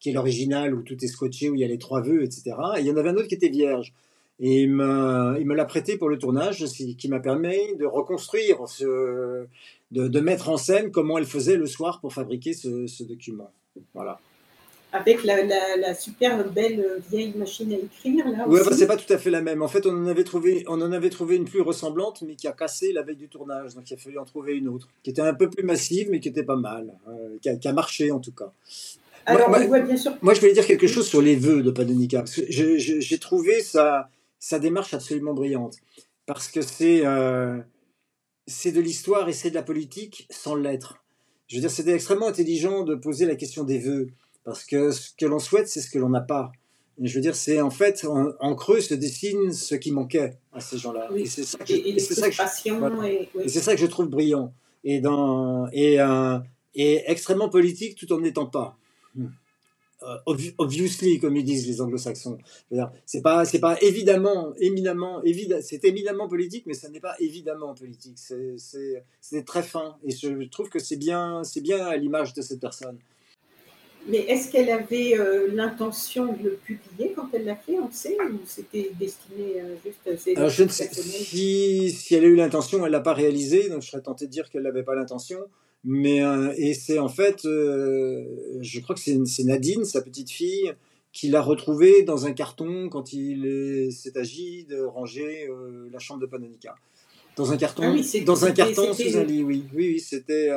qui 0.00 0.10
est 0.10 0.12
l'original 0.12 0.74
où 0.74 0.82
tout 0.82 1.02
est 1.02 1.08
scotché, 1.08 1.50
où 1.50 1.54
il 1.54 1.60
y 1.60 1.64
a 1.64 1.68
les 1.68 1.78
trois 1.78 2.00
vœux, 2.00 2.22
etc. 2.22 2.56
Et 2.76 2.80
il 2.80 2.86
y 2.86 2.90
en 2.90 2.96
avait 2.96 3.10
un 3.10 3.16
autre 3.16 3.28
qui 3.28 3.34
était 3.34 3.48
vierge. 3.48 3.92
Et 4.40 4.62
il 4.62 4.70
me, 4.70 5.36
il 5.38 5.46
me 5.46 5.54
l'a 5.54 5.66
prêté 5.66 5.96
pour 5.96 6.08
le 6.08 6.18
tournage, 6.18 6.64
ce 6.64 6.82
qui 6.82 7.08
m'a 7.08 7.20
permis 7.20 7.76
de 7.78 7.84
reconstruire 7.84 8.66
ce, 8.66 9.46
de, 9.92 10.08
de 10.08 10.20
mettre 10.20 10.48
en 10.48 10.56
scène 10.56 10.90
comment 10.90 11.18
elle 11.18 11.26
faisait 11.26 11.56
le 11.56 11.66
soir 11.66 12.00
pour 12.00 12.12
fabriquer 12.12 12.52
ce, 12.54 12.86
ce 12.86 13.04
document. 13.04 13.52
Voilà. 13.94 14.20
Avec 14.94 15.24
la, 15.24 15.42
la, 15.44 15.76
la 15.78 15.94
super 15.94 16.46
belle 16.50 16.80
euh, 16.80 16.98
vieille 17.10 17.32
machine 17.34 17.72
à 17.72 17.76
écrire, 17.76 18.28
là 18.28 18.46
aussi. 18.46 18.62
bah, 18.64 18.76
c'est 18.76 18.86
pas 18.86 18.98
tout 18.98 19.10
à 19.10 19.16
fait 19.16 19.30
la 19.30 19.40
même. 19.40 19.62
En 19.62 19.68
fait, 19.68 19.86
on 19.86 19.90
en 19.96 20.06
avait 20.06 20.24
trouvé, 20.24 20.64
on 20.68 20.80
en 20.82 20.92
avait 20.92 21.08
trouvé 21.08 21.36
une 21.36 21.46
plus 21.46 21.62
ressemblante, 21.62 22.22
mais 22.26 22.34
qui 22.34 22.46
a 22.46 22.52
cassé 22.52 22.92
la 22.92 23.02
veille 23.02 23.16
du 23.16 23.28
tournage. 23.28 23.74
Donc, 23.74 23.90
il 23.90 23.94
a 23.94 23.96
fallu 23.96 24.18
en 24.18 24.26
trouver 24.26 24.54
une 24.56 24.68
autre, 24.68 24.88
qui 25.02 25.08
était 25.10 25.22
un 25.22 25.32
peu 25.32 25.48
plus 25.48 25.64
massive, 25.64 26.08
mais 26.10 26.20
qui 26.20 26.28
était 26.28 26.42
pas 26.42 26.56
mal, 26.56 26.92
euh, 27.08 27.36
qui, 27.40 27.48
a, 27.48 27.56
qui 27.56 27.68
a 27.68 27.72
marché 27.72 28.10
en 28.10 28.20
tout 28.20 28.32
cas. 28.32 28.52
Alors, 29.24 29.48
Moi- 29.48 29.60
on 29.62 29.66
voit 29.68 29.80
bien 29.80 29.96
sûr 29.96 30.12
Moi, 30.20 30.34
je 30.34 30.40
voulais 30.40 30.52
dire 30.52 30.66
quelque 30.66 30.86
chose 30.86 31.06
sur 31.08 31.22
les 31.22 31.36
vœux 31.36 31.62
de 31.62 31.70
Panonica. 31.70 32.18
Parce 32.18 32.34
que 32.36 32.42
j'ai 32.50 33.18
trouvé 33.18 33.60
sa, 33.62 34.10
sa 34.38 34.58
démarche 34.58 34.92
absolument 34.94 35.32
brillante. 35.32 35.76
Parce 36.26 36.48
que 36.48 36.60
c'est 36.60 37.00
euh, 37.06 37.56
c'est 38.46 38.72
de 38.72 38.80
l'histoire 38.80 39.28
et 39.28 39.32
c'est 39.32 39.50
de 39.50 39.54
la 39.54 39.62
politique 39.62 40.26
sans 40.30 40.54
l'être. 40.54 41.02
Je 41.48 41.56
veux 41.56 41.60
dire, 41.62 41.70
c'était 41.70 41.92
extrêmement 41.92 42.26
intelligent 42.28 42.82
de 42.84 42.94
poser 42.94 43.24
la 43.26 43.36
question 43.36 43.64
des 43.64 43.78
vœux. 43.78 44.08
Parce 44.44 44.64
que 44.64 44.90
ce 44.90 45.10
que 45.16 45.26
l'on 45.26 45.38
souhaite, 45.38 45.68
c'est 45.68 45.80
ce 45.80 45.90
que 45.90 45.98
l'on 45.98 46.08
n'a 46.10 46.20
pas. 46.20 46.50
Et 47.02 47.06
je 47.06 47.14
veux 47.14 47.20
dire, 47.20 47.34
c'est 47.34 47.60
en 47.60 47.70
fait, 47.70 48.04
en, 48.04 48.32
en 48.40 48.54
creux 48.54 48.80
se 48.80 48.94
dessine 48.94 49.52
ce 49.52 49.74
qui 49.74 49.92
manquait 49.92 50.38
à 50.52 50.60
ces 50.60 50.78
gens-là. 50.78 51.08
Oui. 51.12 51.22
Et 51.22 51.26
c'est 51.26 51.44
ça 51.44 51.58
que 51.58 51.66
je- 51.66 51.74
et, 51.74 51.88
et 51.90 51.98
c'est 51.98 52.14
ça 52.14 52.26
que 52.28 52.32
je- 52.32 52.36
frustrations. 52.42 52.78
voilà. 52.78 52.96
oui. 53.34 53.48
ça 53.50 53.74
que 53.74 53.80
je 53.80 53.86
trouve 53.86 54.08
brillant. 54.08 54.52
Et, 54.84 55.00
dans, 55.00 55.68
et, 55.72 56.00
euh, 56.00 56.38
et 56.74 57.02
extrêmement 57.10 57.48
politique 57.48 57.96
tout 57.96 58.12
en 58.12 58.20
n'étant 58.20 58.46
pas. 58.46 58.76
Hmm. 59.14 59.26
Euh, 60.02 60.16
obvi- 60.26 60.52
obviously, 60.58 61.20
comme 61.20 61.36
ils 61.36 61.44
disent 61.44 61.66
les 61.68 61.80
anglo-saxons. 61.80 62.36
C'est 63.06 63.22
pas, 63.22 63.44
c'est 63.44 63.60
pas 63.60 63.80
évidemment, 63.80 64.52
éminemment, 64.58 65.22
c'est 65.62 65.84
éminemment 65.84 66.26
politique, 66.28 66.64
mais 66.66 66.74
ça 66.74 66.88
n'est 66.88 66.98
pas 66.98 67.14
évidemment 67.20 67.72
politique. 67.74 68.16
C'est, 68.16 69.44
très 69.46 69.62
fin. 69.62 69.96
Et 70.04 70.10
je 70.10 70.48
trouve 70.48 70.68
que 70.68 70.80
c'est 70.80 70.96
bien, 70.96 71.44
c'est 71.44 71.60
bien 71.60 71.86
à 71.86 71.96
l'image 71.96 72.34
de 72.34 72.42
cette 72.42 72.58
personne. 72.60 72.98
Mais 74.08 74.18
est-ce 74.18 74.50
qu'elle 74.50 74.70
avait 74.70 75.16
euh, 75.18 75.48
l'intention 75.52 76.32
de 76.32 76.42
le 76.42 76.50
publier 76.56 77.12
quand 77.14 77.28
elle 77.32 77.44
l'a 77.44 77.54
fait, 77.56 77.78
on 77.78 77.90
sait, 77.90 78.16
ou 78.20 78.38
c'était 78.46 78.90
destiné 78.98 79.60
euh, 79.60 79.76
juste 79.84 79.98
à 80.12 80.16
ses 80.16 80.34
Alors, 80.36 80.48
je 80.50 80.64
ne 80.64 80.68
sais 80.68 80.88
si, 80.92 81.90
si 81.90 82.14
elle 82.14 82.24
a 82.24 82.28
eu 82.28 82.34
l'intention, 82.34 82.84
elle 82.84 82.90
l'a 82.92 83.00
pas 83.00 83.14
réalisé, 83.14 83.68
donc 83.68 83.82
je 83.82 83.90
serais 83.90 84.02
tenté 84.02 84.26
de 84.26 84.30
dire 84.32 84.50
qu'elle 84.50 84.64
n'avait 84.64 84.82
pas 84.82 84.94
l'intention. 84.96 85.38
Mais 85.84 86.22
euh, 86.24 86.52
et 86.56 86.74
c'est 86.74 86.98
en 86.98 87.08
fait, 87.08 87.44
euh, 87.44 88.24
je 88.60 88.80
crois 88.80 88.94
que 88.94 89.00
c'est 89.00 89.44
Nadine, 89.44 89.84
sa 89.84 90.00
petite 90.00 90.30
fille, 90.30 90.72
qui 91.12 91.28
l'a 91.28 91.42
retrouvé 91.42 92.02
dans 92.02 92.26
un 92.26 92.32
carton 92.32 92.88
quand 92.88 93.12
il 93.12 93.46
est- 93.46 93.90
s'est 93.90 94.16
agi 94.16 94.64
de 94.64 94.80
ranger 94.80 95.48
la 95.92 95.98
chambre 95.98 96.20
de 96.20 96.26
Panonica. 96.26 96.74
Dans 97.36 97.50
un 97.52 97.56
carton, 97.56 97.82
Ah 97.86 97.92
oui, 97.92 98.24
dans 98.24 98.44
un 98.44 98.52
carton 98.52 98.92
sous 98.94 99.16
un 99.16 99.24
lit, 99.24 99.42
oui, 99.42 99.64
oui, 99.74 99.88
oui, 99.94 100.00
c'était, 100.00 100.50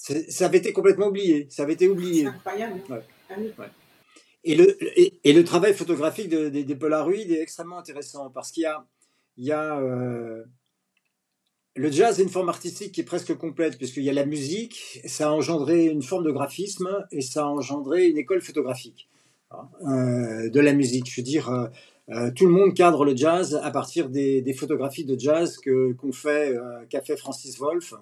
ça 0.00 0.46
avait 0.46 0.58
été 0.58 0.72
complètement 0.72 1.08
oublié, 1.08 1.46
ça 1.50 1.62
avait 1.64 1.74
été 1.74 1.84
C'est 1.86 1.90
oublié. 1.90 2.26
incroyable. 2.26 2.80
hein. 2.88 2.94
Ouais. 2.94 3.02
Ah 3.28 3.34
oui. 3.38 3.52
et, 4.44 4.54
le, 4.54 4.76
et, 5.24 5.32
le 5.32 5.44
travail 5.44 5.74
photographique 5.74 6.28
des 6.28 6.76
Polaroids 6.76 7.14
est 7.14 7.40
extrêmement 7.40 7.78
intéressant 7.78 8.30
parce 8.30 8.50
qu'il 8.50 8.62
y 8.64 8.66
a, 8.66 8.84
il 9.36 9.44
y 9.44 9.52
a 9.52 9.78
euh, 9.78 10.42
le 11.76 11.90
jazz 11.90 12.18
est 12.18 12.22
une 12.24 12.28
forme 12.28 12.48
artistique 12.48 12.92
qui 12.92 13.02
est 13.02 13.04
presque 13.04 13.34
complète 13.36 13.78
puisqu'il 13.78 14.02
y 14.02 14.10
a 14.10 14.14
la 14.14 14.26
musique, 14.26 15.00
ça 15.04 15.28
a 15.28 15.30
engendré 15.30 15.86
une 15.86 16.02
forme 16.02 16.24
de 16.24 16.30
graphisme 16.32 17.06
et 17.12 17.20
ça 17.20 17.42
a 17.42 17.46
engendré 17.46 18.08
une 18.08 18.18
école 18.18 18.40
photographique 18.40 19.08
hein, 19.50 19.68
euh, 19.86 20.50
de 20.50 20.60
la 20.60 20.72
musique. 20.72 21.08
Je 21.10 21.20
veux 21.20 21.24
dire, 21.24 21.70
euh, 22.10 22.30
tout 22.34 22.46
le 22.46 22.52
monde 22.52 22.74
cadre 22.74 23.04
le 23.04 23.14
jazz 23.14 23.60
à 23.62 23.70
partir 23.70 24.08
des, 24.08 24.52
photographies 24.58 25.04
de 25.04 25.16
jazz 25.18 25.58
que 25.58 25.92
qu'on 25.92 26.12
fait, 26.12 26.56
euh, 26.56 26.84
qu'a 26.88 27.02
fait 27.02 27.16
Francis 27.16 27.56
Wolff, 27.58 27.94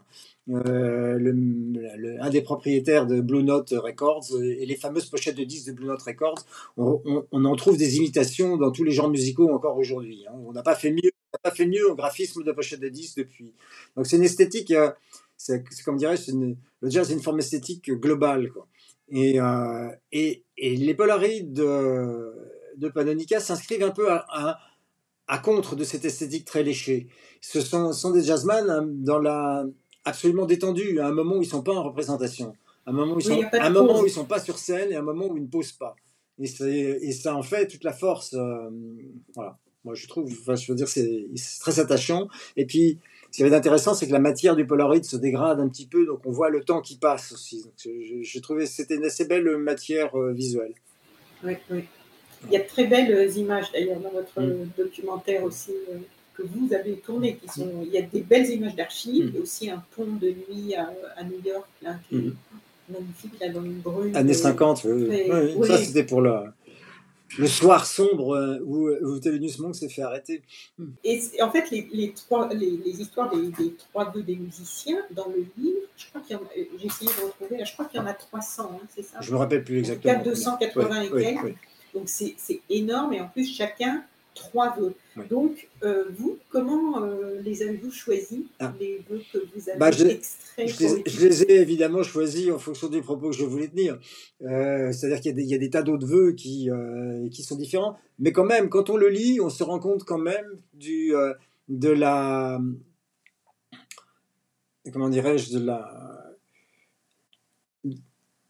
euh, 0.51 2.17
un 2.21 2.31
des 2.31 2.41
propriétaires 2.41 3.07
de 3.07 3.21
Blue 3.21 3.43
Note 3.43 3.71
Records 3.71 4.25
et 4.43 4.65
les 4.65 4.77
fameuses 4.77 5.07
pochettes 5.07 5.37
de 5.37 5.45
disques 5.45 5.69
de 5.69 5.73
Blue 5.73 5.87
Note 5.87 6.03
Records. 6.03 6.47
On, 6.77 7.45
en 7.45 7.57
trouve 7.57 7.77
des 7.77 7.97
imitations 7.97 8.57
dans 8.57 8.71
tous 8.71 8.85
les 8.85 8.93
genres 8.93 9.11
musicaux 9.11 9.51
encore 9.51 9.77
aujourd'hui. 9.77 10.25
Hein. 10.27 10.35
On 10.47 10.53
n'a 10.53 10.63
pas 10.63 10.75
fait 10.75 10.91
mieux, 10.91 11.11
on 11.35 11.39
pas 11.43 11.55
fait 11.55 11.67
mieux 11.67 11.91
au 11.91 11.95
graphisme 11.95 12.43
de 12.45 12.53
pochettes 12.53 12.81
de 12.81 12.89
disques 12.89 13.19
depuis. 13.19 13.53
Donc 13.95 14.07
c'est 14.07 14.17
une 14.17 14.23
esthétique, 14.23 14.73
c'est 15.37 15.63
comme 15.85 15.97
dirais-je, 15.97 16.33
le 16.33 16.91
jazz 16.91 17.11
est 17.11 17.15
une 17.15 17.23
forme 17.23 17.41
esthétique 17.41 17.91
globale. 17.93 18.51
Quoi. 18.51 18.67
Et, 19.11 19.39
les 20.59 20.95
Polaroids 20.95 21.43
de 21.43 22.89
Panonica 22.89 23.41
s'inscrivent 23.41 23.83
un 23.83 23.91
peu 23.91 24.09
à, 24.11 24.59
contre 25.43 25.77
de 25.77 25.85
cette 25.85 26.07
esthétique 26.07 26.47
très 26.47 26.63
léchée. 26.63 27.09
Ce 27.43 27.61
sont, 27.61 27.93
sont 27.93 28.13
des 28.13 28.23
jazzman 28.23 28.71
hein, 28.71 28.87
dans 28.89 29.19
la 29.19 29.67
absolument 30.05 30.47
détendus, 30.47 31.01
à 31.01 31.07
un 31.07 31.13
moment 31.13 31.37
où 31.37 31.43
ils 31.43 31.49
sont 31.49 31.63
pas 31.63 31.75
en 31.75 31.83
représentation, 31.83 32.55
à 32.87 32.91
un 32.91 32.93
moment 32.93 33.15
où 33.15 33.21
ils 33.21 33.25
sont, 33.25 33.43
un 33.53 33.71
moment 33.71 34.01
où 34.01 34.07
ils 34.07 34.11
sont 34.11 34.25
pas 34.25 34.41
sur 34.41 34.59
scène 34.59 34.93
et 34.93 34.97
à 34.97 35.01
un 35.01 35.03
moment 35.03 35.27
où 35.27 35.37
ils 35.37 35.43
ne 35.43 35.49
posent 35.49 35.73
pas. 35.73 35.97
Et, 36.41 36.47
et 37.09 37.13
ça 37.13 37.35
en 37.35 37.43
fait 37.43 37.67
toute 37.67 37.85
la 37.85 37.93
force. 37.93 38.35
Euh, 38.35 38.71
voilà. 39.35 39.59
Moi, 39.85 39.95
je 39.95 40.07
trouve, 40.07 40.31
enfin, 40.31 40.55
je 40.55 40.71
veux 40.71 40.77
dire, 40.77 40.89
c'est 40.89 41.27
très 41.61 41.81
attachant. 41.81 42.29
Et 42.57 42.67
puis, 42.67 42.99
ce 43.31 43.39
qui 43.39 43.43
est 43.43 43.55
intéressant, 43.55 43.95
c'est 43.95 44.07
que 44.07 44.13
la 44.13 44.19
matière 44.19 44.57
du 44.57 44.67
Polaroid 44.67 45.03
se 45.03 45.17
dégrade 45.17 45.61
un 45.61 45.69
petit 45.69 45.87
peu, 45.87 46.07
donc 46.07 46.21
on 46.27 46.31
voit 46.31 46.51
le 46.51 46.65
temps 46.65 46.81
qui 46.81 46.97
passe 46.97 47.33
aussi. 47.33 47.65
je, 47.77 48.39
trouvais 48.41 48.65
que 48.65 48.71
c'était 48.71 48.97
une 48.97 49.05
assez 49.05 49.27
belle 49.27 49.57
matière 49.59 50.15
euh, 50.19 50.33
visuelle. 50.33 50.75
Oui, 51.45 51.55
oui. 51.71 51.85
Il 52.47 52.53
y 52.53 52.57
a 52.57 52.61
de 52.61 52.67
très 52.67 52.87
belles 52.87 53.37
images 53.37 53.73
d'ailleurs 53.73 54.01
dans 54.01 54.11
votre 54.11 54.41
mm. 54.41 54.71
documentaire 54.77 55.43
aussi 55.43 55.73
euh, 55.91 55.99
que 56.39 56.43
vous 56.43 56.73
avez 56.73 56.95
tourné. 56.95 57.37
Qui 57.37 57.49
sont, 57.49 57.83
il 57.85 57.93
y 57.93 57.99
a 57.99 58.03
des 58.03 58.21
belles 58.21 58.49
images 58.49 58.77
d'archives 58.77 59.33
mm. 59.33 59.37
et 59.37 59.41
aussi 59.41 59.71
un 59.71 59.83
pont 59.95 60.07
de 60.07 60.29
nuit 60.29 60.75
à, 60.75 61.25
New 61.25 61.41
York 61.45 61.69
là, 61.83 61.97
qui 62.09 62.17
est 62.17 62.19
mm. 62.19 62.37
magnifique 62.89 63.33
là, 63.41 63.49
dans 63.49 63.65
une 63.65 63.81
brume. 63.81 64.15
Années 64.15 64.35
50, 64.35 64.85
oui. 64.85 65.67
Ça 65.67 65.79
c'était 65.79 66.05
pour 66.05 66.21
le, 66.21 66.35
le 67.37 67.47
soir 67.47 67.85
sombre 67.85 68.37
euh, 68.37 68.59
où, 68.65 68.89
où 68.89 69.19
Telenius 69.19 69.59
Monk 69.59 69.75
s'est 69.75 69.89
fait 69.89 70.03
arrêter. 70.03 70.43
Et 71.05 71.21
en 71.43 71.51
fait, 71.51 71.71
les, 71.71 71.89
les 71.93 72.13
trois, 72.13 72.49
les, 72.55 72.79
les, 72.85 73.01
histoires 73.01 73.31
des, 73.35 73.49
des 73.49 73.75
trois 73.75 74.11
deux 74.11 74.23
des 74.23 74.37
musiciens 74.37 75.03
dans 75.11 75.29
le 75.29 75.45
livre, 75.59 75.81
je 75.97 76.07
crois 76.09 76.21
qu'il 76.23 76.37
y 76.37 76.39
en 76.39 76.43
a, 76.43 76.49
j'ai 76.79 76.87
essayé 76.87 77.11
de 77.11 77.27
retrouver, 77.27 77.59
là, 77.59 77.65
je 77.65 77.73
crois 77.73 77.87
qu'il 77.87 78.01
y 78.01 78.03
en 78.03 78.07
a 78.07 78.15
300, 78.15 78.71
hein, 78.73 78.87
c'est 78.95 79.03
ça? 79.03 79.19
Je 79.21 79.33
me 79.33 79.37
rappelle 79.37 79.65
plus 79.65 79.79
exactement. 79.79 80.23
280 80.23 81.03
et 81.03 81.11
quelques. 81.11 81.57
Donc 81.95 82.05
c'est 82.07 82.37
énorme 82.69 83.15
et 83.15 83.21
en 83.21 83.29
plus 83.29 83.51
chacun 83.51 84.05
trois 84.39 84.75
vœux. 84.77 84.95
Donc 85.29 85.69
euh, 85.83 86.05
vous, 86.17 86.39
comment 86.49 87.03
euh, 87.03 87.41
les 87.43 87.63
avez-vous 87.63 87.91
choisis, 87.91 88.41
ah. 88.61 88.73
les 88.81 89.03
vœux 89.09 89.21
que 89.33 89.39
vous 89.39 89.69
avez 89.69 89.79
bah, 89.79 89.91
je, 89.91 90.05
extraits 90.07 90.69
je, 90.69 91.27
les, 91.27 91.43
ai 91.43 91.61
évidemment 91.61 92.03
choisis 92.03 92.51
en 92.51 92.59
fonction 92.59 92.89
des 92.89 93.03
propos 93.03 93.31
que 93.31 93.37
je 93.37 93.45
voulais 93.45 93.69
tenir. 93.69 93.99
Euh, 94.43 94.93
c'est-à-dire 94.93 95.21
qu'il 95.21 95.41
y, 95.41 95.55
a 95.55 95.59
des 95.59 95.71
tas 95.71 95.83
d'autres 95.83 96.07
vœux 96.07 96.33
qui, 96.33 96.71
qui 97.31 97.43
sont 97.43 97.57
différents. 97.57 97.99
Mais 98.19 98.33
quand 98.33 98.45
même, 98.45 98.69
quand 98.69 98.91
on 98.91 98.97
le 98.97 99.09
lit, 99.09 99.41
on 99.41 99.51
se 99.51 99.63
rend 99.63 99.79
compte 99.79 100.05
quand 100.05 100.19
même 100.19 100.47
du, 100.75 101.13
de 101.69 101.91
la... 101.91 102.61
Comment 104.93 105.11
dirais-je 105.11 105.53
De 105.53 105.65
la 105.65 106.19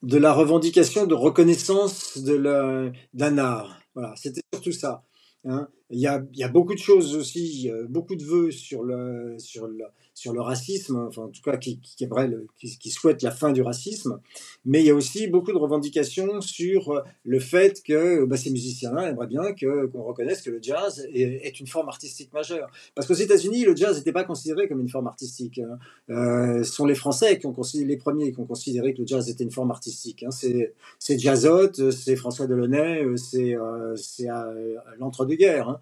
de 0.02 0.16
la 0.16 0.32
revendication 0.32 1.06
de 1.06 1.14
reconnaissance 1.14 2.18
de 2.18 2.92
d'un 3.14 3.38
art. 3.38 3.80
Voilà, 3.94 4.14
c'était 4.16 4.42
surtout 4.52 4.72
ça. 4.72 5.02
Hein. 5.44 5.68
Il, 5.90 6.00
y 6.00 6.06
a, 6.06 6.48
beaucoup 6.48 6.74
de 6.74 6.78
choses 6.78 7.16
aussi, 7.16 7.70
beaucoup 7.88 8.14
de 8.14 8.24
vœux 8.24 8.50
sur 8.50 8.82
le, 8.82 9.36
sur 9.38 9.66
le, 9.66 9.78
sur 10.18 10.32
le 10.32 10.40
racisme, 10.40 10.96
enfin 11.08 11.22
en 11.22 11.28
tout 11.28 11.42
cas 11.42 11.56
qui, 11.56 11.80
qui, 11.80 12.90
souhaitent 12.90 13.22
la 13.22 13.30
fin 13.30 13.52
du 13.52 13.62
racisme, 13.62 14.20
mais 14.64 14.80
il 14.80 14.86
y 14.86 14.90
a 14.90 14.94
aussi 14.94 15.28
beaucoup 15.28 15.52
de 15.52 15.58
revendications 15.58 16.40
sur 16.40 16.90
euh, 16.90 17.02
le 17.24 17.38
fait 17.38 17.82
que 17.84 18.24
bah, 18.24 18.36
ces 18.36 18.50
musiciens-là 18.50 19.10
aimeraient 19.10 19.28
bien 19.28 19.52
que, 19.52 19.86
qu'on 19.86 20.02
reconnaisse 20.02 20.42
que 20.42 20.50
le 20.50 20.58
jazz 20.60 21.06
est, 21.12 21.60
une 21.60 21.68
forme 21.68 21.88
artistique 21.88 22.32
majeure. 22.32 22.68
Parce 22.96 23.06
qu'aux 23.06 23.14
États-Unis, 23.14 23.64
le 23.64 23.76
jazz 23.76 23.96
n'était 23.96 24.12
pas 24.12 24.24
considéré 24.24 24.66
comme 24.68 24.80
une 24.80 24.88
forme 24.88 25.06
artistique. 25.06 25.60
Hein. 25.60 25.78
Euh, 26.10 26.64
ce 26.64 26.72
sont 26.72 26.84
les 26.84 26.96
Français 26.96 27.38
qui 27.38 27.46
ont 27.46 27.52
considéré, 27.52 27.88
les 27.88 27.96
premiers 27.96 28.32
qui 28.32 28.40
ont 28.40 28.46
considéré 28.46 28.94
que 28.94 29.02
le 29.02 29.06
jazz 29.06 29.28
était 29.28 29.44
une 29.44 29.52
forme 29.52 29.70
artistique. 29.70 30.24
Hein. 30.24 30.30
C'est, 30.30 31.18
Jazzot, 31.18 31.92
c'est 31.92 32.16
François 32.16 32.46
Delaunay, 32.48 33.04
c'est, 33.16 33.54
euh, 33.54 33.94
c'est 33.94 34.26
l'entre-deux-guerres. 34.98 35.68
Hein. 35.68 35.77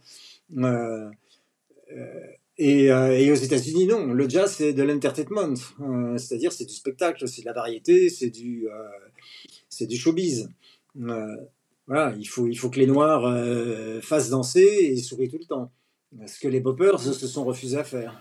Euh, 0.56 1.10
euh, 2.60 3.10
et, 3.10 3.30
aux 3.30 3.34
États-Unis, 3.34 3.86
non. 3.86 4.06
Le 4.06 4.28
jazz, 4.28 4.54
c'est 4.56 4.72
de 4.72 4.82
l'entertainment. 4.82 5.54
Euh, 5.80 6.16
c'est-à-dire, 6.18 6.52
c'est 6.52 6.64
du 6.64 6.74
spectacle, 6.74 7.28
c'est 7.28 7.42
de 7.42 7.46
la 7.46 7.52
variété, 7.52 8.08
c'est 8.08 8.30
du, 8.30 8.68
euh, 8.68 8.88
c'est 9.68 9.86
du 9.86 9.96
showbiz. 9.96 10.48
voilà, 10.94 12.14
il 12.18 12.24
faut, 12.24 12.46
il 12.46 12.56
faut 12.56 12.70
que 12.70 12.80
les 12.80 12.86
Noirs 12.86 14.02
fassent 14.02 14.30
danser 14.30 14.62
et 14.62 14.96
sourient 14.96 15.28
tout 15.28 15.38
le 15.38 15.44
temps. 15.44 15.70
Ce 16.26 16.40
que 16.40 16.48
les 16.48 16.60
boppers 16.60 17.00
se 17.00 17.26
sont 17.26 17.44
refusés 17.44 17.78
à 17.78 17.84
faire. 17.84 18.20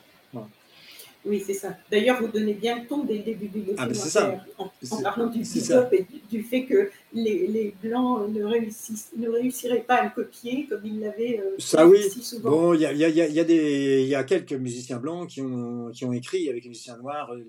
Oui, 1.26 1.44
c'est 1.46 1.54
ça. 1.54 1.76
D'ailleurs, 1.92 2.22
vous 2.22 2.28
donnez 2.28 2.54
bien 2.54 2.80
le 2.80 2.88
ton 2.88 3.04
dès 3.04 3.18
le 3.18 3.24
début 3.24 3.48
du 3.48 3.64
ah, 3.78 3.88
documentaire 3.88 4.46
en, 4.58 4.66
en, 4.66 5.02
parlant 5.02 5.28
du 5.28 5.40
bebop 5.40 5.94
et 5.94 6.06
du, 6.30 6.44
fait 6.44 6.66
que 6.66 6.92
les, 7.14 7.48
les 7.48 7.76
Blancs 7.82 8.30
ne, 8.30 8.44
réussissent, 8.44 9.12
ne 9.18 9.28
réussiraient 9.30 9.84
pas 9.88 9.96
à 9.96 10.04
le 10.06 10.12
copier 10.12 10.68
comme 10.70 10.86
ils 10.86 11.00
l'avaient 11.00 11.40
euh, 11.40 11.56
ça, 11.58 11.88
oui. 11.88 12.04
si 12.10 12.22
souvent. 12.22 12.50
Bon, 12.52 12.74
il 12.74 12.82
y 12.82 12.86
a, 12.86 12.94
y, 12.94 13.04
a, 13.04 13.10
y, 13.10 13.22
a 13.22 13.44
y 13.44 14.16
a 14.16 14.24
quelques 14.24 14.54
musiciens 14.54 14.98
blancs 14.98 15.30
qui 15.30 15.42
ont, 15.42 15.90
qui 15.92 16.06
ont 16.06 16.14
écrit 16.14 16.50
avec 16.50 16.64
les 16.64 16.70
musiciens 16.70 16.98
noirs 16.98 17.34
euh, 17.34 17.44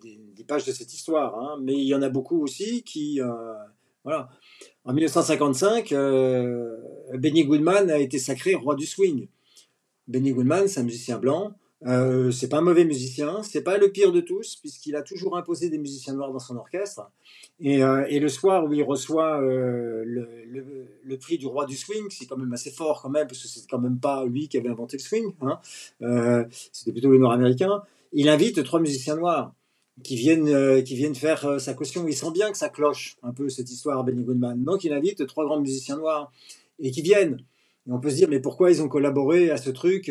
des, 0.00 0.20
des, 0.36 0.44
pages 0.44 0.64
de 0.64 0.72
cette 0.72 0.94
histoire, 0.94 1.38
hein, 1.38 1.58
mais 1.60 1.74
il 1.74 1.86
y 1.86 1.94
en 1.94 2.02
a 2.02 2.08
beaucoup 2.08 2.40
aussi 2.40 2.82
qui... 2.82 3.20
Euh, 3.20 3.26
voilà. 4.04 4.30
En 4.84 4.94
1955, 4.94 5.92
euh, 5.92 6.76
Benny 7.14 7.44
Goodman 7.44 7.90
a 7.90 7.98
été 7.98 8.18
sacré 8.18 8.54
roi 8.54 8.74
du 8.74 8.86
swing. 8.86 9.28
Benny 10.06 10.32
Goodman, 10.32 10.66
c'est 10.66 10.80
un 10.80 10.84
musicien 10.84 11.18
blanc. 11.18 11.54
Euh, 11.86 12.32
c'est 12.32 12.48
pas 12.48 12.58
un 12.58 12.62
mauvais 12.62 12.84
musicien, 12.84 13.42
c'est 13.44 13.62
pas 13.62 13.78
le 13.78 13.90
pire 13.90 14.10
de 14.10 14.20
tous, 14.20 14.56
puisqu'il 14.56 14.96
a 14.96 15.02
toujours 15.02 15.36
imposé 15.36 15.70
des 15.70 15.78
musiciens 15.78 16.14
noirs 16.14 16.32
dans 16.32 16.40
son 16.40 16.56
orchestre. 16.56 17.08
Et, 17.60 17.82
euh, 17.84 18.04
le 18.10 18.28
soir 18.28 18.64
où 18.64 18.72
il 18.72 18.82
reçoit 18.82 19.40
euh, 19.40 20.02
le, 20.04 21.16
prix 21.18 21.38
du 21.38 21.46
roi 21.46 21.66
du 21.66 21.76
swing, 21.76 22.06
c'est 22.10 22.26
quand 22.26 22.36
même 22.36 22.52
assez 22.52 22.70
fort 22.70 23.00
quand 23.02 23.10
même, 23.10 23.26
parce 23.26 23.42
que 23.42 23.48
c'est 23.48 23.68
quand 23.68 23.78
même 23.78 23.98
pas 23.98 24.24
lui 24.24 24.48
qui 24.48 24.56
avait 24.58 24.68
inventé 24.68 24.96
le 24.96 25.02
swing, 25.02 25.32
hein. 25.40 25.60
C'était 26.72 26.92
plutôt 26.92 27.12
les 27.12 27.18
Nord-Américains. 27.18 27.82
Il 28.12 28.28
invite 28.28 28.62
trois 28.64 28.80
musiciens 28.80 29.16
noirs 29.16 29.52
qui 30.02 30.16
viennent, 30.16 30.82
qui 30.82 30.94
viennent 30.94 31.14
faire 31.14 31.60
sa 31.60 31.74
caution. 31.74 32.06
Il 32.06 32.14
sent 32.14 32.30
bien 32.32 32.50
que 32.50 32.56
ça 32.56 32.68
cloche 32.68 33.16
un 33.22 33.32
peu 33.32 33.48
cette 33.48 33.70
histoire, 33.70 34.02
Benny 34.04 34.22
Goodman. 34.22 34.62
Donc 34.64 34.84
il 34.84 34.92
invite 34.92 35.26
trois 35.26 35.44
grands 35.44 35.60
musiciens 35.60 35.96
noirs 35.96 36.32
et 36.78 36.90
qui 36.90 37.02
viennent. 37.02 37.42
Et 37.88 37.92
on 37.92 37.98
peut 37.98 38.10
se 38.10 38.16
dire, 38.16 38.28
mais 38.28 38.40
pourquoi 38.40 38.70
ils 38.70 38.80
ont 38.80 38.88
collaboré 38.88 39.50
à 39.50 39.56
ce 39.56 39.70
truc 39.70 40.04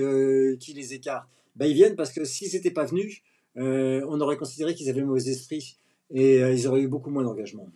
qui 0.59 0.73
les 0.73 0.93
écarte? 0.93 1.27
Bah, 1.57 1.67
ils 1.67 1.73
viennent 1.73 1.95
parce 1.95 2.11
que 2.11 2.23
s'ils 2.23 2.53
n'étaient 2.53 2.71
pas 2.71 2.85
venus, 2.85 3.21
euh, 3.57 4.05
on 4.07 4.21
aurait 4.21 4.37
considéré 4.37 4.75
qu'ils 4.75 4.89
avaient 4.89 5.01
mauvais 5.01 5.27
esprit 5.29 5.77
et 6.13 6.43
euh, 6.43 6.53
ils 6.53 6.67
auraient 6.67 6.81
eu 6.81 6.87
beaucoup 6.87 7.09
moins 7.09 7.23
d'engagement. 7.23 7.67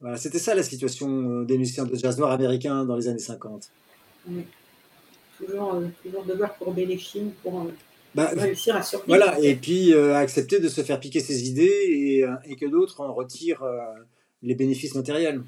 Voilà, 0.00 0.16
c'était 0.16 0.38
ça 0.38 0.54
la 0.54 0.62
situation 0.62 1.40
euh, 1.40 1.44
des 1.44 1.56
musiciens 1.56 1.84
de 1.84 1.96
jazz 1.96 2.18
noir 2.18 2.30
américains 2.30 2.84
dans 2.84 2.96
les 2.96 3.08
années 3.08 3.18
50. 3.18 3.70
Toujours, 5.38 5.82
toujours 6.02 6.24
devoir 6.24 6.56
courber 6.58 6.84
les 6.84 6.98
chines 6.98 7.32
pour 7.42 7.66
bah, 8.14 8.30
réussir 8.36 8.76
à 8.76 8.82
survivre. 8.82 9.08
Voilà, 9.08 9.40
et 9.40 9.56
puis 9.56 9.94
accepter 9.94 10.60
de 10.60 10.68
se 10.68 10.82
faire 10.82 11.00
piquer 11.00 11.20
ses 11.20 11.48
idées 11.48 11.64
et, 11.64 12.24
et 12.44 12.56
que 12.56 12.66
d'autres 12.66 13.00
en 13.00 13.12
retirent 13.12 13.64
les 14.42 14.54
bénéfices 14.54 14.94
matériels. 14.94 15.42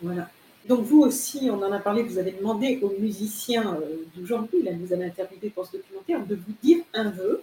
Voilà. 0.00 0.30
Donc 0.68 0.82
vous 0.82 1.00
aussi, 1.00 1.48
on 1.50 1.60
en 1.62 1.72
a 1.72 1.80
parlé, 1.80 2.02
vous 2.02 2.18
avez 2.18 2.32
demandé 2.32 2.78
aux 2.82 2.92
musiciens 2.98 3.74
euh, 3.74 3.96
d'aujourd'hui, 4.14 4.62
là 4.62 4.70
vous 4.78 4.92
avez 4.92 5.06
interviewé 5.06 5.50
pour 5.50 5.66
ce 5.66 5.76
documentaire, 5.76 6.24
de 6.24 6.36
vous 6.36 6.52
dire 6.62 6.78
un 6.94 7.10
vœu. 7.10 7.42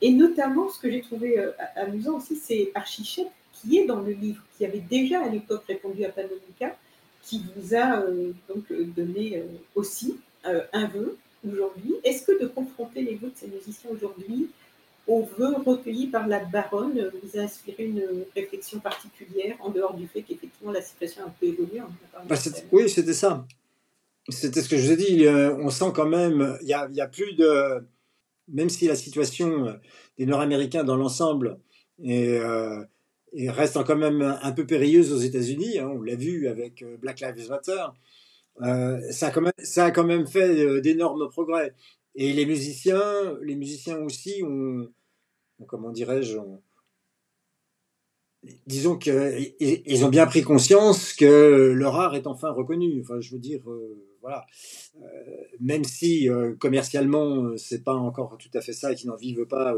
Et 0.00 0.12
notamment, 0.12 0.68
ce 0.70 0.78
que 0.78 0.90
j'ai 0.90 1.02
trouvé 1.02 1.38
euh, 1.38 1.50
amusant 1.74 2.16
aussi, 2.16 2.36
c'est 2.36 2.70
Archichet, 2.74 3.26
qui 3.52 3.78
est 3.78 3.86
dans 3.86 4.00
le 4.00 4.12
livre, 4.12 4.42
qui 4.56 4.64
avait 4.64 4.80
déjà 4.80 5.22
à 5.22 5.28
l'époque 5.28 5.64
répondu 5.66 6.04
à 6.04 6.10
Panonica, 6.10 6.76
qui 7.22 7.42
vous 7.56 7.74
a 7.74 8.00
euh, 8.00 8.32
donc 8.48 8.64
donné 8.94 9.42
aussi 9.74 10.16
un 10.44 10.86
vœu 10.86 11.18
aujourd'hui. 11.44 11.96
Est-ce 12.04 12.24
que 12.24 12.40
de 12.40 12.46
confronter 12.46 13.02
les 13.02 13.16
vœux 13.16 13.30
de 13.30 13.36
ces 13.36 13.48
musiciens 13.48 13.90
aujourd'hui, 13.90 14.48
aux 15.06 15.28
vœux 15.38 15.54
recueillis 15.64 16.08
par 16.08 16.26
la 16.26 16.44
baronne 16.44 17.10
vous 17.22 17.38
a 17.38 17.42
inspiré 17.42 17.84
une 17.84 18.02
réflexion 18.34 18.80
particulière, 18.80 19.56
en 19.60 19.70
dehors 19.70 19.94
du 19.94 20.06
fait 20.08 20.22
qu'effectivement 20.22 20.72
la 20.72 20.82
situation 20.82 21.22
a 21.22 21.26
un 21.26 21.34
peu 21.40 21.46
évolué 21.46 21.80
bah, 22.28 22.36
Oui, 22.72 22.88
c'était 22.88 23.14
ça. 23.14 23.46
C'était 24.28 24.62
ce 24.62 24.68
que 24.68 24.76
je 24.76 24.86
vous 24.86 24.92
ai 24.92 24.96
dit. 24.96 25.28
On 25.28 25.70
sent 25.70 25.92
quand 25.94 26.08
même, 26.08 26.58
il 26.62 26.66
n'y 26.66 26.72
a, 26.72 26.88
a, 26.98 27.06
plus 27.06 27.34
de. 27.34 27.84
Même 28.48 28.68
si 28.68 28.88
la 28.88 28.96
situation 28.96 29.78
des 30.18 30.26
Nord-Américains 30.26 30.82
dans 30.82 30.96
l'ensemble 30.96 31.58
est, 32.02 32.38
euh, 32.38 33.52
reste 33.52 33.82
quand 33.84 33.96
même 33.96 34.22
un 34.22 34.52
peu 34.52 34.66
périlleuse 34.66 35.12
aux 35.12 35.18
États-Unis, 35.18 35.78
hein, 35.78 35.88
on 35.94 36.02
l'a 36.02 36.16
vu 36.16 36.48
avec 36.48 36.82
euh, 36.82 36.96
Black 36.96 37.20
Lives 37.20 37.48
Matter, 37.48 37.84
euh, 38.62 39.00
ça, 39.10 39.28
a 39.28 39.30
quand 39.30 39.42
même, 39.42 39.52
ça 39.58 39.86
a 39.86 39.90
quand 39.90 40.04
même 40.04 40.26
fait 40.26 40.80
d'énormes 40.80 41.28
progrès. 41.28 41.74
Et 42.14 42.32
les 42.32 42.46
musiciens, 42.46 43.36
les 43.42 43.56
musiciens 43.56 43.98
aussi 43.98 44.42
ont, 44.42 44.88
comment 45.66 45.90
dirais-je, 45.90 46.38
disons 48.66 48.96
qu'ils 48.96 50.04
ont 50.04 50.08
bien 50.08 50.26
pris 50.26 50.42
conscience 50.42 51.12
que 51.12 51.72
leur 51.74 51.96
art 51.96 52.14
est 52.14 52.26
enfin 52.26 52.50
reconnu. 52.50 53.00
Enfin, 53.00 53.20
je 53.20 53.32
veux 53.32 53.38
dire, 53.38 53.60
euh, 53.68 53.96
voilà. 54.20 54.46
Euh, 55.00 55.04
même 55.60 55.84
si 55.84 56.28
euh, 56.28 56.54
commercialement, 56.58 57.56
c'est 57.56 57.84
pas 57.84 57.94
encore 57.94 58.36
tout 58.38 58.50
à 58.54 58.60
fait 58.60 58.72
ça 58.72 58.92
et 58.92 58.94
qu'ils 58.94 59.08
n'en 59.08 59.16
vivent 59.16 59.46
pas 59.46 59.74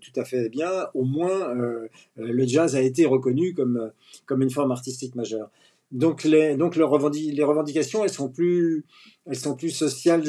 tout 0.00 0.20
à 0.20 0.24
fait 0.24 0.48
bien, 0.48 0.88
au 0.94 1.04
moins 1.04 1.54
le 2.16 2.46
jazz 2.46 2.74
a 2.76 2.80
été 2.80 3.06
reconnu 3.06 3.54
comme, 3.54 3.92
comme 4.26 4.42
une 4.42 4.50
forme 4.50 4.72
artistique 4.72 5.14
majeure. 5.14 5.50
Donc 5.90 6.22
les, 6.22 6.56
donc 6.56 6.76
les 6.76 6.84
revendications, 6.84 8.04
elles 8.04 8.12
sont 8.12 8.28
plus, 8.30 8.84
elles 9.26 9.36
sont 9.36 9.56
plus 9.56 9.70
sociales, 9.70 10.24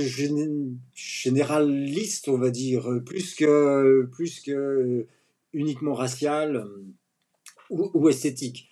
généralistes, 0.94 2.30
on 2.30 2.38
va 2.38 2.50
dire, 2.50 2.90
plus 3.06 3.36
que, 3.36 4.10
plus 4.12 4.40
que 4.40 5.06
uniquement 5.54 5.94
raciales 5.94 6.66
ou, 7.70 8.10
esthétiques. 8.10 8.70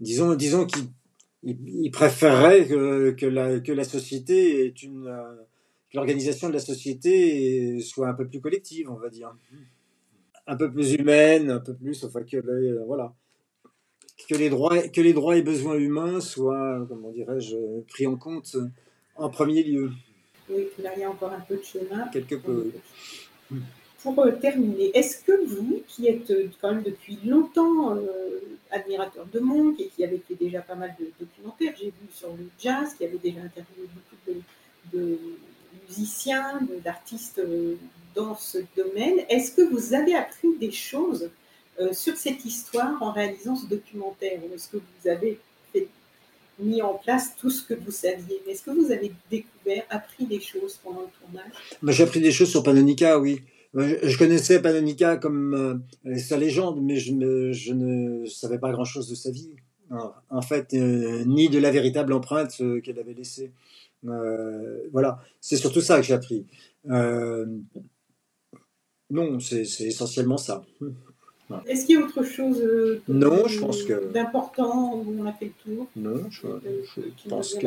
Disons, 0.00 0.34
disons 0.34 0.66
qu'ils 0.66 1.90
préféreraient 1.92 2.66
que, 2.66 3.12
que, 3.12 3.26
la, 3.26 3.60
que 3.60 3.70
la 3.70 3.84
société 3.84 4.66
est 4.66 4.82
une, 4.82 5.04
que 5.04 5.96
l'organisation 5.96 6.48
de 6.48 6.54
la 6.54 6.60
société 6.60 7.80
soit 7.80 8.08
un 8.08 8.14
peu 8.14 8.26
plus 8.26 8.40
collective, 8.40 8.90
on 8.90 8.96
va 8.96 9.08
dire, 9.08 9.32
un 10.48 10.56
peu 10.56 10.68
plus 10.70 10.94
humaine, 10.94 11.50
un 11.50 11.60
peu 11.60 11.74
plus, 11.74 12.02
enfin 12.02 12.24
que, 12.24 12.84
voilà 12.86 13.14
que 14.28 14.34
les 14.34 14.50
droits, 14.50 14.88
que 14.88 15.00
les 15.00 15.12
droits 15.12 15.36
et 15.36 15.42
besoins 15.42 15.76
humains 15.76 16.20
soient, 16.20 16.84
comment 16.88 17.10
dirais-je, 17.10 17.56
pris 17.88 18.06
en 18.06 18.16
compte 18.16 18.56
en 19.16 19.28
premier 19.28 19.62
lieu. 19.62 19.90
Oui, 20.50 20.66
là, 20.82 20.90
il 20.96 21.00
y 21.00 21.04
a 21.04 21.10
encore 21.10 21.32
un 21.32 21.40
peu 21.40 21.56
de 21.56 21.62
chemin. 21.62 22.08
Quelque 22.12 22.34
peu. 22.34 22.70
Pour 24.02 24.18
euh, 24.18 24.32
terminer, 24.32 24.90
est-ce 24.94 25.24
que 25.24 25.44
vous, 25.46 25.82
qui 25.88 26.08
êtes 26.08 26.30
euh, 26.30 26.48
quand 26.60 26.74
même 26.74 26.82
depuis 26.82 27.18
longtemps 27.24 27.96
euh, 27.96 28.02
admirateur 28.70 29.24
de 29.32 29.40
Monk 29.40 29.80
et 29.80 29.88
qui 29.88 30.04
avez 30.04 30.18
fait 30.18 30.34
déjà 30.34 30.60
pas 30.60 30.74
mal 30.74 30.94
de 31.00 31.06
documentaires, 31.18 31.72
j'ai 31.78 31.86
vu 31.86 32.06
sur 32.12 32.28
le 32.28 32.48
jazz, 32.58 32.94
qui 32.94 33.04
avait 33.04 33.18
déjà 33.18 33.40
interviewé 33.40 33.88
beaucoup 33.94 34.42
de, 34.92 34.98
de 34.98 35.18
musiciens, 35.88 36.60
d'artistes 36.84 37.40
dans 38.14 38.36
ce 38.36 38.58
domaine, 38.76 39.20
est-ce 39.28 39.52
que 39.52 39.62
vous 39.62 39.94
avez 39.94 40.14
appris 40.14 40.54
des 40.60 40.70
choses 40.70 41.30
sur 41.92 42.16
cette 42.16 42.44
histoire 42.44 43.02
en 43.02 43.12
réalisant 43.12 43.56
ce 43.56 43.66
documentaire 43.66 44.38
Est-ce 44.54 44.68
que 44.68 44.76
vous 44.76 45.08
avez 45.08 45.38
mis 46.58 46.82
en 46.82 46.94
place 46.94 47.36
tout 47.36 47.50
ce 47.50 47.62
que 47.64 47.74
vous 47.74 47.90
saviez? 47.90 48.40
Est-ce 48.48 48.62
que 48.62 48.70
vous 48.70 48.92
avez 48.92 49.12
découvert, 49.30 49.82
appris 49.90 50.24
des 50.26 50.40
choses 50.40 50.78
pendant 50.82 51.02
le 51.02 51.08
tournage? 51.20 51.52
J'ai 51.82 52.02
appris 52.02 52.20
des 52.20 52.32
choses 52.32 52.50
sur 52.50 52.62
Panonica, 52.62 53.18
oui. 53.18 53.42
Je 53.74 54.16
connaissais 54.18 54.62
Panonica 54.62 55.16
comme 55.16 55.82
euh, 56.06 56.16
sa 56.16 56.36
légende, 56.36 56.80
mais 56.80 56.96
je, 56.96 57.12
ne 57.72 58.24
savais 58.26 58.58
pas 58.58 58.70
grand-chose 58.70 59.08
de 59.08 59.14
sa 59.16 59.30
vie. 59.30 59.50
En 60.30 60.42
fait, 60.42 60.74
euh, 60.74 61.24
ni 61.24 61.48
de 61.48 61.58
la 61.58 61.70
véritable 61.70 62.12
empreinte 62.12 62.60
qu'elle 62.82 62.98
avait 62.98 63.14
laissée. 63.14 63.52
voilà, 64.02 65.20
c'est 65.40 65.56
surtout 65.56 65.80
ça 65.80 65.96
que 65.96 66.02
j'ai 66.02 66.14
appris. 66.14 66.46
non, 69.10 69.40
c'est 69.40 69.62
essentiellement 69.80 70.38
ça. 70.38 70.64
Est-ce 71.66 71.86
qu'il 71.86 71.98
y 71.98 72.02
a 72.02 72.04
autre 72.04 72.22
chose 72.24 72.60
euh, 72.60 73.02
non, 73.06 73.46
je 73.46 73.60
pense 73.60 73.82
que... 73.82 74.12
d'important 74.12 74.94
où 74.94 75.14
on 75.18 75.26
a 75.26 75.32
fait 75.32 75.46
le 75.66 75.74
tour? 75.74 75.86
Non, 75.94 76.30
je, 76.30 76.40
pense 77.28 77.54
que... 77.54 77.66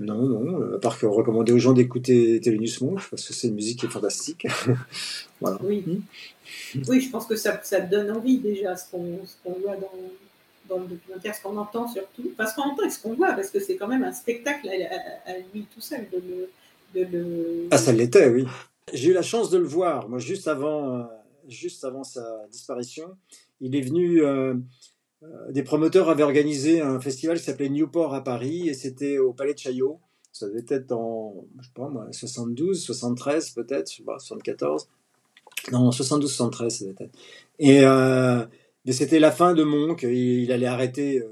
Non, 0.00 0.22
non, 0.22 0.74
à 0.74 0.78
part 0.78 0.98
que 0.98 1.06
recommander 1.06 1.52
aux 1.52 1.58
gens 1.58 1.72
d'écouter 1.72 2.40
Télénus 2.40 2.80
Monk, 2.80 3.00
parce 3.10 3.26
que 3.26 3.32
c'est 3.32 3.48
une 3.48 3.54
musique 3.54 3.80
qui 3.80 3.86
est 3.86 3.90
fantastique. 3.90 4.46
voilà. 5.40 5.58
Oui. 5.62 5.84
Hmm. 5.86 6.82
oui, 6.88 7.00
je 7.00 7.10
pense 7.10 7.26
que 7.26 7.36
ça, 7.36 7.60
ça 7.62 7.80
donne 7.80 8.10
envie 8.10 8.38
déjà, 8.38 8.76
ce 8.76 8.90
qu'on 8.90 9.20
voit 9.44 9.76
dans, 9.76 9.92
dans 10.68 10.82
le 10.82 10.88
documentaire, 10.88 11.34
ce 11.34 11.42
qu'on 11.42 11.56
entend 11.56 11.88
surtout. 11.88 12.30
Enfin, 12.32 12.48
ce 12.48 12.56
qu'on 12.56 12.62
entend 12.62 12.84
et 12.84 12.90
ce 12.90 13.00
qu'on 13.00 13.14
voit, 13.14 13.32
parce 13.32 13.50
que 13.50 13.60
c'est 13.60 13.76
quand 13.76 13.88
même 13.88 14.02
un 14.02 14.12
spectacle 14.12 14.68
à, 14.68 15.38
lui 15.52 15.66
tout 15.72 15.80
seul 15.80 16.06
de 16.12 16.18
le, 16.18 17.00
de 17.00 17.16
le... 17.16 17.68
Ah, 17.70 17.78
ça 17.78 17.92
l'était, 17.92 18.28
oui. 18.28 18.46
J'ai 18.92 19.10
eu 19.10 19.14
la 19.14 19.22
chance 19.22 19.50
de 19.50 19.58
le 19.58 19.66
voir, 19.66 20.08
moi, 20.08 20.18
juste 20.18 20.48
avant... 20.48 20.98
Euh, 20.98 21.02
juste 21.48 21.84
avant 21.84 22.04
sa 22.04 22.46
disparition. 22.50 23.16
Il 23.60 23.76
est 23.76 23.80
venu. 23.80 24.22
Euh, 24.22 24.54
euh, 25.22 25.52
des 25.52 25.62
promoteurs 25.62 26.10
avaient 26.10 26.22
organisé 26.22 26.80
un 26.80 27.00
festival 27.00 27.38
qui 27.38 27.44
s'appelait 27.44 27.70
Newport 27.70 28.14
à 28.14 28.22
Paris 28.22 28.68
et 28.68 28.74
c'était 28.74 29.18
au 29.18 29.32
Palais 29.32 29.54
de 29.54 29.58
Chaillot. 29.58 30.00
Ça 30.32 30.48
devait 30.48 30.64
être 30.68 30.92
en, 30.92 31.46
je 31.60 31.66
sais 31.66 31.72
pas 31.74 31.88
moi, 31.88 32.08
72, 32.10 32.82
73 32.82 33.50
peut-être, 33.50 33.90
je 33.90 33.98
sais 33.98 34.02
pas, 34.02 34.18
74. 34.18 34.88
Non, 35.72 35.90
72, 35.92 36.30
73 36.30 36.92
peut-être. 36.94 37.16
Et 37.58 37.84
euh, 37.84 38.44
c'était 38.90 39.20
la 39.20 39.30
fin 39.30 39.54
de 39.54 39.62
Monk. 39.62 40.02
Il, 40.02 40.50
allait 40.52 40.66
arrêter 40.66 41.22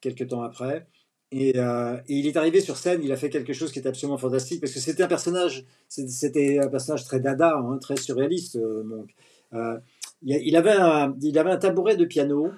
quelques 0.00 0.28
temps 0.28 0.42
après. 0.42 0.86
Et, 1.30 1.50
et, 1.50 2.02
il 2.08 2.26
est 2.26 2.36
arrivé 2.36 2.60
sur 2.60 2.76
scène, 2.76 3.02
il 3.04 3.12
a 3.12 3.16
fait 3.16 3.30
quelque 3.30 3.52
chose 3.52 3.70
qui 3.70 3.78
est 3.78 3.86
absolument 3.86 4.18
fantastique 4.18 4.60
parce 4.60 4.72
que 4.72 4.80
c'était 4.80 5.04
un 5.04 5.08
personnage, 5.08 5.64
c'était 5.88 6.58
un 6.58 6.68
personnage 6.68 7.04
très 7.04 7.20
dada, 7.20 7.56
hein, 7.56 7.78
très 7.78 7.96
surréaliste, 7.96 8.58
Monk. 8.84 9.14
Euh, 9.54 9.78
il, 10.22 10.56
avait 10.56 10.72
un, 10.72 11.16
il 11.22 11.38
avait 11.38 11.50
un 11.50 11.56
tabouret 11.56 11.96
de 11.96 12.04
piano. 12.04 12.50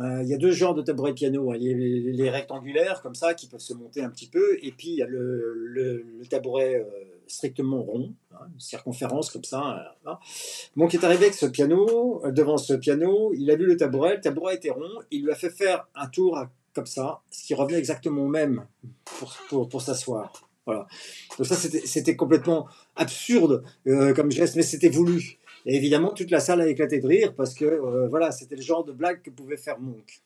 Euh, 0.00 0.22
il 0.22 0.28
y 0.28 0.34
a 0.34 0.38
deux 0.38 0.52
genres 0.52 0.74
de 0.74 0.82
tabourets 0.82 1.10
de 1.10 1.16
piano. 1.16 1.50
Hein. 1.50 1.56
Il 1.58 1.64
y 1.64 1.72
a 1.72 1.76
les, 1.76 2.30
rectangulaires, 2.30 3.02
comme 3.02 3.14
ça, 3.14 3.34
qui 3.34 3.46
peuvent 3.46 3.60
se 3.60 3.74
monter 3.74 4.02
un 4.02 4.10
petit 4.10 4.28
peu. 4.28 4.58
Et 4.62 4.72
puis, 4.72 4.88
il 4.88 4.96
y 4.96 5.02
a 5.02 5.06
le, 5.06 6.04
tabouret 6.30 6.76
euh, 6.76 6.84
strictement 7.26 7.82
rond, 7.82 8.14
hein, 8.32 8.46
une 8.52 8.60
circonférence 8.60 9.30
comme 9.30 9.44
ça. 9.44 9.96
Donc, 10.76 10.94
il 10.94 11.00
est 11.00 11.04
arrivé 11.04 11.24
avec 11.26 11.34
ce 11.34 11.46
piano, 11.46 12.22
devant 12.30 12.56
ce 12.56 12.72
piano, 12.74 13.32
il 13.34 13.50
a 13.50 13.56
vu 13.56 13.66
le 13.66 13.76
tabouret, 13.76 14.16
le 14.16 14.20
tabouret 14.20 14.54
était 14.54 14.70
rond, 14.70 14.90
il 15.10 15.24
lui 15.24 15.30
a 15.30 15.34
fait 15.34 15.50
faire 15.50 15.86
un 15.94 16.08
tour 16.08 16.42
comme 16.74 16.86
ça, 16.86 17.20
ce 17.30 17.44
qui 17.44 17.54
revenait 17.54 17.78
exactement 17.78 18.22
au 18.22 18.28
même 18.28 18.64
pour, 19.04 19.36
pour, 19.50 19.68
pour 19.68 19.82
s'asseoir. 19.82 20.48
Voilà. 20.64 20.86
Donc 21.36 21.46
ça, 21.46 21.56
c'était 21.56 22.16
complètement 22.16 22.66
absurde 22.96 23.64
comme 23.84 24.30
geste, 24.30 24.56
mais 24.56 24.62
c'était 24.62 24.88
voulu. 24.88 25.38
Et 25.66 25.76
évidemment, 25.76 26.12
toute 26.12 26.30
la 26.30 26.40
salle 26.40 26.60
a 26.60 26.68
éclaté 26.68 27.00
de 27.00 27.06
rire 27.06 27.34
parce 27.34 27.54
que 27.54 27.64
euh, 27.64 28.08
voilà, 28.08 28.32
c'était 28.32 28.56
le 28.56 28.62
genre 28.62 28.84
de 28.84 28.92
blague 28.92 29.22
que 29.22 29.30
pouvait 29.30 29.56
faire 29.56 29.78
Monk. 29.80 30.22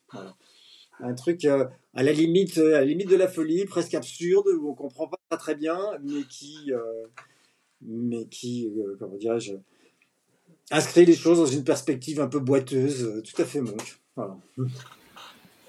Un 1.00 1.14
truc 1.14 1.44
euh, 1.44 1.66
à 1.94 2.02
la 2.02 2.12
limite, 2.12 2.56
à 2.56 2.80
la 2.80 2.84
limite 2.84 3.10
de 3.10 3.16
la 3.16 3.28
folie, 3.28 3.66
presque 3.66 3.94
absurde, 3.94 4.46
où 4.58 4.70
on 4.70 4.74
comprend 4.74 5.10
pas 5.28 5.36
très 5.36 5.54
bien, 5.54 5.78
mais 6.02 6.22
qui, 6.22 6.72
euh, 6.72 7.06
mais 7.82 8.24
qui, 8.26 8.72
comment 8.98 9.16
dirais-je, 9.16 9.54
inscrit 10.70 11.04
les 11.04 11.14
choses 11.14 11.38
dans 11.38 11.46
une 11.46 11.64
perspective 11.64 12.20
un 12.20 12.28
peu 12.28 12.40
boiteuse, 12.40 13.22
tout 13.22 13.42
à 13.42 13.44
fait 13.44 13.60
Monk. 13.60 14.00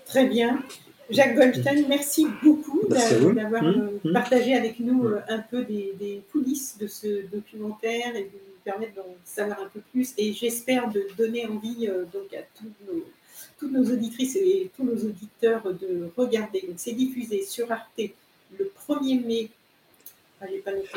Très 0.05 0.27
bien. 0.27 0.63
Jacques 1.09 1.35
Goldstein, 1.35 1.85
merci 1.87 2.27
beaucoup 2.43 2.81
d'avoir 2.87 3.63
mmh, 3.63 3.89
mmh. 4.03 4.13
partagé 4.13 4.53
avec 4.55 4.79
nous 4.79 5.07
un 5.29 5.39
peu 5.39 5.63
des, 5.63 5.93
des, 5.99 6.21
coulisses 6.31 6.77
de 6.77 6.87
ce 6.87 7.25
documentaire 7.31 8.15
et 8.15 8.23
de 8.23 8.39
permettre 8.63 8.95
d'en 8.95 9.15
savoir 9.23 9.61
un 9.61 9.69
peu 9.73 9.79
plus 9.91 10.13
et 10.17 10.33
j'espère 10.33 10.91
de 10.91 11.07
donner 11.17 11.45
envie 11.45 11.87
euh, 11.87 12.03
donc 12.11 12.33
à 12.33 12.41
tous 12.57 12.71
nos, 12.85 13.05
toutes 13.57 13.71
nos 13.71 13.85
auditrices 13.93 14.35
et 14.35 14.69
tous 14.75 14.83
nos 14.83 14.97
auditeurs 14.97 15.63
de 15.73 16.09
regarder. 16.17 16.61
Donc 16.67 16.75
c'est 16.77 16.91
diffusé 16.91 17.43
sur 17.43 17.71
Arte 17.71 18.01
le 18.57 18.71
1er 18.87 19.25
mai. 19.25 19.49
Ah, 20.39 20.45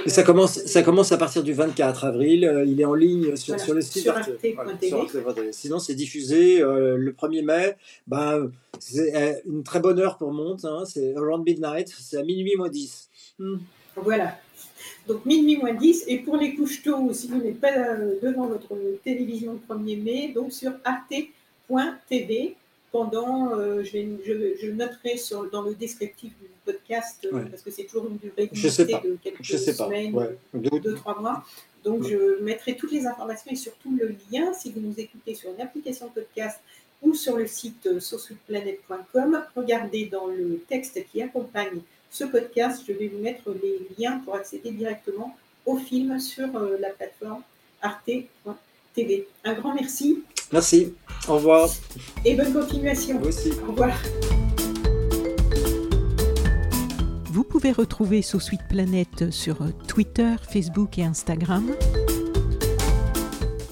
ça 0.07 0.23
commence, 0.23 0.59
ça 0.67 0.83
commence 0.83 1.13
à 1.13 1.17
partir 1.17 1.43
du 1.43 1.55
24 1.55 2.05
avril. 2.05 2.45
Euh, 2.45 2.65
il 2.67 2.79
est 2.81 2.85
en 2.85 2.95
ligne 2.95 3.37
sur, 3.37 3.59
sur 3.59 3.73
le 3.73 3.81
site 3.81 4.03
sur 4.03 4.15
arte.tv. 4.15 5.53
Sinon, 5.53 5.79
c'est 5.79 5.95
diffusé 5.95 6.61
euh, 6.61 6.97
le 6.99 7.13
1er 7.13 7.45
mai. 7.45 7.77
Ben, 8.07 8.51
c'est 8.79 9.43
une 9.47 9.63
très 9.63 9.81
bonne 9.81 9.99
heure 9.99 10.19
pour 10.19 10.33
monter. 10.33 10.67
Hein, 10.67 10.85
c'est 10.85 11.15
around 11.17 11.47
midnight. 11.47 11.89
C'est 11.89 12.19
à 12.19 12.23
minuit 12.23 12.55
moins 12.57 12.69
10. 12.69 13.09
Hmm. 13.39 13.57
Voilà. 13.97 14.37
Donc 15.07 15.25
minuit 15.25 15.57
moins 15.57 15.73
10. 15.73 16.05
Et 16.09 16.19
pour 16.19 16.37
les 16.37 16.55
couches 16.55 16.83
tôt, 16.83 17.11
si 17.15 17.29
vous 17.29 17.39
n'êtes 17.39 17.61
pas 17.61 17.73
euh, 17.73 18.17
devant 18.23 18.47
votre 18.47 18.77
télévision 19.03 19.55
le 19.55 19.75
1er 19.75 20.03
mai, 20.03 20.33
donc 20.35 20.53
sur 20.53 20.73
arte.tv. 20.85 22.57
Pendant, 22.93 23.55
euh, 23.55 23.85
je, 23.85 23.99
je, 24.61 24.71
noterai 24.71 25.17
sur, 25.17 25.49
dans 25.51 25.63
le 25.63 25.75
descriptif 25.75 26.33
du 26.41 26.49
podcast, 26.65 27.27
euh, 27.33 27.45
parce 27.45 27.63
que 27.63 27.71
c'est 27.71 27.85
toujours 27.85 28.07
une 28.09 28.17
durée 28.17 28.47
de 28.47 29.17
quelques 29.23 29.45
semaines, 29.45 30.37
deux, 30.53 30.95
trois 30.95 31.21
mois. 31.21 31.45
Donc, 31.85 32.03
je 32.03 32.43
mettrai 32.43 32.77
toutes 32.77 32.93
les 32.93 33.07
informations 33.07 33.51
et 33.53 33.57
surtout 33.57 33.97
le 33.97 34.15
lien 34.31 34.53
si 34.53 34.73
vous 34.73 34.81
nous 34.81 34.99
écoutez 34.99 35.35
sur 35.35 35.51
une 35.51 35.61
application 35.61 36.09
podcast 36.09 36.61
ou 37.01 37.15
sur 37.15 37.37
le 37.37 37.47
site 37.47 37.87
euh, 37.87 38.01
sauceweetplanet.com. 38.01 39.45
Regardez 39.57 40.07
dans 40.07 40.27
le 40.27 40.59
texte 40.69 41.01
qui 41.11 41.23
accompagne 41.23 41.81
ce 42.11 42.25
podcast, 42.25 42.83
je 42.87 42.93
vais 42.93 43.07
vous 43.07 43.23
mettre 43.23 43.55
les 43.63 43.87
liens 43.99 44.19
pour 44.25 44.35
accéder 44.35 44.73
directement 44.73 45.37
au 45.65 45.77
film 45.77 46.19
sur 46.19 46.49
la 46.81 46.91
plateforme 46.91 47.43
arte.tv. 48.91 49.27
Un 49.45 49.55
grand 49.55 49.75
merci. 49.75 50.23
Merci. 50.53 50.95
Au 51.29 51.35
revoir. 51.35 51.69
Et 52.25 52.35
bonne 52.35 52.53
continuation. 52.53 53.19
Vous 53.19 53.29
aussi. 53.29 53.51
Au 53.67 53.71
revoir. 53.71 53.97
Vous 57.27 57.45
pouvez 57.45 57.73
retrouver 57.73 58.23
So 58.23 58.41
Sweet 58.41 58.63
Planet 58.69 59.31
sur 59.31 59.59
Twitter, 59.87 60.35
Facebook 60.49 60.99
et 60.99 61.05
Instagram. 61.05 61.71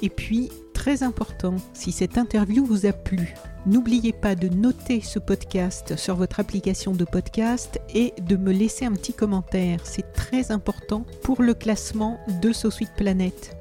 Et 0.01 0.09
puis, 0.09 0.51
très 0.73 1.03
important, 1.03 1.57
si 1.75 1.91
cette 1.91 2.19
interview 2.19 2.65
vous 2.65 2.87
a 2.87 2.93
plu, 2.93 3.35
n'oubliez 3.67 4.13
pas 4.13 4.37
de 4.37 4.49
noter 4.49 5.01
ce 5.01 5.19
podcast 5.19 5.97
sur 5.97 6.15
votre 6.15 6.39
application 6.39 6.93
de 6.93 7.05
podcast 7.05 7.81
et 7.93 8.15
de 8.23 8.37
me 8.37 8.53
laisser 8.53 8.85
un 8.85 8.93
petit 8.93 9.13
commentaire. 9.13 9.81
C'est 9.83 10.13
très 10.13 10.53
important 10.53 11.05
pour 11.25 11.43
le 11.43 11.55
classement 11.55 12.21
de 12.41 12.53
So 12.53 12.71
Sweet 12.71 12.93
Planet. 12.97 13.58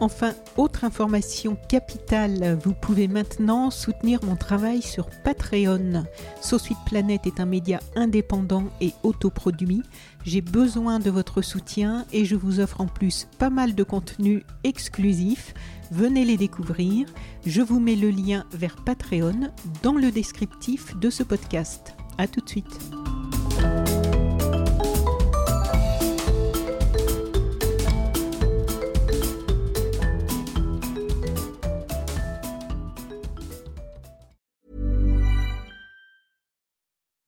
Enfin, 0.00 0.34
autre 0.56 0.84
information 0.84 1.56
capitale, 1.68 2.58
vous 2.62 2.74
pouvez 2.74 3.08
maintenant 3.08 3.70
soutenir 3.70 4.20
mon 4.24 4.36
travail 4.36 4.82
sur 4.82 5.08
Patreon. 5.24 6.04
Sweet 6.40 6.78
Planet 6.86 7.26
est 7.26 7.40
un 7.40 7.46
média 7.46 7.80
indépendant 7.94 8.64
et 8.80 8.92
autoproduit. 9.02 9.82
J'ai 10.24 10.40
besoin 10.40 10.98
de 10.98 11.10
votre 11.10 11.42
soutien 11.42 12.06
et 12.12 12.24
je 12.24 12.34
vous 12.36 12.60
offre 12.60 12.80
en 12.80 12.86
plus 12.86 13.28
pas 13.38 13.50
mal 13.50 13.74
de 13.74 13.82
contenus 13.82 14.42
exclusifs. 14.64 15.54
Venez 15.90 16.24
les 16.24 16.36
découvrir. 16.36 17.06
Je 17.46 17.62
vous 17.62 17.78
mets 17.78 17.96
le 17.96 18.10
lien 18.10 18.44
vers 18.52 18.76
Patreon 18.76 19.52
dans 19.82 19.94
le 19.94 20.10
descriptif 20.10 20.96
de 20.98 21.10
ce 21.10 21.22
podcast. 21.22 21.94
A 22.18 22.26
tout 22.26 22.40
de 22.40 22.48
suite. 22.48 22.80